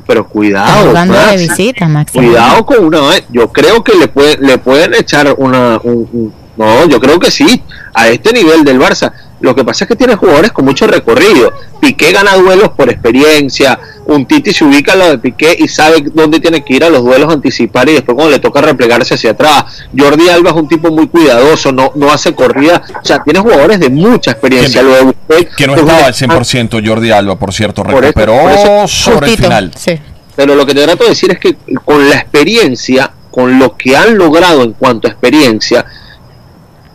pero 0.06 0.26
cuidado, 0.28 0.88
jugando 0.88 1.14
de 1.14 1.36
visita, 1.38 1.88
cuidado 2.12 2.66
con 2.66 2.84
una 2.84 3.00
vez. 3.08 3.24
Yo 3.30 3.50
creo 3.50 3.82
que 3.82 3.94
le 3.94 4.08
puede, 4.08 4.36
le 4.38 4.58
pueden 4.58 4.94
echar 4.94 5.34
una, 5.38 5.80
un- 5.82 6.08
un- 6.12 6.34
no, 6.56 6.86
yo 6.86 7.00
creo 7.00 7.18
que 7.18 7.30
sí. 7.30 7.62
A 7.94 8.08
este 8.08 8.32
nivel 8.32 8.64
del 8.64 8.78
Barça, 8.78 9.12
lo 9.40 9.54
que 9.54 9.64
pasa 9.64 9.84
es 9.84 9.88
que 9.88 9.96
tiene 9.96 10.14
jugadores 10.14 10.52
con 10.52 10.64
mucho 10.64 10.86
recorrido. 10.86 11.52
Piqué 11.80 12.12
gana 12.12 12.34
duelos 12.36 12.70
por 12.70 12.88
experiencia. 12.88 13.78
Un 14.06 14.24
Titi 14.26 14.52
se 14.54 14.64
ubica 14.64 14.92
a 14.92 14.96
lo 14.96 15.08
de 15.10 15.18
Piqué 15.18 15.54
y 15.58 15.68
sabe 15.68 16.02
dónde 16.14 16.40
tiene 16.40 16.64
que 16.64 16.74
ir 16.74 16.84
a 16.84 16.88
los 16.88 17.02
duelos 17.04 17.32
anticipar 17.32 17.88
y 17.88 17.92
después 17.92 18.14
cuando 18.14 18.30
le 18.30 18.38
toca 18.38 18.60
replegarse 18.62 19.14
hacia 19.14 19.32
atrás. 19.32 19.64
Jordi 19.96 20.28
Alba 20.28 20.50
es 20.50 20.56
un 20.56 20.68
tipo 20.68 20.90
muy 20.90 21.08
cuidadoso, 21.08 21.72
no, 21.72 21.92
no 21.94 22.10
hace 22.12 22.34
corrida. 22.34 22.82
O 23.02 23.04
sea, 23.04 23.22
tiene 23.22 23.40
jugadores 23.40 23.80
de 23.80 23.90
mucha 23.90 24.30
experiencia. 24.30 24.80
Que- 24.80 24.86
Lo 24.86 24.94
de 24.94 25.02
Busquets 25.02 25.56
Que 25.56 25.66
no 25.66 25.74
estaba 25.74 26.06
al 26.06 26.14
100% 26.14 26.86
Jordi 26.86 27.10
Alba, 27.10 27.38
por 27.38 27.52
cierto, 27.52 27.82
Por 27.82 27.90
eso- 27.92 28.00
recuperó 28.00 28.38
por 28.40 28.50
eso- 28.52 28.88
sobre 28.88 29.30
el 29.32 29.36
final. 29.36 29.70
Sí. 29.76 29.98
Pero 30.36 30.54
lo 30.54 30.64
que 30.64 30.74
te 30.74 30.82
trato 30.84 31.04
de 31.04 31.10
decir 31.10 31.30
es 31.32 31.38
que 31.38 31.56
con 31.84 32.08
la 32.08 32.16
experiencia, 32.16 33.12
con 33.30 33.58
lo 33.58 33.76
que 33.76 33.96
han 33.96 34.16
logrado 34.16 34.62
en 34.62 34.72
cuanto 34.72 35.06
a 35.06 35.10
experiencia, 35.10 35.84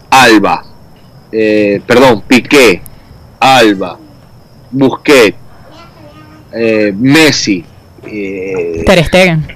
Alba, 0.09 0.63
eh, 1.31 1.81
perdón, 1.85 2.23
Piqué, 2.27 2.81
Alba, 3.39 3.97
Busquets, 4.71 5.37
eh, 6.51 6.93
Messi, 6.97 7.63
eh, 8.03 8.83
Ter 8.85 9.05
Stegen. 9.05 9.47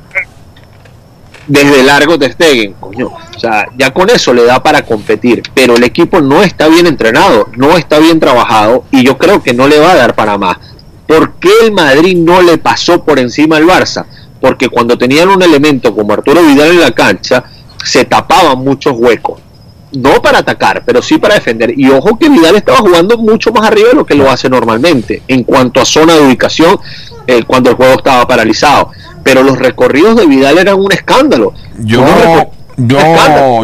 desde 1.47 1.83
largo 1.83 2.17
Ter 2.17 2.33
Stegen, 2.33 2.73
coño, 2.79 3.07
o 3.07 3.39
sea, 3.39 3.67
ya 3.77 3.91
con 3.91 4.09
eso 4.09 4.33
le 4.33 4.45
da 4.45 4.61
para 4.61 4.83
competir, 4.83 5.41
pero 5.53 5.75
el 5.75 5.83
equipo 5.83 6.21
no 6.21 6.43
está 6.43 6.67
bien 6.67 6.87
entrenado, 6.87 7.49
no 7.57 7.77
está 7.77 7.99
bien 7.99 8.19
trabajado 8.19 8.85
y 8.91 9.03
yo 9.03 9.17
creo 9.17 9.41
que 9.41 9.53
no 9.53 9.67
le 9.67 9.79
va 9.79 9.91
a 9.91 9.95
dar 9.95 10.15
para 10.15 10.37
más. 10.37 10.57
¿Por 11.07 11.33
qué 11.33 11.49
el 11.63 11.71
Madrid 11.71 12.17
no 12.17 12.41
le 12.41 12.57
pasó 12.57 13.03
por 13.03 13.19
encima 13.19 13.57
al 13.57 13.65
Barça? 13.65 14.05
Porque 14.39 14.69
cuando 14.69 14.97
tenían 14.97 15.29
un 15.29 15.41
elemento 15.41 15.93
como 15.93 16.13
Arturo 16.13 16.41
Vidal 16.43 16.71
en 16.71 16.79
la 16.79 16.91
cancha, 16.91 17.43
se 17.83 18.05
tapaban 18.05 18.59
muchos 18.59 18.93
huecos. 18.97 19.39
No 19.93 20.21
para 20.21 20.39
atacar, 20.39 20.83
pero 20.85 21.01
sí 21.01 21.17
para 21.17 21.35
defender. 21.35 21.73
Y 21.77 21.89
ojo 21.89 22.17
que 22.17 22.29
Vidal 22.29 22.55
estaba 22.55 22.79
jugando 22.79 23.17
mucho 23.17 23.51
más 23.51 23.65
arriba 23.67 23.89
de 23.89 23.95
lo 23.95 24.05
que 24.05 24.15
lo 24.15 24.29
hace 24.29 24.49
normalmente 24.49 25.21
en 25.27 25.43
cuanto 25.43 25.79
a 25.81 25.85
zona 25.85 26.13
de 26.15 26.21
ubicación 26.21 26.79
eh, 27.27 27.43
cuando 27.45 27.69
el 27.69 27.75
juego 27.75 27.93
estaba 27.93 28.25
paralizado. 28.27 28.89
Pero 29.23 29.43
los 29.43 29.57
recorridos 29.57 30.15
de 30.17 30.25
Vidal 30.25 30.57
eran 30.57 30.79
un 30.79 30.91
escándalo. 30.91 31.53
Yo, 31.79 32.01
recor- 32.03 32.49
yo, 32.77 32.97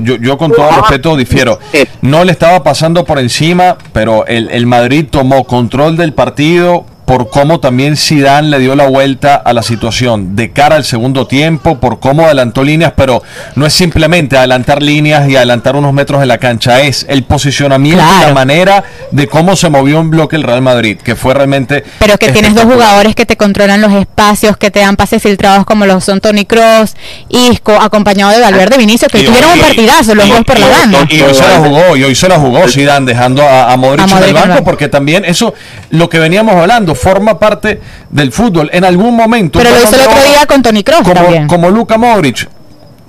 yo, 0.02 0.16
yo 0.18 0.38
con 0.38 0.52
todo 0.52 0.70
respeto 0.82 1.18
difiero. 1.18 1.60
eh, 1.74 1.88
No 2.02 2.24
le 2.24 2.32
estaba 2.32 2.64
pasando 2.64 3.04
por 3.06 3.18
encima, 3.20 3.78
pero 3.92 4.26
el, 4.28 4.50
el 4.52 4.68
Madrid 4.68 5.06
tomó 5.10 5.44
control 5.46 5.98
del 5.98 6.14
partido 6.14 6.86
por 7.10 7.28
cómo 7.32 7.60
también 7.60 7.98
Zidane 7.98 8.50
le 8.50 8.60
dio 8.60 8.76
la 8.76 8.86
vuelta 8.88 9.34
a 9.34 9.52
la 9.52 9.64
situación 9.64 10.36
de 10.36 10.52
cara 10.52 10.76
al 10.76 10.84
segundo 10.84 11.26
tiempo, 11.26 11.80
por 11.80 12.00
cómo 12.00 12.26
adelantó 12.26 12.64
líneas, 12.64 12.94
pero 12.96 13.24
no 13.56 13.66
es 13.66 13.74
simplemente 13.74 14.38
adelantar 14.38 14.84
líneas 14.84 15.28
y 15.28 15.36
adelantar 15.36 15.76
unos 15.76 15.92
metros 15.92 16.22
en 16.22 16.28
la 16.28 16.38
cancha, 16.38 16.82
es 16.82 17.08
el 17.10 17.24
posicionamiento 17.24 18.04
y 18.04 18.26
la 18.28 18.32
manera 18.36 18.84
de 19.10 19.26
cómo 19.28 19.56
se 19.56 19.72
movió 19.72 20.00
en 20.00 20.12
bloque 20.12 20.36
el 20.36 20.44
Real 20.44 20.62
Madrid, 20.62 21.00
que 21.04 21.16
fue 21.16 21.34
realmente 21.34 21.84
Pero 21.98 22.16
que 22.20 22.32
tienes 22.32 22.54
dos 22.54 22.66
jugadores 22.66 23.16
que 23.16 23.26
te 23.26 23.36
controlan 23.38 23.82
los 23.82 23.92
espacios, 23.94 24.56
que 24.58 24.70
te 24.70 24.82
dan 24.82 24.96
pases 24.96 25.24
filtrados 25.24 25.66
como 25.66 25.88
los 25.88 26.04
son 26.04 26.22
Tony 26.22 26.46
Cross, 26.46 26.96
Isco, 27.30 27.74
acompañado 27.74 28.34
de 28.34 28.40
Valverde 28.40 28.78
Vinicius, 28.78 29.12
que 29.12 29.22
Y 29.22 29.26
tuvieron 29.26 29.50
hoy- 29.54 29.60
un 29.60 29.66
partidazo, 29.66 30.14
los 30.14 30.28
y- 30.28 30.30
dos 30.30 30.44
por 30.46 30.60
la 30.60 30.68
y- 30.68 30.70
banda. 30.70 31.00
Y 31.10 31.22
hoy 31.22 31.34
se 31.34 31.48
la 31.48 31.58
jugó, 31.58 31.98
y 31.98 32.04
hoy 32.04 32.14
se 32.14 32.30
la 32.30 32.38
jugó 32.38 32.68
Zidane 32.68 33.08
dejando 33.08 33.42
a, 33.42 33.72
a 33.74 33.78
Modric, 33.78 34.02
A 34.02 34.04
en 34.04 34.10
Modric 34.12 34.24
el 34.26 34.30
en 34.30 34.36
el 34.36 34.42
banco, 34.42 34.50
banco. 34.50 34.64
porque 34.64 34.88
también 34.90 35.26
eso, 35.26 35.56
lo 35.90 36.08
que 36.08 36.20
veníamos 36.20 36.54
hablando, 36.54 36.94
forma 37.00 37.40
parte 37.40 37.82
del 38.10 38.32
fútbol. 38.32 38.70
En 38.74 38.84
algún 38.84 39.16
momento. 39.16 39.60
Pero 39.60 39.72
lo 39.72 39.82
hizo 39.82 39.96
el 39.96 40.02
otro 40.02 40.24
día 40.24 40.46
con 40.46 40.62
Tony 40.62 40.84
Cross 40.84 41.02
como, 41.04 41.14
también. 41.14 41.48
como 41.48 41.70
Luka 41.70 41.98
Modric. 41.98 42.48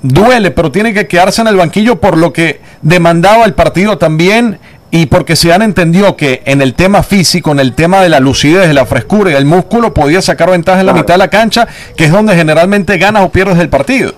Duele, 0.03 0.51
pero 0.51 0.70
tiene 0.70 0.95
que 0.95 1.07
quedarse 1.07 1.43
en 1.43 1.49
el 1.49 1.57
banquillo 1.57 2.01
por 2.01 2.16
lo 2.16 2.32
que 2.32 2.62
demandaba 2.80 3.45
el 3.45 3.53
partido 3.53 3.99
también 3.99 4.59
y 4.91 5.07
porque 5.07 5.36
Zidane 5.36 5.64
entendió 5.64 6.16
que 6.16 6.43
en 6.47 6.62
el 6.62 6.74
tema 6.74 7.03
físico, 7.03 7.53
en 7.53 7.61
el 7.61 7.74
tema 7.74 8.01
de 8.01 8.09
la 8.09 8.18
lucidez, 8.18 8.66
de 8.66 8.74
la 8.74 8.86
frescura 8.86 9.30
y 9.30 9.34
del 9.34 9.45
músculo, 9.45 9.95
podía 9.95 10.20
sacar 10.20 10.51
ventaja 10.51 10.80
en 10.80 10.86
la 10.86 10.95
mitad 10.95 11.14
de 11.14 11.18
la 11.18 11.28
cancha, 11.28 11.68
que 11.97 12.05
es 12.05 12.12
donde 12.12 12.34
generalmente 12.34 12.99
ganas 12.99 13.22
o 13.22 13.28
pierdes 13.30 13.59
el 13.59 13.68
partido. 13.68 14.14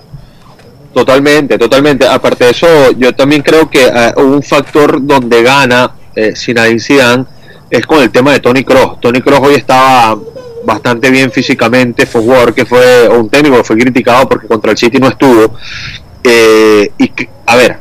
Totalmente, 0.93 1.57
totalmente. 1.57 2.07
Aparte 2.07 2.45
de 2.45 2.51
eso, 2.51 2.91
yo 2.97 3.13
también 3.13 3.41
creo 3.41 3.69
que 3.69 3.85
eh, 3.85 4.13
un 4.17 4.41
factor 4.41 5.05
donde 5.05 5.43
gana 5.43 5.91
eh, 6.15 6.33
Zinedine 6.35 6.79
Zidane 6.79 7.25
es 7.77 7.85
con 7.85 8.01
el 8.01 8.09
tema 8.11 8.31
de 8.31 8.39
Tony 8.39 8.63
Cross. 8.63 8.99
Tony 9.01 9.21
Cross 9.21 9.39
hoy 9.41 9.55
estaba 9.55 10.17
bastante 10.65 11.09
bien 11.09 11.31
físicamente, 11.31 12.05
fue 12.05 12.21
un 12.21 12.27
jugador 12.27 12.53
que 12.53 12.65
fue 12.65 13.07
un 13.09 13.29
técnico 13.29 13.57
que 13.57 13.63
fue 13.63 13.77
criticado 13.77 14.27
porque 14.29 14.47
contra 14.47 14.71
el 14.71 14.77
City 14.77 14.97
no 14.99 15.07
estuvo. 15.09 15.55
Eh, 16.23 16.91
y 16.97 17.11
a 17.45 17.55
ver, 17.55 17.77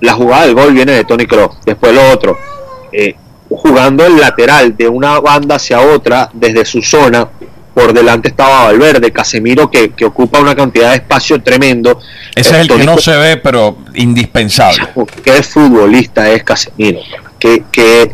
la 0.00 0.12
jugada 0.14 0.46
del 0.46 0.54
gol 0.54 0.72
viene 0.74 0.92
de 0.92 1.04
Tony 1.04 1.26
Cross. 1.26 1.56
Después 1.64 1.94
lo 1.94 2.10
otro, 2.10 2.36
eh, 2.92 3.14
jugando 3.50 4.04
el 4.04 4.18
lateral 4.20 4.76
de 4.76 4.88
una 4.88 5.20
banda 5.20 5.54
hacia 5.56 5.80
otra 5.80 6.28
desde 6.32 6.64
su 6.64 6.82
zona. 6.82 7.28
Por 7.72 7.92
delante 7.92 8.26
estaba 8.28 8.64
Valverde, 8.64 9.12
Casemiro 9.12 9.70
que, 9.70 9.90
que 9.90 10.04
ocupa 10.04 10.40
una 10.40 10.56
cantidad 10.56 10.90
de 10.90 10.96
espacio 10.96 11.40
tremendo. 11.40 12.00
Ese 12.34 12.56
Eh, 12.56 12.60
es 12.62 12.68
el 12.68 12.76
que 12.76 12.84
no 12.84 12.96
Kroos- 12.96 13.00
se 13.04 13.16
ve, 13.16 13.36
pero 13.36 13.78
indispensable. 13.94 14.88
qué 15.22 15.40
futbolista 15.44 16.28
es 16.28 16.42
Casemiro, 16.42 16.98
qué, 17.38 17.64
qué, 17.72 18.12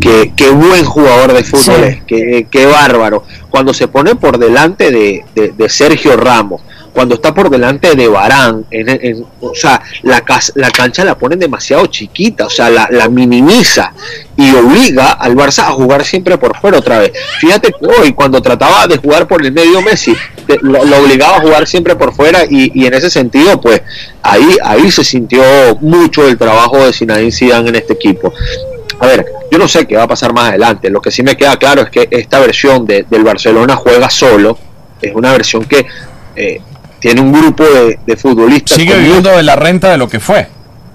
qué, 0.00 0.32
qué 0.36 0.50
buen 0.50 0.84
jugador 0.84 1.32
de 1.32 1.44
fútbol 1.44 1.76
Sí. 1.76 1.82
es, 1.84 2.02
qué, 2.06 2.46
qué 2.50 2.66
bárbaro. 2.66 3.24
Cuando 3.50 3.72
se 3.74 3.88
pone 3.88 4.14
por 4.16 4.38
delante 4.38 4.90
de, 4.90 5.24
de- 5.34 5.52
de 5.56 5.68
Sergio 5.68 6.16
Ramos, 6.16 6.62
cuando 6.92 7.16
está 7.16 7.34
por 7.34 7.50
delante 7.50 7.96
de 7.96 8.06
Barán, 8.06 8.66
en, 8.70 8.88
en- 8.88 9.26
o 9.40 9.52
sea, 9.54 9.80
la, 10.02 10.22
la 10.54 10.70
cancha 10.70 11.04
la 11.04 11.18
ponen 11.18 11.40
demasiado 11.40 11.86
chiquita, 11.86 12.46
o 12.46 12.50
sea, 12.50 12.70
la, 12.70 12.86
la 12.90 13.08
minimiza 13.08 13.92
y 14.36 14.54
obliga 14.54 15.10
al 15.12 15.34
Barça 15.34 15.64
a 15.64 15.72
jugar 15.72 16.04
siempre 16.04 16.38
por 16.38 16.56
fuera 16.56 16.78
otra 16.78 17.00
vez. 17.00 17.12
Fíjate 17.40 17.72
que 17.72 17.86
hoy, 18.00 18.12
cuando 18.12 18.40
trataba 18.40 18.86
de 18.86 18.98
jugar 18.98 19.26
por 19.26 19.44
el 19.44 19.50
medio 19.52 19.82
Messi, 19.82 20.14
te- 20.58 20.66
lo, 20.66 20.84
lo 20.84 20.98
obligaba 20.98 21.36
a 21.36 21.40
jugar 21.40 21.66
siempre 21.66 21.96
por 21.96 22.14
fuera 22.14 22.44
y, 22.48 22.70
y 22.74 22.86
en 22.86 22.94
ese 22.94 23.10
sentido, 23.10 23.60
pues 23.60 23.82
ahí, 24.22 24.56
ahí 24.64 24.90
se 24.90 25.04
sintió 25.04 25.42
mucho 25.80 26.26
el 26.28 26.36
trabajo 26.38 26.84
de 26.84 26.92
Zinedine 26.92 27.32
Zidane 27.32 27.68
en 27.68 27.74
este 27.76 27.92
equipo. 27.94 28.32
A 29.00 29.06
ver, 29.06 29.26
yo 29.50 29.58
no 29.58 29.68
sé 29.68 29.86
qué 29.86 29.96
va 29.96 30.04
a 30.04 30.08
pasar 30.08 30.32
más 30.32 30.48
adelante. 30.50 30.88
Lo 30.90 31.00
que 31.00 31.10
sí 31.10 31.22
me 31.22 31.36
queda 31.36 31.56
claro 31.56 31.82
es 31.82 31.90
que 31.90 32.08
esta 32.10 32.38
versión 32.40 32.86
de- 32.86 33.04
del 33.08 33.24
Barcelona 33.24 33.76
juega 33.76 34.08
solo. 34.10 34.58
Es 35.02 35.14
una 35.14 35.32
versión 35.32 35.64
que 35.64 35.84
eh, 36.36 36.60
tiene 37.00 37.20
un 37.20 37.32
grupo 37.32 37.64
de, 37.64 38.16
futbolistas. 38.16 38.76
Sigue 38.78 38.96
viviendo 38.96 39.30
de 39.30 39.42
la 39.42 39.56
renta 39.56 39.90
de 39.90 39.98
lo 39.98 40.08
que 40.08 40.20
fue. 40.20 40.48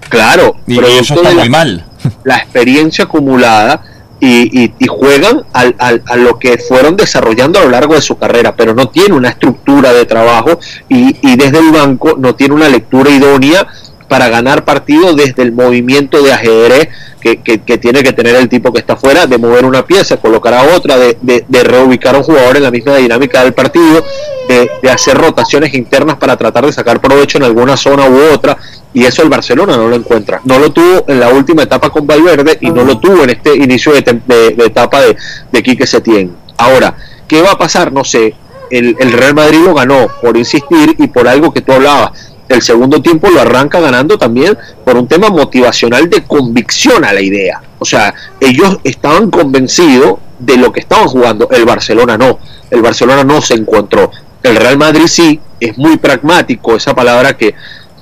Claro, 0.08 0.56
y 0.66 0.78
eso 0.78 1.14
está 1.14 1.30
muy 1.32 1.48
mal. 1.48 1.86
La 2.24 2.38
experiencia 2.38 3.04
acumulada 3.04 3.82
y, 4.20 4.72
juegan 4.88 5.44
a 5.52 6.16
lo 6.16 6.38
que 6.38 6.58
fueron 6.58 6.96
desarrollando 6.96 7.58
a 7.58 7.64
lo 7.64 7.70
largo 7.70 7.94
de 7.94 8.02
su 8.02 8.18
carrera, 8.18 8.54
pero 8.54 8.74
no 8.74 8.88
tiene 8.88 9.14
una 9.14 9.30
estructura 9.30 9.92
de 9.92 10.04
trabajo 10.04 10.58
y, 10.88 11.16
y 11.22 11.36
desde 11.36 11.58
el 11.58 11.70
banco 11.70 12.16
no 12.18 12.34
tiene 12.34 12.54
una 12.54 12.68
lectura 12.68 13.10
idónea 13.10 13.66
para 14.10 14.28
ganar 14.28 14.64
partido 14.64 15.14
desde 15.14 15.44
el 15.44 15.52
movimiento 15.52 16.20
de 16.20 16.32
ajedrez 16.32 16.88
que, 17.20 17.36
tiene 17.78 18.02
que 18.02 18.12
tener 18.12 18.34
el 18.34 18.48
tipo 18.48 18.72
que 18.72 18.80
está 18.80 18.94
afuera, 18.94 19.28
de 19.28 19.38
mover 19.38 19.64
una 19.64 19.86
pieza, 19.86 20.16
colocar 20.16 20.52
a 20.52 20.64
otra, 20.74 20.98
de, 20.98 21.16
de, 21.20 21.62
reubicar 21.62 22.16
a 22.16 22.18
un 22.18 22.24
jugador 22.24 22.56
en 22.56 22.64
la 22.64 22.72
misma 22.72 22.96
dinámica 22.96 23.44
del 23.44 23.52
partido, 23.52 24.04
de, 24.48 24.90
hacer 24.90 25.16
rotaciones 25.16 25.74
internas 25.74 26.16
para 26.16 26.36
tratar 26.36 26.66
de 26.66 26.72
sacar 26.72 27.00
provecho 27.00 27.38
en 27.38 27.44
alguna 27.44 27.76
zona 27.76 28.08
u 28.08 28.34
otra, 28.34 28.58
y 28.92 29.04
eso 29.04 29.22
el 29.22 29.28
Barcelona 29.28 29.76
no 29.76 29.86
lo 29.86 29.94
encuentra. 29.94 30.40
No 30.44 30.58
lo 30.58 30.72
tuvo 30.72 31.04
en 31.06 31.20
la 31.20 31.28
última 31.28 31.62
etapa 31.62 31.90
con 31.90 32.04
Valverde 32.04 32.58
y 32.62 32.70
no 32.70 32.82
lo 32.82 32.98
tuvo 32.98 33.22
en 33.22 33.30
este 33.30 33.54
inicio 33.54 33.92
de, 33.92 34.56
etapa 34.66 35.02
de, 35.02 35.16
de 35.52 35.62
Quique 35.62 35.86
Setién. 35.86 36.34
Ahora, 36.56 36.96
¿qué 37.28 37.42
va 37.42 37.52
a 37.52 37.58
pasar? 37.58 37.92
No 37.92 38.02
sé. 38.02 38.34
El, 38.70 38.96
el 38.98 39.12
Real 39.12 39.34
Madrid 39.34 39.58
lo 39.64 39.74
ganó 39.74 40.08
por 40.20 40.36
insistir 40.36 40.96
y 40.98 41.08
por 41.08 41.26
algo 41.28 41.52
que 41.52 41.60
tú 41.60 41.72
hablabas 41.72 42.29
el 42.50 42.62
segundo 42.62 43.00
tiempo 43.00 43.30
lo 43.30 43.40
arranca 43.40 43.80
ganando 43.80 44.18
también 44.18 44.58
por 44.84 44.96
un 44.96 45.06
tema 45.06 45.30
motivacional 45.30 46.10
de 46.10 46.24
convicción 46.24 47.04
a 47.04 47.12
la 47.12 47.22
idea. 47.22 47.62
O 47.78 47.84
sea, 47.84 48.12
ellos 48.40 48.78
estaban 48.82 49.30
convencidos 49.30 50.18
de 50.38 50.56
lo 50.56 50.72
que 50.72 50.80
estaban 50.80 51.06
jugando, 51.06 51.48
el 51.50 51.64
Barcelona 51.64 52.18
no, 52.18 52.38
el 52.70 52.82
Barcelona 52.82 53.22
no 53.22 53.40
se 53.40 53.54
encontró. 53.54 54.10
El 54.42 54.56
Real 54.56 54.76
Madrid 54.78 55.06
sí, 55.06 55.38
es 55.60 55.78
muy 55.78 55.96
pragmático, 55.98 56.74
esa 56.74 56.94
palabra 56.94 57.36
que 57.36 57.54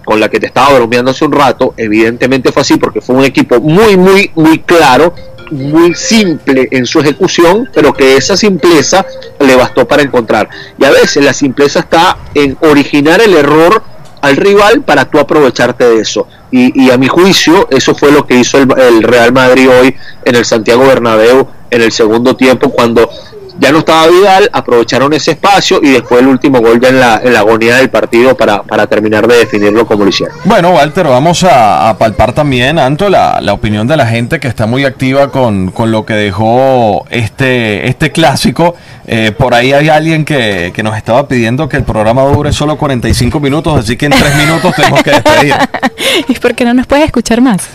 con 0.05 0.19
la 0.19 0.31
que 0.31 0.41
te 0.41 0.47
estaba 0.47 0.79
bromeando 0.79 1.11
hace 1.11 1.27
un 1.27 1.33
rato, 1.33 1.75
evidentemente 1.77 2.51
fue 2.51 2.63
así 2.63 2.79
porque 2.79 3.03
fue 3.03 3.17
un 3.17 3.25
equipo 3.25 3.61
muy, 3.61 3.99
muy, 3.99 4.31
muy 4.35 4.61
claro, 4.61 5.15
muy 5.51 5.95
simple 5.95 6.69
en 6.71 6.87
su 6.87 7.01
ejecución, 7.01 7.69
pero 7.75 7.93
que 7.93 8.17
esa 8.17 8.35
simpleza 8.35 9.05
le 9.39 9.55
bastó 9.57 9.87
para 9.87 10.03
encontrar. 10.03 10.49
Y 10.79 10.87
a 10.87 10.91
veces 10.91 11.23
la 11.23 11.35
simpleza 11.35 11.81
está 11.81 12.17
en 12.35 12.57
originar 12.63 13.21
el 13.21 13.35
error 13.35 13.83
al 14.29 14.37
rival 14.37 14.83
para 14.83 15.05
tú 15.07 15.19
aprovecharte 15.19 15.85
de 15.85 16.01
eso. 16.01 16.27
Y, 16.51 16.91
a 16.91 16.97
mi 16.97 17.09
juicio, 17.09 17.69
eso 17.71 17.95
fue 17.95 18.11
lo 18.11 18.27
que 18.27 18.37
hizo 18.37 18.59
el, 18.59 18.69
el, 18.79 19.03
Real 19.03 19.33
Madrid 19.33 19.69
hoy 19.69 19.95
en 20.25 20.35
el 20.35 20.45
Santiago 20.45 20.87
Bernabéu 20.87 21.47
en 21.71 21.83
el 21.83 21.93
segundo 21.93 22.37
tiempo, 22.37 22.71
cuando 22.71 23.11
ya 23.59 23.73
no 23.73 23.79
estaba 23.79 24.07
Vidal, 24.07 24.49
aprovecharon 24.53 25.13
ese 25.13 25.33
espacio 25.33 25.81
y 25.83 25.91
después 25.91 26.21
el 26.21 26.29
último 26.29 26.61
gol 26.61 26.81
ya 26.81 26.89
en 26.89 27.01
la, 27.01 27.21
en 27.23 27.33
la 27.33 27.41
agonía 27.41 27.77
del 27.77 27.91
partido 27.91 28.37
para, 28.37 28.63
para, 28.63 28.87
terminar 28.87 29.27
de 29.27 29.37
definirlo 29.37 29.87
como 29.87 30.05
lo 30.05 30.11
hicieron. 30.11 30.37
Bueno, 30.45 30.71
Walter, 30.71 31.07
vamos 31.07 31.45
a, 31.45 31.97
palpar 31.99 32.33
también, 32.33 32.79
Anto, 32.79 33.09
la, 33.09 33.41
la, 33.41 33.53
opinión 33.53 33.87
de 33.87 33.97
la 33.97 34.07
gente 34.07 34.39
que 34.41 34.49
está 34.49 34.67
muy 34.67 34.85
activa 34.85 35.31
con, 35.31 35.71
con 35.71 35.91
lo 35.91 36.07
que 36.07 36.15
dejó 36.15 37.05
este, 37.11 37.89
este 37.89 38.13
clásico. 38.13 38.77
Eh, 39.07 39.33
por 39.37 39.55
ahí 39.55 39.73
hay 39.73 39.89
alguien 39.89 40.25
que, 40.25 40.71
que, 40.75 40.83
nos 40.83 40.97
estaba 40.97 41.27
pidiendo 41.29 41.69
que 41.69 41.79
el 41.79 41.83
programa 41.83 42.23
dure 42.25 42.53
solo 42.53 42.77
45 42.77 43.41
minutos, 43.41 43.79
así 43.79 43.97
que 43.97 44.07
en 44.07 44.13
tres 44.13 44.37
minutos 44.37 44.75
tenemos 44.75 45.03
que 45.03 45.11
despedir. 45.11 45.55
¿Y 46.29 46.35
por 46.35 46.55
qué 46.55 46.65
no 46.65 46.75
nos 46.75 46.87
puedes 46.87 47.07
escuchar 47.07 47.41
más? 47.41 47.69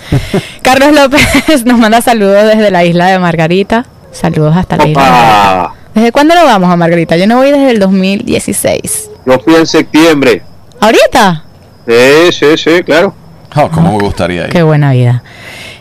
Carlos 0.61 0.93
López 0.93 1.21
nos 1.65 1.79
manda 1.79 2.01
saludos 2.01 2.45
desde 2.45 2.71
la 2.71 2.85
isla 2.85 3.07
de 3.07 3.19
Margarita. 3.19 3.85
Saludos 4.11 4.55
hasta 4.55 4.77
la 4.77 4.87
isla. 4.87 5.72
¿Desde 5.93 6.11
cuándo 6.11 6.33
lo 6.33 6.43
vamos 6.43 6.69
a 6.69 6.75
Margarita? 6.75 7.17
Yo 7.17 7.27
no 7.27 7.37
voy 7.37 7.51
desde 7.51 7.71
el 7.71 7.79
2016. 7.79 9.09
Yo 9.25 9.39
fui 9.39 9.55
en 9.55 9.67
septiembre. 9.67 10.41
¿Ahorita? 10.79 11.43
Sí, 11.87 12.31
sí, 12.31 12.57
sí, 12.57 12.83
claro. 12.83 13.13
Oh, 13.55 13.69
¿Cómo 13.69 13.97
me 13.97 14.03
gustaría 14.03 14.45
ir? 14.45 14.49
Qué 14.49 14.63
buena 14.63 14.91
vida. 14.91 15.23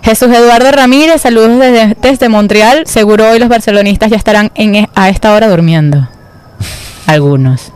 Jesús 0.02 0.28
Eduardo 0.28 0.70
Ramírez, 0.72 1.22
saludos 1.22 1.58
desde, 1.58 1.96
desde 2.02 2.28
Montreal. 2.28 2.86
Seguro 2.86 3.30
hoy 3.30 3.38
los 3.38 3.48
barcelonistas 3.48 4.10
ya 4.10 4.16
estarán 4.16 4.50
en, 4.54 4.74
e, 4.74 4.90
a 4.94 5.08
esta 5.08 5.32
hora 5.32 5.48
durmiendo. 5.48 6.08
Algunos. 7.06 7.72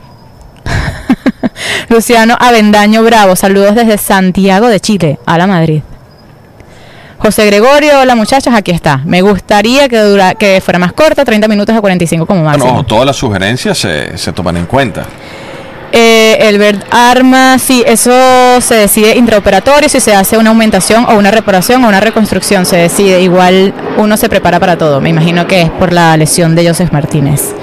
Luciano 1.88 2.36
Avendaño 2.38 3.02
Bravo, 3.02 3.36
saludos 3.36 3.74
desde 3.74 3.96
Santiago 3.96 4.68
de 4.68 4.80
Chile, 4.80 5.18
a 5.24 5.38
la 5.38 5.46
Madrid. 5.46 5.82
José 7.18 7.46
Gregorio, 7.46 8.00
hola 8.00 8.14
muchachos, 8.14 8.52
aquí 8.54 8.70
está. 8.70 9.00
Me 9.04 9.22
gustaría 9.22 9.88
que, 9.88 9.98
dura, 9.98 10.34
que 10.34 10.60
fuera 10.60 10.78
más 10.78 10.92
corta, 10.92 11.24
30 11.24 11.48
minutos 11.48 11.74
a 11.74 11.80
45 11.80 12.26
como 12.26 12.44
máximo. 12.44 12.72
No, 12.72 12.84
todas 12.84 13.06
las 13.06 13.16
sugerencias 13.16 13.78
se, 13.78 14.16
se 14.18 14.32
toman 14.32 14.56
en 14.58 14.66
cuenta. 14.66 15.04
Eh, 15.92 16.36
Elbert 16.48 16.84
Arma, 16.90 17.58
sí, 17.58 17.82
eso 17.86 18.12
se 18.60 18.74
decide 18.74 19.16
intraoperatorio, 19.16 19.88
si 19.88 20.00
se 20.00 20.14
hace 20.14 20.36
una 20.36 20.50
aumentación 20.50 21.06
o 21.06 21.14
una 21.14 21.30
reparación 21.30 21.82
o 21.84 21.88
una 21.88 22.00
reconstrucción, 22.00 22.66
se 22.66 22.76
decide. 22.76 23.22
Igual 23.22 23.72
uno 23.96 24.16
se 24.16 24.28
prepara 24.28 24.60
para 24.60 24.76
todo. 24.76 25.00
Me 25.00 25.08
imagino 25.08 25.46
que 25.46 25.62
es 25.62 25.70
por 25.70 25.92
la 25.92 26.16
lesión 26.16 26.54
de 26.54 26.68
Joseph 26.68 26.92
Martínez. 26.92 27.54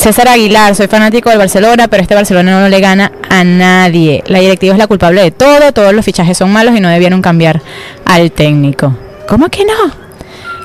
César 0.00 0.28
Aguilar, 0.28 0.74
soy 0.74 0.86
fanático 0.86 1.28
del 1.28 1.38
Barcelona, 1.38 1.86
pero 1.86 2.00
este 2.02 2.14
Barcelona 2.14 2.58
no 2.58 2.70
le 2.70 2.80
gana 2.80 3.12
a 3.28 3.44
nadie. 3.44 4.24
La 4.28 4.38
directiva 4.38 4.72
es 4.72 4.78
la 4.78 4.86
culpable 4.86 5.20
de 5.20 5.30
todo, 5.30 5.72
todos 5.72 5.92
los 5.92 6.02
fichajes 6.06 6.38
son 6.38 6.50
malos 6.50 6.74
y 6.74 6.80
no 6.80 6.88
debieron 6.88 7.20
cambiar 7.20 7.60
al 8.06 8.32
técnico. 8.32 8.96
¿Cómo 9.28 9.50
que 9.50 9.66
no? 9.66 9.92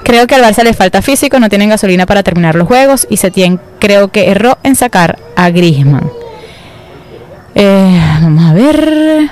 Creo 0.06 0.26
que 0.26 0.36
al 0.36 0.42
Barça 0.42 0.64
le 0.64 0.74
falta 0.74 1.02
físico, 1.02 1.38
no 1.38 1.50
tienen 1.50 1.68
gasolina 1.68 2.06
para 2.06 2.24
terminar 2.24 2.56
los 2.56 2.66
juegos 2.66 3.08
y 3.10 3.18
Setién 3.18 3.60
creo 3.78 4.08
que 4.08 4.32
erró 4.32 4.58
en 4.64 4.78
sacar 4.78 5.20
a 5.36 5.50
Griezmann. 5.50 6.10
Eh, 7.56 8.02
vamos 8.22 8.46
a 8.46 8.54
ver. 8.54 9.32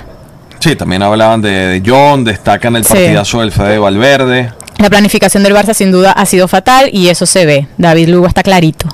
Sí, 0.58 0.76
también 0.76 1.02
hablaban 1.02 1.40
de, 1.40 1.82
John, 1.84 2.24
destacan 2.24 2.76
el 2.76 2.84
partidazo 2.84 3.40
del 3.40 3.52
Fede 3.52 3.78
Valverde. 3.78 4.52
La 4.76 4.90
planificación 4.90 5.42
del 5.42 5.54
Barça 5.54 5.72
sin 5.72 5.90
duda 5.90 6.12
ha 6.12 6.26
sido 6.26 6.46
fatal 6.46 6.90
y 6.92 7.08
eso 7.08 7.24
se 7.24 7.46
ve. 7.46 7.68
David 7.78 8.10
Lugo 8.10 8.26
está 8.26 8.42
clarito. 8.42 8.86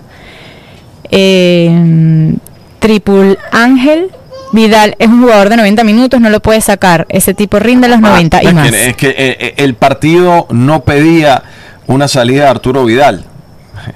Eh, 1.11 2.35
Tripul 2.79 3.39
Ángel. 3.53 4.11
Vidal 4.53 4.97
es 4.99 5.07
un 5.07 5.23
jugador 5.23 5.49
de 5.49 5.57
90 5.57 5.85
minutos, 5.85 6.21
no 6.21 6.29
lo 6.29 6.41
puede 6.41 6.61
sacar. 6.61 7.07
Ese 7.09 7.35
tipo 7.35 7.61
rinde 7.61 7.87
los 7.87 8.01
90 8.01 8.37
ah, 8.37 8.43
y 8.43 8.53
más. 8.53 8.73
es 8.73 8.97
que 8.97 9.11
eh, 9.11 9.15
eh, 9.17 9.55
el 9.59 9.75
partido 9.75 10.49
no 10.51 10.83
pedía 10.83 11.45
una 11.87 12.09
salida 12.09 12.45
de 12.45 12.51
Arturo 12.51 12.85
Vidal 12.85 13.27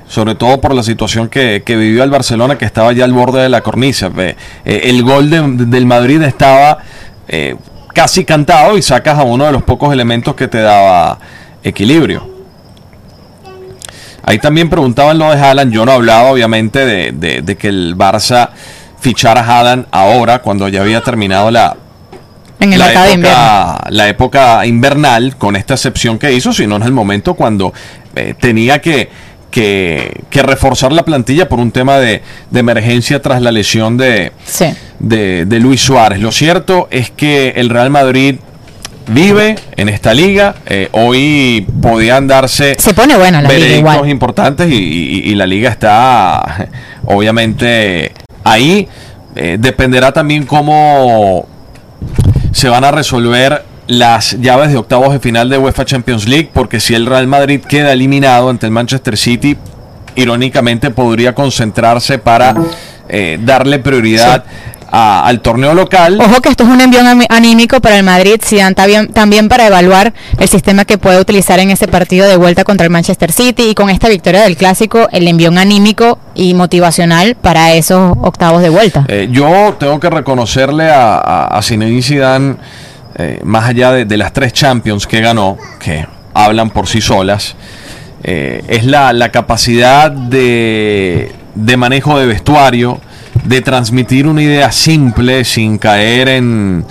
sobre 0.07 0.35
todo 0.35 0.61
por 0.63 0.75
la 0.75 0.83
situación 0.83 1.29
que, 1.29 1.63
vivió 1.67 2.05
el 2.05 2.11
Barcelona, 2.11 2.57
que 2.57 2.65
estaba 2.65 2.93
ya 2.95 3.05
al 3.05 3.13
borde 3.13 3.43
de 3.43 3.51
la 3.51 3.61
cornisa. 3.61 4.11
el 4.65 5.03
gol 5.03 5.29
del 5.29 5.85
Madrid 5.85 6.23
estaba 6.23 6.79
casi 7.93 8.25
cantado 8.25 8.79
y 8.79 8.83
sacas 8.83 9.19
a 9.19 9.25
uno 9.25 9.45
de 9.45 9.53
los 9.53 9.63
pocos 9.63 9.93
elementos 9.93 10.35
que 10.35 10.49
te 10.49 10.59
daba 10.59 11.19
equilibrio. 11.63 12.34
Ahí 14.27 14.39
también 14.39 14.71
preguntaban 14.71 15.19
lo 15.19 15.31
de 15.31 15.39
Haaland. 15.41 15.73
Yo 15.73 15.85
no 15.85 15.93
hablaba, 15.93 16.31
obviamente, 16.31 17.13
de, 17.13 17.57
que 17.57 17.69
el 17.69 17.97
Barça 17.97 18.51
fichara 19.01 19.43
a 19.43 19.45
Haaland 19.45 19.87
ahora, 19.91 20.41
cuando 20.41 20.69
ya 20.69 20.81
había 20.81 21.03
terminado 21.03 21.51
la, 21.51 21.77
la, 22.61 23.13
época, 23.13 23.85
la 23.91 24.09
época 24.09 24.67
invernal, 24.67 25.37
con 25.37 25.57
esta 25.57 25.75
excepción 25.75 26.19
que 26.19 26.33
hizo, 26.33 26.53
sino 26.53 26.77
en 26.77 26.83
el 26.85 26.93
momento 26.93 27.35
cuando 27.35 27.75
eh, 28.17 28.35
tenía 28.41 28.81
que, 28.81 29.11
que, 29.51 30.43
reforzar 30.43 30.93
la 30.93 31.05
plantilla 31.05 31.49
por 31.49 31.61
un 31.61 31.71
tema 31.71 31.99
de, 31.99 32.23
emergencia 32.55 33.21
tras 33.21 33.43
la 33.43 33.53
lesión 33.53 33.97
de, 33.99 34.33
de, 34.99 35.45
de 35.45 35.61
Luis 35.61 35.83
Suárez. 35.83 36.21
Lo 36.21 36.33
cierto 36.33 36.89
es 36.91 37.11
que 37.11 37.51
el 37.57 37.69
Real 37.69 37.91
Madrid 37.91 38.37
vive 39.07 39.57
en 39.77 39.89
esta 39.89 40.15
liga. 40.15 40.55
Eh, 40.67 40.89
hoy 40.93 41.67
podían 41.83 42.27
darse 42.27 42.75
se 42.79 42.95
pone 42.95 43.17
buena 43.17 43.43
la 43.43 43.49
liga 43.49 44.09
importantes 44.09 44.69
y, 44.71 45.35
la 45.35 45.47
liga 45.47 45.71
está 45.71 46.69
obviamente 47.05 48.13
ahí. 48.45 48.89
Eh, 49.37 49.57
dependerá 49.59 50.13
también 50.13 50.47
cómo 50.47 51.49
se 52.53 52.69
van 52.69 52.85
a 52.85 52.93
resolver 52.93 53.65
las 53.87 54.41
llaves 54.41 54.71
de 54.71 54.79
octavos 54.79 55.13
de 55.13 55.19
final 55.19 55.49
de 55.49 55.59
UEFA 55.59 55.85
Champions 55.85 56.27
League, 56.29 56.51
porque 56.53 56.81
si 56.81 56.95
el 56.95 57.07
Real 57.07 57.27
Madrid 57.27 57.61
queda 57.61 57.93
eliminado 57.93 58.49
ante 58.49 58.67
el 58.67 58.73
Manchester 58.73 59.17
City, 59.17 59.57
irónicamente 60.17 60.91
podría 60.91 61.35
concentrarse 61.35 62.19
para 62.19 62.55
eh, 63.09 63.39
darle 63.43 63.81
prioridad 63.81 64.45
al 64.95 65.41
torneo 65.41 65.75
local. 65.75 66.19
Ojo 66.21 66.41
que 66.41 66.49
esto 66.49 66.63
es 66.63 66.71
un 66.71 66.81
envión 66.81 67.07
anímico 67.29 67.81
para 67.81 67.97
el 67.97 68.05
Madrid, 68.05 68.41
también, 68.77 69.09
también 69.09 69.49
para 69.49 69.67
evaluar 69.67 70.13
el 70.39 70.49
sistema 70.49 70.85
que 70.85 70.99
puede 70.99 71.21
utilizar 71.21 71.59
en 71.59 71.71
ese 71.71 71.89
partido 71.89 72.29
de 72.29 72.37
vuelta 72.37 72.63
contra 72.63 72.85
el 72.85 72.91
Manchester 72.91 73.33
City 73.33 73.71
y 73.71 73.75
con 73.75 73.91
esta 73.91 74.09
victoria 74.09 74.43
del 74.43 74.57
clásico, 74.57 75.09
el 75.11 75.27
envión 75.27 75.59
anímico 75.59 76.19
y 76.37 76.55
motivacional 76.55 77.35
para 77.35 77.75
esos 77.75 78.17
octavos 78.23 78.63
de 78.63 78.69
vuelta. 78.69 79.05
Eh, 79.09 79.29
yo 79.31 79.75
tengo 79.81 79.99
que 79.99 80.11
reconocerle 80.11 80.91
a, 80.91 81.47
a, 81.47 81.63
Zinedine 81.63 82.03
Zidane, 82.03 82.57
eh, 83.17 83.41
más 83.43 83.69
allá 83.69 83.91
de, 83.91 84.17
las 84.17 84.33
tres 84.33 84.53
Champions 84.53 85.09
que 85.09 85.21
ganó, 85.21 85.59
que 85.81 86.07
hablan 86.35 86.71
por 86.71 86.87
sí 86.87 87.01
solas, 87.01 87.57
eh, 88.23 88.63
es 88.69 88.85
la, 88.85 89.13
la 89.13 89.31
capacidad 89.31 90.11
de, 90.11 91.33
de 91.57 91.77
manejo 91.77 92.17
de 92.19 92.27
vestuario, 92.27 93.01
de 93.45 93.61
transmitir 93.61 94.27
una 94.27 94.43
idea 94.43 94.73
simple 94.73 95.45
sin 95.45 95.79
caer 95.79 96.29
en, 96.29 96.85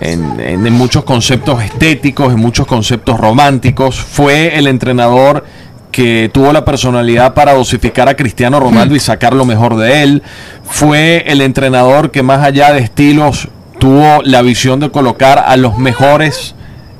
en, 0.00 0.40
en 0.40 0.72
muchos 0.72 1.04
conceptos 1.04 1.62
estéticos, 1.62 2.32
en 2.32 2.40
muchos 2.40 2.66
conceptos 2.66 3.18
románticos. 3.18 3.96
Fue 3.96 4.58
el 4.58 4.66
entrenador 4.66 5.44
que 5.92 6.30
tuvo 6.32 6.52
la 6.52 6.64
personalidad 6.64 7.34
para 7.34 7.52
dosificar 7.52 8.08
a 8.08 8.16
Cristiano 8.16 8.58
Ronaldo 8.58 8.96
y 8.96 9.00
sacar 9.00 9.34
lo 9.34 9.44
mejor 9.44 9.76
de 9.76 10.02
él. 10.02 10.22
Fue 10.64 11.24
el 11.26 11.42
entrenador 11.42 12.10
que 12.10 12.22
más 12.22 12.42
allá 12.42 12.72
de 12.72 12.80
estilos 12.80 13.48
tuvo 13.78 14.22
la 14.24 14.42
visión 14.42 14.80
de 14.80 14.90
colocar 14.90 15.44
a 15.46 15.56
los 15.56 15.76
mejores 15.76 16.54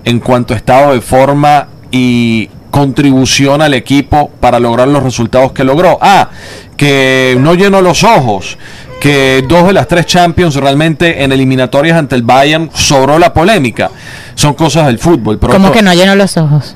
en 0.05 0.21
cuanto 0.21 0.53
a 0.53 0.57
estado 0.57 0.93
de 0.93 1.01
forma 1.01 1.69
y 1.91 2.51
contribución 2.73 3.63
al 3.63 3.75
equipo 3.75 4.31
para 4.41 4.59
lograr 4.59 4.89
los 4.89 5.03
resultados 5.05 5.53
que 5.53 5.63
logró. 5.63 5.99
Ah, 6.01 6.31
que 6.77 7.37
no 7.39 7.55
llenó 7.55 7.81
los 7.81 8.03
ojos, 8.03 8.59
que 8.99 9.45
dos 9.47 9.69
de 9.69 9.75
las 9.75 9.87
tres 9.87 10.07
Champions 10.07 10.57
realmente 10.57 11.23
en 11.23 11.31
eliminatorias 11.31 11.97
ante 11.97 12.17
el 12.17 12.23
Bayern 12.23 12.71
sobró 12.75 13.21
la 13.21 13.33
polémica. 13.33 13.91
Son 14.35 14.55
cosas 14.55 14.87
del 14.87 14.99
fútbol. 14.99 15.39
Pero 15.39 15.53
¿Cómo 15.53 15.71
que 15.71 15.83
no 15.83 15.93
llenó 15.93 16.17
los 16.17 16.37
ojos? 16.37 16.75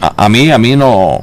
A, 0.00 0.24
a 0.24 0.28
mí, 0.28 0.50
a 0.50 0.58
mí 0.58 0.76
no 0.76 1.22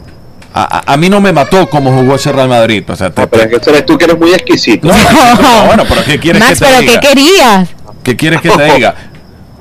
a, 0.54 0.94
a, 0.94 0.98
mí 0.98 1.10
no 1.10 1.20
me 1.22 1.32
mató 1.32 1.68
como 1.70 1.92
jugó 1.92 2.16
ese 2.16 2.32
Real 2.32 2.50
Madrid. 2.50 2.84
O 2.88 2.96
sea, 2.96 3.10
te, 3.10 3.26
pero 3.26 3.44
es 3.44 3.60
que 3.60 3.70
eres 3.70 3.86
tú 3.86 3.98
que 3.98 4.04
eres 4.04 4.20
muy 4.20 4.32
exquisito. 4.34 4.88
No, 4.88 4.94
no, 5.42 5.66
bueno, 5.66 5.84
pero 5.88 6.04
¿qué 6.04 6.20
quieres 6.20 6.42
Max, 6.42 6.60
que 6.60 6.66
te 6.66 6.66
pero 6.66 6.82
diga? 6.82 7.00
¿qué 7.00 7.08
querías? 7.08 7.70
¿Qué 8.04 8.16
quieres 8.16 8.42
que 8.42 8.50
te 8.50 8.64
diga? 8.76 8.96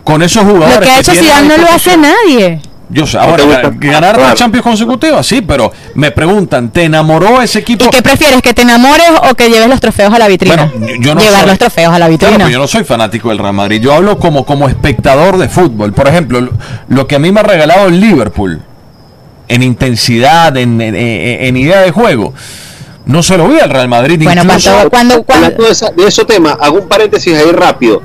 Con 0.02 0.20
esos 0.22 0.42
jugadores. 0.42 0.80
Lo 0.80 0.82
que 0.82 0.90
ha 0.90 0.98
hecho 0.98 1.14
Zidane 1.14 1.48
no 1.48 1.56
lo 1.58 1.68
hace 1.68 1.96
nadie. 1.96 2.60
Yo 2.92 3.06
sé, 3.06 3.16
ahora 3.16 3.44
ganar 3.78 4.20
la 4.20 4.34
Champions 4.34 4.62
consecutivas, 4.62 5.26
sí, 5.26 5.40
pero 5.40 5.72
me 5.94 6.10
preguntan, 6.10 6.70
¿te 6.70 6.84
enamoró 6.84 7.40
ese 7.40 7.60
equipo? 7.60 7.86
¿Y 7.86 7.88
qué 7.88 8.02
prefieres, 8.02 8.42
que 8.42 8.52
te 8.52 8.62
enamores 8.62 9.08
o 9.30 9.34
que 9.34 9.48
lleves 9.48 9.68
los 9.68 9.80
trofeos 9.80 10.12
a 10.12 10.18
la 10.18 10.28
vitrina? 10.28 10.70
Bueno, 10.74 10.86
yo, 10.86 11.00
yo 11.00 11.14
no 11.14 11.22
Llevar 11.22 11.40
soy, 11.40 11.48
los 11.48 11.58
trofeos 11.58 11.94
a 11.94 11.98
la 11.98 12.08
vitrina. 12.08 12.36
Claro, 12.36 12.50
yo 12.50 12.58
no 12.58 12.66
soy 12.66 12.84
fanático 12.84 13.30
del 13.30 13.38
Real 13.38 13.54
Madrid, 13.54 13.80
yo 13.80 13.94
hablo 13.94 14.18
como, 14.18 14.44
como 14.44 14.68
espectador 14.68 15.38
de 15.38 15.48
fútbol. 15.48 15.94
Por 15.94 16.06
ejemplo, 16.06 16.42
lo, 16.42 16.52
lo 16.88 17.06
que 17.06 17.16
a 17.16 17.18
mí 17.18 17.32
me 17.32 17.40
ha 17.40 17.44
regalado 17.44 17.88
el 17.88 17.98
Liverpool, 17.98 18.60
en 19.48 19.62
intensidad, 19.62 20.54
en, 20.58 20.78
en, 20.82 20.94
en, 20.94 21.56
idea 21.56 21.80
de 21.80 21.92
juego. 21.92 22.34
No 23.06 23.22
se 23.22 23.38
lo 23.38 23.48
vi 23.48 23.58
al 23.58 23.70
Real 23.70 23.88
Madrid. 23.88 24.20
Bueno, 24.22 24.42
incluso, 24.42 24.90
cuando, 24.90 25.22
cuando, 25.22 25.50
de 25.50 26.06
ese 26.06 26.24
tema, 26.26 26.58
hago 26.60 26.78
un 26.78 26.88
paréntesis 26.88 27.34
ahí 27.34 27.52
rápido. 27.52 28.02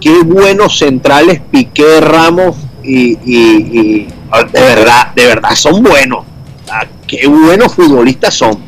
Qué 0.00 0.22
buenos 0.24 0.78
centrales 0.78 1.40
Piqué, 1.50 2.00
Ramos 2.00 2.56
y, 2.82 3.18
y 3.24 4.06
de 4.52 4.60
verdad, 4.60 5.12
de 5.14 5.26
verdad 5.26 5.54
son 5.54 5.82
buenos. 5.82 6.24
Qué 7.06 7.26
buenos 7.26 7.74
futbolistas 7.74 8.34
son. 8.34 8.58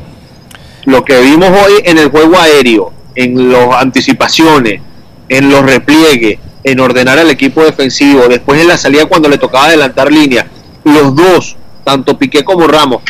Lo 0.85 1.03
que 1.03 1.19
vimos 1.21 1.49
hoy 1.49 1.81
en 1.83 1.97
el 1.97 2.09
juego 2.09 2.37
aéreo, 2.37 2.93
en 3.15 3.51
las 3.51 3.81
anticipaciones, 3.81 4.81
en 5.29 5.49
los 5.49 5.63
repliegues, 5.63 6.39
en 6.63 6.79
ordenar 6.79 7.17
al 7.17 7.29
equipo 7.29 7.63
defensivo, 7.63 8.27
después 8.27 8.61
en 8.61 8.67
la 8.67 8.77
salida 8.77 9.05
cuando 9.05 9.29
le 9.29 9.37
tocaba 9.37 9.65
adelantar 9.65 10.11
línea, 10.11 10.47
los 10.83 11.15
dos 11.15 11.57
tanto 11.85 12.17
Piqué 12.17 12.43
como 12.43 12.67
Ramos. 12.67 13.03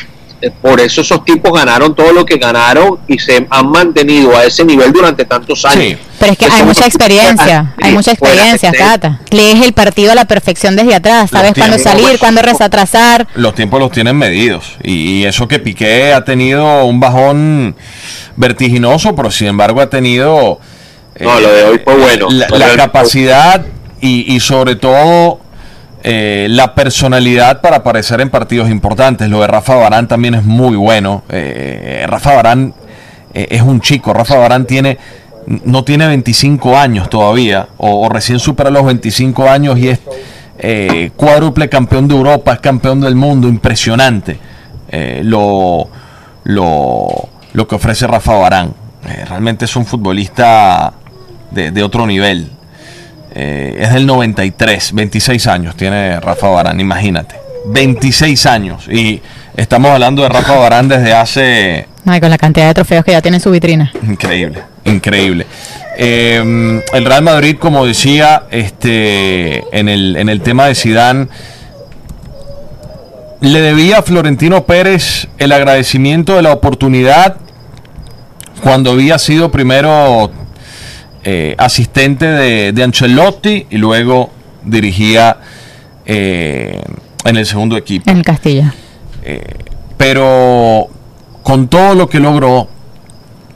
Por 0.61 0.79
eso 0.79 1.01
esos 1.01 1.23
tipos 1.25 1.51
ganaron 1.53 1.95
todo 1.95 2.11
lo 2.11 2.25
que 2.25 2.37
ganaron 2.37 2.99
y 3.07 3.17
se 3.17 3.47
han 3.49 3.69
mantenido 3.69 4.37
a 4.37 4.43
ese 4.43 4.63
nivel 4.63 4.91
durante 4.93 5.25
tantos 5.25 5.65
años. 5.65 5.83
Sí. 5.83 5.97
Pero 6.19 6.31
es 6.31 6.37
que 6.37 6.45
hay 6.45 6.63
mucha 6.63 6.85
experiencia, 6.85 7.73
hay 7.81 7.93
mucha 7.93 8.11
experiencia, 8.11 8.71
Tata. 8.71 9.21
Lees 9.31 9.61
el 9.61 9.73
partido 9.73 10.11
a 10.11 10.15
la 10.15 10.25
perfección 10.25 10.75
desde 10.75 10.95
atrás, 10.95 11.29
sabes 11.31 11.53
cuándo 11.53 11.77
salir, 11.77 12.19
cuándo 12.19 12.41
resatrasar. 12.41 13.27
Los 13.35 13.55
tiempos 13.55 13.79
los 13.79 13.91
tienen 13.91 14.17
medidos 14.17 14.75
y 14.83 15.23
eso 15.25 15.47
que 15.47 15.59
Piqué 15.59 16.13
ha 16.13 16.23
tenido 16.23 16.85
un 16.85 16.99
bajón 16.99 17.75
vertiginoso, 18.35 19.15
pero 19.15 19.31
sin 19.31 19.47
embargo 19.47 19.81
ha 19.81 19.89
tenido... 19.89 20.59
No, 21.19 21.37
eh, 21.37 21.41
lo 21.41 21.51
de 21.51 21.63
hoy 21.63 21.81
fue 21.83 21.95
bueno. 21.95 22.27
La, 22.29 22.47
la 22.49 22.75
capacidad 22.75 23.65
y, 24.01 24.33
y 24.33 24.39
sobre 24.41 24.75
todo 24.75 25.39
eh, 26.07 26.45
la 26.51 26.75
personalidad 26.75 27.61
para 27.61 27.77
aparecer 27.77 28.21
en 28.21 28.29
partidos 28.29 28.69
importantes. 28.69 29.27
Lo 29.27 29.41
de 29.41 29.47
Rafa 29.47 29.73
Barán 29.73 30.07
también 30.07 30.35
es 30.35 30.43
muy 30.43 30.75
bueno. 30.75 31.23
Eh, 31.29 32.05
Rafa 32.07 32.35
Barán 32.35 32.75
eh, 33.33 33.47
es 33.49 33.63
un 33.63 33.81
chico. 33.81 34.13
Rafa 34.13 34.37
Barán 34.37 34.67
tiene 34.67 34.99
no 35.47 35.83
tiene 35.83 36.05
25 36.05 36.77
años 36.77 37.09
todavía 37.09 37.69
o, 37.77 38.07
recién 38.09 38.37
supera 38.37 38.69
los 38.69 38.85
25 38.85 39.49
años 39.49 39.77
y 39.79 39.89
es 39.89 39.99
cuádruple 41.15 41.69
campeón 41.69 42.07
de 42.07 42.15
Europa, 42.15 42.53
es 42.53 42.59
campeón 42.59 43.01
del 43.01 43.13
mundo, 43.13 43.47
impresionante 43.47 44.39
lo, 45.21 45.87
lo, 46.45 47.07
lo, 47.53 47.67
que 47.67 47.75
ofrece 47.75 48.07
Rafa 48.07 48.33
Barán. 48.33 48.73
realmente 49.27 49.65
es 49.65 49.75
un 49.75 49.85
futbolista 49.85 50.93
de, 51.51 51.69
de 51.69 51.83
otro 51.83 52.07
nivel. 52.07 52.54
Eh, 53.35 53.75
es 53.79 53.93
del 53.93 54.05
93, 54.05 54.93
26 54.93 55.47
años 55.47 55.75
tiene 55.75 56.19
Rafa 56.21 56.47
Barán, 56.47 56.79
imagínate. 56.79 57.35
26 57.65 58.45
años. 58.45 58.87
Y 58.87 59.21
estamos 59.57 59.91
hablando 59.91 60.23
de 60.23 60.29
Rafa 60.29 60.55
Barán 60.55 60.87
desde 60.87 61.13
hace... 61.13 61.87
Ay, 62.05 62.21
con 62.21 62.29
la 62.29 62.37
cantidad 62.37 62.67
de 62.67 62.73
trofeos 62.73 63.03
que 63.03 63.11
ya 63.11 63.21
tiene 63.21 63.37
en 63.37 63.41
su 63.41 63.51
vitrina. 63.51 63.91
Increíble, 64.07 64.63
increíble. 64.85 65.45
Eh, 65.97 66.81
el 66.93 67.05
Real 67.05 67.23
Madrid, 67.23 67.57
como 67.59 67.85
decía, 67.85 68.43
este, 68.51 69.63
en, 69.77 69.89
el, 69.89 70.15
en 70.15 70.29
el 70.29 70.41
tema 70.41 70.67
de 70.67 70.75
Sidán, 70.75 71.29
le 73.41 73.59
debía 73.61 73.97
a 73.97 74.01
Florentino 74.01 74.65
Pérez 74.65 75.27
el 75.39 75.51
agradecimiento 75.51 76.35
de 76.35 76.41
la 76.41 76.53
oportunidad 76.53 77.37
cuando 78.63 78.91
había 78.91 79.19
sido 79.19 79.51
primero 79.51 80.31
eh, 81.27 81.55
asistente 81.57 82.27
de, 82.27 82.71
de, 82.71 82.83
Ancelotti 82.83 83.65
y 83.71 83.77
luego 83.77 84.29
dirigía 84.63 85.37
eh, 86.05 86.79
en 87.23 87.35
el 87.35 87.47
segundo 87.47 87.77
equipo. 87.77 88.11
En 88.11 88.21
Castilla. 88.21 88.71
Eh, 89.23 89.41
pero 89.97 90.87
con 91.41 91.67
todo 91.67 91.95
lo 91.95 92.07
que 92.07 92.19
logró, 92.19 92.67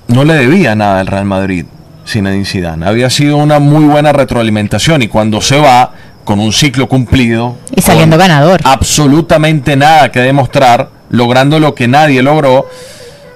no 0.08 0.24
le 0.24 0.34
debía 0.34 0.74
nada 0.74 1.00
al 1.00 1.06
Real 1.06 1.26
Madrid, 1.26 1.66
Zinedine 2.08 2.44
Zidane. 2.44 2.88
Había 2.88 3.12
sido 3.12 3.38
una 3.38 3.60
muy 3.60 3.86
buena 3.86 4.14
retroalimentación 4.14 5.04
y 5.04 5.08
cuando 5.08 5.40
se 5.40 5.60
va 5.60 5.94
con 6.24 6.40
un 6.40 6.52
ciclo 6.52 6.90
cumplido 6.90 7.56
y 7.76 7.82
saliendo 7.82 8.18
ganador, 8.18 8.62
absolutamente 8.64 9.76
nada 9.76 10.12
que 10.12 10.22
demostrar, 10.22 10.90
logrando 11.12 11.60
lo 11.60 11.76
que 11.76 11.88
nadie 11.88 12.24
logró, 12.24 12.68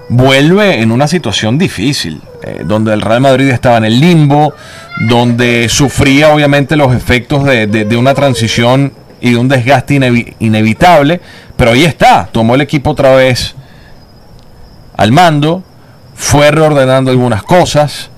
vuelve 0.08 0.82
en 0.82 0.90
una 0.90 1.06
situación 1.06 1.56
difícil 1.56 2.20
eh, 2.46 2.62
donde 2.64 2.92
el 2.92 3.00
Real 3.00 3.20
Madrid 3.20 3.48
estaba 3.48 3.78
en 3.78 3.84
el 3.84 4.00
limbo, 4.00 4.54
donde 5.08 5.68
sufría 5.68 6.28
obviamente 6.28 6.76
los 6.76 6.94
efectos 6.94 7.44
de, 7.44 7.66
de, 7.66 7.84
de 7.84 7.96
una 7.96 8.14
transición 8.14 8.92
y 9.20 9.30
de 9.30 9.36
un 9.38 9.48
desgaste 9.48 9.94
inevi 9.94 10.34
inevitable, 10.40 11.20
pero 11.56 11.70
ahí 11.70 11.84
está, 11.84 12.28
tomó 12.30 12.54
el 12.54 12.60
equipo 12.60 12.90
otra 12.90 13.14
vez 13.14 13.54
al 14.96 15.12
mando, 15.12 15.62
fue 16.14 16.50
reordenando 16.50 17.10
algunas 17.10 17.42
cosas. 17.42 18.10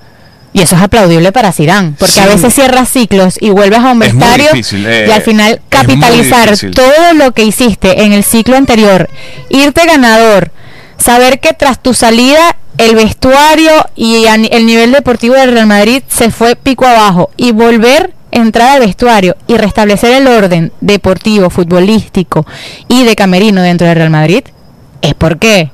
Y 0.51 0.61
eso 0.61 0.75
es 0.75 0.81
aplaudible 0.81 1.31
para 1.31 1.53
Zidane, 1.53 1.93
porque 1.97 2.15
sí. 2.15 2.19
a 2.19 2.25
veces 2.25 2.53
cierras 2.53 2.89
ciclos 2.89 3.35
y 3.39 3.51
vuelves 3.51 3.79
a 3.79 3.91
un 3.91 3.99
vestuario 3.99 4.47
eh, 4.53 5.05
y 5.07 5.11
al 5.11 5.21
final 5.21 5.61
capitalizar 5.69 6.57
todo 6.73 7.13
lo 7.13 7.31
que 7.31 7.43
hiciste 7.43 8.03
en 8.03 8.11
el 8.11 8.23
ciclo 8.23 8.57
anterior, 8.57 9.09
irte 9.49 9.85
ganador, 9.85 10.51
saber 10.97 11.39
que 11.39 11.53
tras 11.53 11.81
tu 11.81 11.93
salida 11.93 12.57
el 12.77 12.95
vestuario 12.95 13.71
y 13.95 14.25
el 14.25 14.65
nivel 14.65 14.91
deportivo 14.91 15.35
del 15.35 15.51
Real 15.51 15.67
Madrid 15.67 16.03
se 16.07 16.31
fue 16.31 16.55
pico 16.55 16.85
abajo. 16.85 17.31
Y 17.37 17.51
volver 17.51 18.13
a 18.31 18.37
entrar 18.37 18.75
al 18.75 18.81
vestuario 18.81 19.35
y 19.47 19.57
restablecer 19.57 20.13
el 20.13 20.27
orden 20.27 20.71
deportivo, 20.81 21.49
futbolístico 21.49 22.45
y 22.87 23.03
de 23.03 23.15
camerino 23.15 23.61
dentro 23.61 23.87
del 23.87 23.95
Real 23.95 24.09
Madrid 24.09 24.43
es 25.01 25.13
porque 25.13 25.71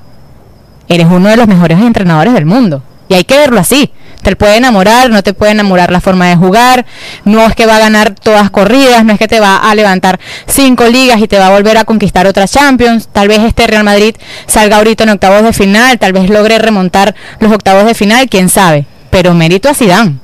eres 0.88 1.08
uno 1.08 1.30
de 1.30 1.38
los 1.38 1.48
mejores 1.48 1.80
entrenadores 1.80 2.34
del 2.34 2.46
mundo. 2.46 2.84
Y 3.10 3.16
hay 3.16 3.24
que 3.24 3.38
verlo 3.38 3.60
así 3.60 3.92
te 4.24 4.36
puede 4.36 4.56
enamorar, 4.56 5.10
no 5.10 5.22
te 5.22 5.34
puede 5.34 5.52
enamorar 5.52 5.92
la 5.92 6.02
forma 6.02 6.28
de 6.28 6.36
jugar, 6.36 6.86
no 7.26 7.46
es 7.46 7.56
que 7.56 7.66
va 7.66 7.76
a 7.76 7.80
ganar 7.80 8.16
todas 8.16 8.50
corridas, 8.50 9.06
no 9.06 9.14
es 9.14 9.20
que 9.20 9.28
te 9.28 9.40
va 9.40 9.58
a 9.58 9.76
levantar 9.76 10.20
cinco 10.48 10.88
ligas 10.88 11.22
y 11.22 11.28
te 11.28 11.38
va 11.38 11.48
a 11.48 11.50
volver 11.52 11.78
a 11.78 11.84
conquistar 11.84 12.26
otras 12.26 12.52
Champions, 12.52 13.10
tal 13.12 13.28
vez 13.28 13.40
este 13.40 13.68
Real 13.68 13.84
Madrid 13.84 14.16
salga 14.48 14.78
ahorita 14.78 15.04
en 15.04 15.10
octavos 15.10 15.44
de 15.44 15.54
final, 15.54 16.00
tal 16.00 16.14
vez 16.14 16.30
logre 16.30 16.58
remontar 16.58 17.14
los 17.40 17.52
octavos 17.52 17.86
de 17.86 17.94
final, 17.94 18.30
quién 18.30 18.50
sabe, 18.50 18.86
pero 19.12 19.34
mérito 19.34 19.70
a 19.70 19.74
Zidane. 19.74 20.18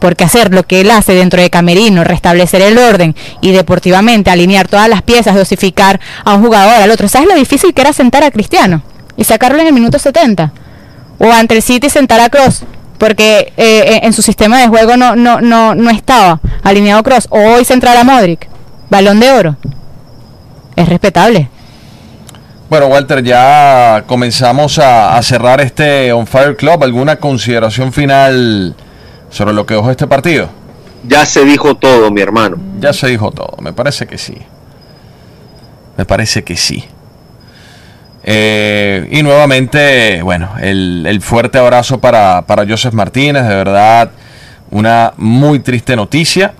Porque 0.00 0.24
hacer 0.24 0.52
lo 0.52 0.64
que 0.64 0.80
él 0.80 0.90
hace 0.90 1.14
dentro 1.14 1.40
de 1.40 1.48
Camerino, 1.48 2.02
restablecer 2.02 2.60
el 2.60 2.76
orden 2.76 3.14
y 3.40 3.52
deportivamente 3.52 4.30
alinear 4.30 4.66
todas 4.66 4.88
las 4.88 5.02
piezas, 5.02 5.36
dosificar 5.36 6.00
a 6.24 6.34
un 6.34 6.42
jugador 6.42 6.74
al 6.74 6.90
otro. 6.90 7.08
¿Sabes 7.08 7.28
lo 7.28 7.36
difícil 7.36 7.72
que 7.72 7.82
era 7.82 7.92
sentar 7.92 8.24
a 8.24 8.32
Cristiano 8.32 8.82
y 9.16 9.22
sacarlo 9.22 9.60
en 9.60 9.68
el 9.68 9.72
minuto 9.72 10.00
70? 10.00 10.52
O 11.18 11.30
ante 11.30 11.54
el 11.54 11.62
City 11.62 11.88
sentar 11.88 12.18
a 12.18 12.30
Cross 12.30 12.64
porque 13.02 13.52
eh, 13.56 13.98
en 14.04 14.12
su 14.12 14.22
sistema 14.22 14.60
de 14.60 14.68
juego 14.68 14.96
no, 14.96 15.16
no, 15.16 15.40
no, 15.40 15.74
no 15.74 15.90
estaba 15.90 16.38
alineado 16.62 17.02
Cross. 17.02 17.26
Hoy 17.30 17.64
central 17.64 17.96
a 17.96 18.04
Modric, 18.04 18.46
balón 18.90 19.18
de 19.18 19.32
oro. 19.32 19.56
Es 20.76 20.88
respetable. 20.88 21.48
Bueno, 22.70 22.86
Walter, 22.86 23.24
ya 23.24 24.04
comenzamos 24.06 24.78
a, 24.78 25.16
a 25.16 25.22
cerrar 25.24 25.60
este 25.60 26.12
On 26.12 26.28
Fire 26.28 26.56
Club. 26.56 26.84
¿Alguna 26.84 27.16
consideración 27.16 27.92
final 27.92 28.76
sobre 29.30 29.52
lo 29.52 29.66
que 29.66 29.74
dejó 29.74 29.90
este 29.90 30.06
partido? 30.06 30.48
Ya 31.02 31.26
se 31.26 31.44
dijo 31.44 31.74
todo, 31.74 32.08
mi 32.12 32.20
hermano. 32.20 32.56
Ya 32.78 32.92
se 32.92 33.08
dijo 33.08 33.32
todo, 33.32 33.56
me 33.60 33.72
parece 33.72 34.06
que 34.06 34.16
sí. 34.16 34.38
Me 35.96 36.04
parece 36.04 36.44
que 36.44 36.56
sí. 36.56 36.84
Eh, 38.24 39.08
y 39.10 39.22
nuevamente, 39.22 40.22
bueno, 40.22 40.50
el, 40.60 41.04
el 41.08 41.20
fuerte 41.20 41.58
abrazo 41.58 42.00
para, 42.00 42.42
para 42.42 42.66
Joseph 42.66 42.94
Martínez, 42.94 43.42
de 43.44 43.54
verdad, 43.54 44.10
una 44.70 45.12
muy 45.16 45.60
triste 45.60 45.96
noticia. 45.96 46.54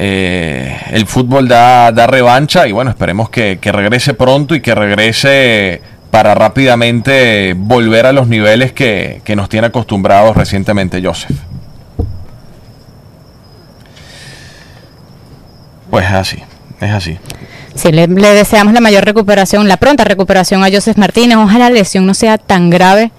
Eh, 0.00 0.76
el 0.92 1.06
fútbol 1.06 1.48
da, 1.48 1.90
da, 1.90 2.06
revancha 2.06 2.68
y 2.68 2.72
bueno, 2.72 2.90
esperemos 2.90 3.30
que, 3.30 3.58
que, 3.60 3.72
regrese 3.72 4.14
pronto 4.14 4.54
y 4.54 4.60
que 4.60 4.72
regrese 4.72 5.82
para 6.12 6.36
rápidamente 6.36 7.54
volver 7.56 8.06
a 8.06 8.12
los 8.12 8.28
niveles 8.28 8.72
que, 8.72 9.22
que 9.24 9.34
nos 9.34 9.48
tiene 9.48 9.66
acostumbrados 9.66 10.36
recientemente 10.36 11.02
Joseph. 11.02 11.36
Pues 15.90 16.06
es 16.06 16.12
así, 16.12 16.42
es 16.80 16.90
así. 16.92 17.18
Sí, 17.78 17.92
le, 17.92 18.08
deseamos 18.08 18.74
la 18.74 18.80
mayor 18.80 19.04
recuperación, 19.04 19.68
la 19.68 19.76
pronta 19.76 20.02
recuperación 20.02 20.64
a 20.64 20.68
Joseph 20.68 20.96
Martínez. 20.96 21.38
Ojalá 21.38 21.70
la 21.70 21.76
lesión 21.76 22.06
no 22.06 22.12
sea 22.12 22.36
tan 22.36 22.70
grave 22.70 23.12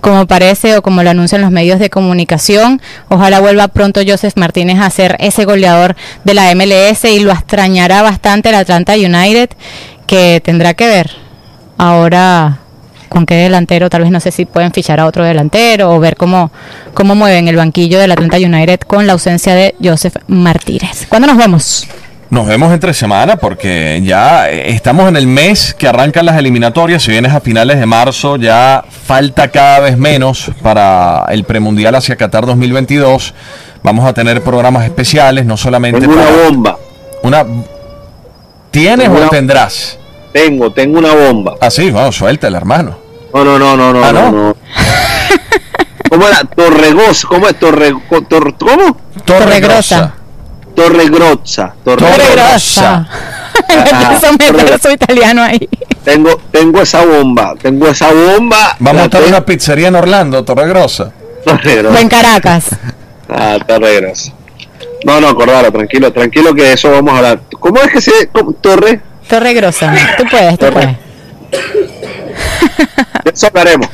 como 0.00 0.26
parece 0.26 0.76
o 0.76 0.82
como 0.82 1.04
lo 1.04 1.10
anuncian 1.10 1.40
los 1.40 1.52
medios 1.52 1.78
de 1.78 1.88
comunicación. 1.88 2.82
Ojalá 3.08 3.38
vuelva 3.38 3.68
pronto 3.68 4.00
Joseph 4.04 4.34
Martínez 4.34 4.80
a 4.80 4.90
ser 4.90 5.16
ese 5.20 5.44
goleador 5.44 5.94
de 6.24 6.34
la 6.34 6.52
MLS 6.52 7.04
y 7.04 7.20
lo 7.20 7.30
extrañará 7.30 8.02
bastante 8.02 8.48
el 8.48 8.56
Atlanta 8.56 8.94
United, 8.94 9.50
que 10.08 10.42
tendrá 10.44 10.74
que 10.74 10.88
ver 10.88 11.12
ahora 11.78 12.58
con 13.08 13.24
qué 13.24 13.36
delantero, 13.36 13.88
tal 13.88 14.02
vez 14.02 14.10
no 14.10 14.18
sé 14.18 14.32
si 14.32 14.46
pueden 14.46 14.72
fichar 14.72 14.98
a 14.98 15.06
otro 15.06 15.24
delantero 15.24 15.92
o 15.92 16.00
ver 16.00 16.16
cómo, 16.16 16.50
cómo 16.92 17.14
mueven 17.14 17.46
el 17.46 17.54
banquillo 17.54 18.00
del 18.00 18.10
Atlanta 18.10 18.38
United 18.38 18.80
con 18.80 19.06
la 19.06 19.12
ausencia 19.12 19.54
de 19.54 19.76
Joseph 19.80 20.16
Martínez. 20.26 21.06
¿Cuándo 21.08 21.28
nos 21.28 21.36
vemos? 21.36 21.86
Nos 22.32 22.46
vemos 22.46 22.72
entre 22.72 22.94
semana 22.94 23.36
porque 23.36 24.00
ya 24.02 24.48
estamos 24.48 25.06
en 25.06 25.16
el 25.16 25.26
mes 25.26 25.74
que 25.74 25.86
arrancan 25.86 26.24
las 26.24 26.38
eliminatorias. 26.38 27.02
Si 27.02 27.10
vienes 27.10 27.34
a 27.34 27.40
finales 27.40 27.78
de 27.78 27.84
marzo, 27.84 28.36
ya 28.36 28.82
falta 29.06 29.48
cada 29.48 29.80
vez 29.80 29.98
menos 29.98 30.50
para 30.62 31.26
el 31.28 31.44
premundial 31.44 31.94
hacia 31.94 32.16
Qatar 32.16 32.46
2022. 32.46 33.34
Vamos 33.82 34.06
a 34.06 34.14
tener 34.14 34.40
programas 34.42 34.84
especiales, 34.86 35.44
no 35.44 35.58
solamente 35.58 36.00
tengo 36.00 36.14
para 36.14 36.30
una 36.30 36.42
bomba. 36.48 36.78
Una 37.22 37.44
¿Tienes 38.70 39.00
Tengo 39.08 39.18
o 39.18 39.20
una- 39.20 39.28
tendrás? 39.28 39.98
Tengo, 40.32 40.72
tengo 40.72 40.98
una 41.00 41.12
bomba. 41.14 41.56
Ah, 41.60 41.70
sí, 41.70 41.90
vamos, 41.90 42.16
suéltala, 42.16 42.56
hermano. 42.56 42.96
No, 43.34 43.44
no, 43.44 43.58
no, 43.58 43.76
no, 43.76 43.92
no, 43.92 44.02
Ah, 44.02 44.10
no, 44.12 44.32
¿no? 44.32 44.32
no. 44.48 44.56
¿Cómo 46.08 46.26
era? 46.28 46.44
Torregoz, 46.44 47.26
¿cómo 47.26 47.46
es? 47.48 47.58
Torre, 47.58 47.92
tor- 48.30 48.56
¿Cómo? 48.58 48.96
Torregrosa. 49.26 50.14
Torre 50.74 51.10
Torregrosa. 51.84 53.06
Empiezo 53.68 54.26
a 54.28 54.32
meter 54.32 54.80
su 54.80 54.90
italiano 54.90 55.42
ahí. 55.42 55.68
Tengo, 56.04 56.40
tengo 56.50 56.82
esa 56.82 57.04
bomba, 57.04 57.54
tengo 57.60 57.88
esa 57.88 58.12
bomba. 58.12 58.76
Vamos 58.78 59.02
a 59.02 59.04
estar 59.06 59.22
en 59.22 59.28
una 59.28 59.44
pizzería 59.44 59.88
en 59.88 59.94
Orlando, 59.96 60.44
Torregrosa. 60.44 61.12
Torregrosa. 61.44 61.96
O 61.96 61.98
en 62.00 62.08
Caracas. 62.08 62.66
Ah, 63.28 63.58
Torregrosa. 63.66 64.32
No, 65.04 65.20
no, 65.20 65.28
acordalo, 65.28 65.70
tranquilo, 65.72 66.12
tranquilo 66.12 66.54
que 66.54 66.62
de 66.62 66.72
eso 66.74 66.90
vamos 66.90 67.12
a 67.14 67.16
hablar. 67.18 67.40
¿Cómo 67.58 67.80
es 67.80 67.90
que 67.92 68.00
se 68.00 68.28
cómo- 68.28 68.52
Torre? 68.52 69.00
Torre 69.28 69.54
Grosa. 69.54 69.94
Tú 70.16 70.24
puedes, 70.30 70.50
tú 70.58 70.66
Torre. 70.66 70.72
puedes. 70.72 70.96
De 73.24 73.30
eso 73.32 73.46
hablaremos. 73.48 73.88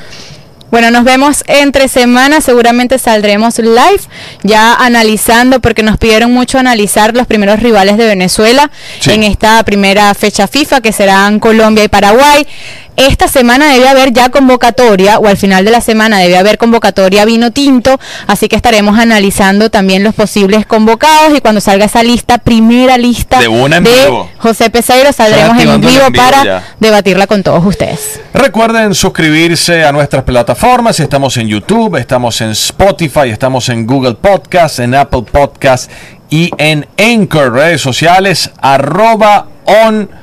Bueno, 0.70 0.90
nos 0.90 1.04
vemos 1.04 1.44
entre 1.46 1.88
semanas, 1.88 2.44
seguramente 2.44 2.98
saldremos 2.98 3.58
live 3.58 4.00
ya 4.42 4.74
analizando, 4.74 5.60
porque 5.60 5.82
nos 5.82 5.96
pidieron 5.96 6.32
mucho 6.32 6.58
analizar 6.58 7.14
los 7.16 7.26
primeros 7.26 7.60
rivales 7.60 7.96
de 7.96 8.06
Venezuela 8.06 8.70
Sí. 9.00 9.12
en 9.12 9.24
esta 9.24 9.62
primera 9.64 10.12
fecha 10.14 10.46
FIFA, 10.46 10.80
que 10.82 10.92
serán 10.92 11.40
Colombia 11.40 11.84
y 11.84 11.88
Paraguay. 11.88 12.46
Esta 12.98 13.28
semana 13.28 13.72
debe 13.72 13.88
haber 13.88 14.12
ya 14.12 14.28
convocatoria, 14.28 15.20
o 15.20 15.28
al 15.28 15.36
final 15.36 15.64
de 15.64 15.70
la 15.70 15.80
semana 15.80 16.18
debe 16.18 16.36
haber 16.36 16.58
convocatoria 16.58 17.24
vino 17.24 17.52
tinto, 17.52 17.96
así 18.26 18.48
que 18.48 18.56
estaremos 18.56 18.98
analizando 18.98 19.70
también 19.70 20.02
los 20.02 20.16
posibles 20.16 20.66
convocados 20.66 21.32
y 21.36 21.40
cuando 21.40 21.60
salga 21.60 21.84
esa 21.84 22.02
lista, 22.02 22.38
primera 22.38 22.98
lista 22.98 23.38
De 23.38 23.46
una 23.46 23.76
en 23.76 23.84
vivo. 23.84 24.28
José 24.38 24.68
Peseiro, 24.70 25.12
saldremos 25.12 25.52
en 25.52 25.58
vivo 25.58 25.74
en 25.74 25.80
vivo 25.80 26.12
para 26.12 26.44
ya. 26.44 26.74
debatirla 26.80 27.28
con 27.28 27.44
todos 27.44 27.64
ustedes. 27.64 28.20
Recuerden 28.34 28.92
suscribirse 28.96 29.84
a 29.84 29.92
nuestras 29.92 30.24
plataformas. 30.24 30.98
Estamos 30.98 31.36
en 31.36 31.46
YouTube, 31.46 31.94
estamos 31.94 32.40
en 32.40 32.50
Spotify, 32.50 33.30
estamos 33.30 33.68
en 33.68 33.86
Google 33.86 34.14
Podcast, 34.14 34.80
en 34.80 34.96
Apple 34.96 35.22
Podcast 35.30 35.88
y 36.30 36.50
en 36.58 36.84
Anchor, 36.98 37.52
redes 37.52 37.80
sociales, 37.80 38.50
arroba 38.60 39.46
on 39.66 40.17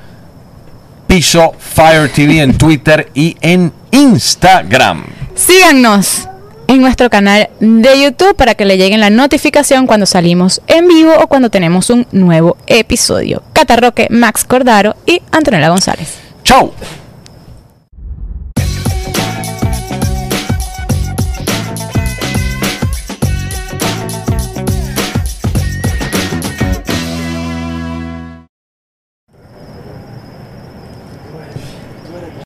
piso 1.15 1.53
Fire 1.57 2.11
TV 2.11 2.41
en 2.41 2.57
Twitter 2.57 3.09
y 3.13 3.37
en 3.39 3.71
Instagram. 3.91 5.05
Síganos 5.33 6.27
en 6.67 6.81
nuestro 6.81 7.09
canal 7.09 7.49
de 7.61 8.01
YouTube 8.01 8.35
para 8.35 8.55
que 8.55 8.65
le 8.65 8.77
lleguen 8.77 8.99
la 8.99 9.09
notificación 9.09 9.87
cuando 9.87 10.07
salimos 10.07 10.61
en 10.67 10.89
vivo 10.89 11.13
o 11.17 11.27
cuando 11.27 11.49
tenemos 11.49 11.89
un 11.89 12.05
nuevo 12.11 12.57
episodio. 12.67 13.43
Cata 13.53 13.77
Roque, 13.77 14.07
Max 14.09 14.43
Cordaro 14.43 14.97
y 15.05 15.21
Antonella 15.31 15.69
González. 15.69 16.15
Chau. 16.43 16.73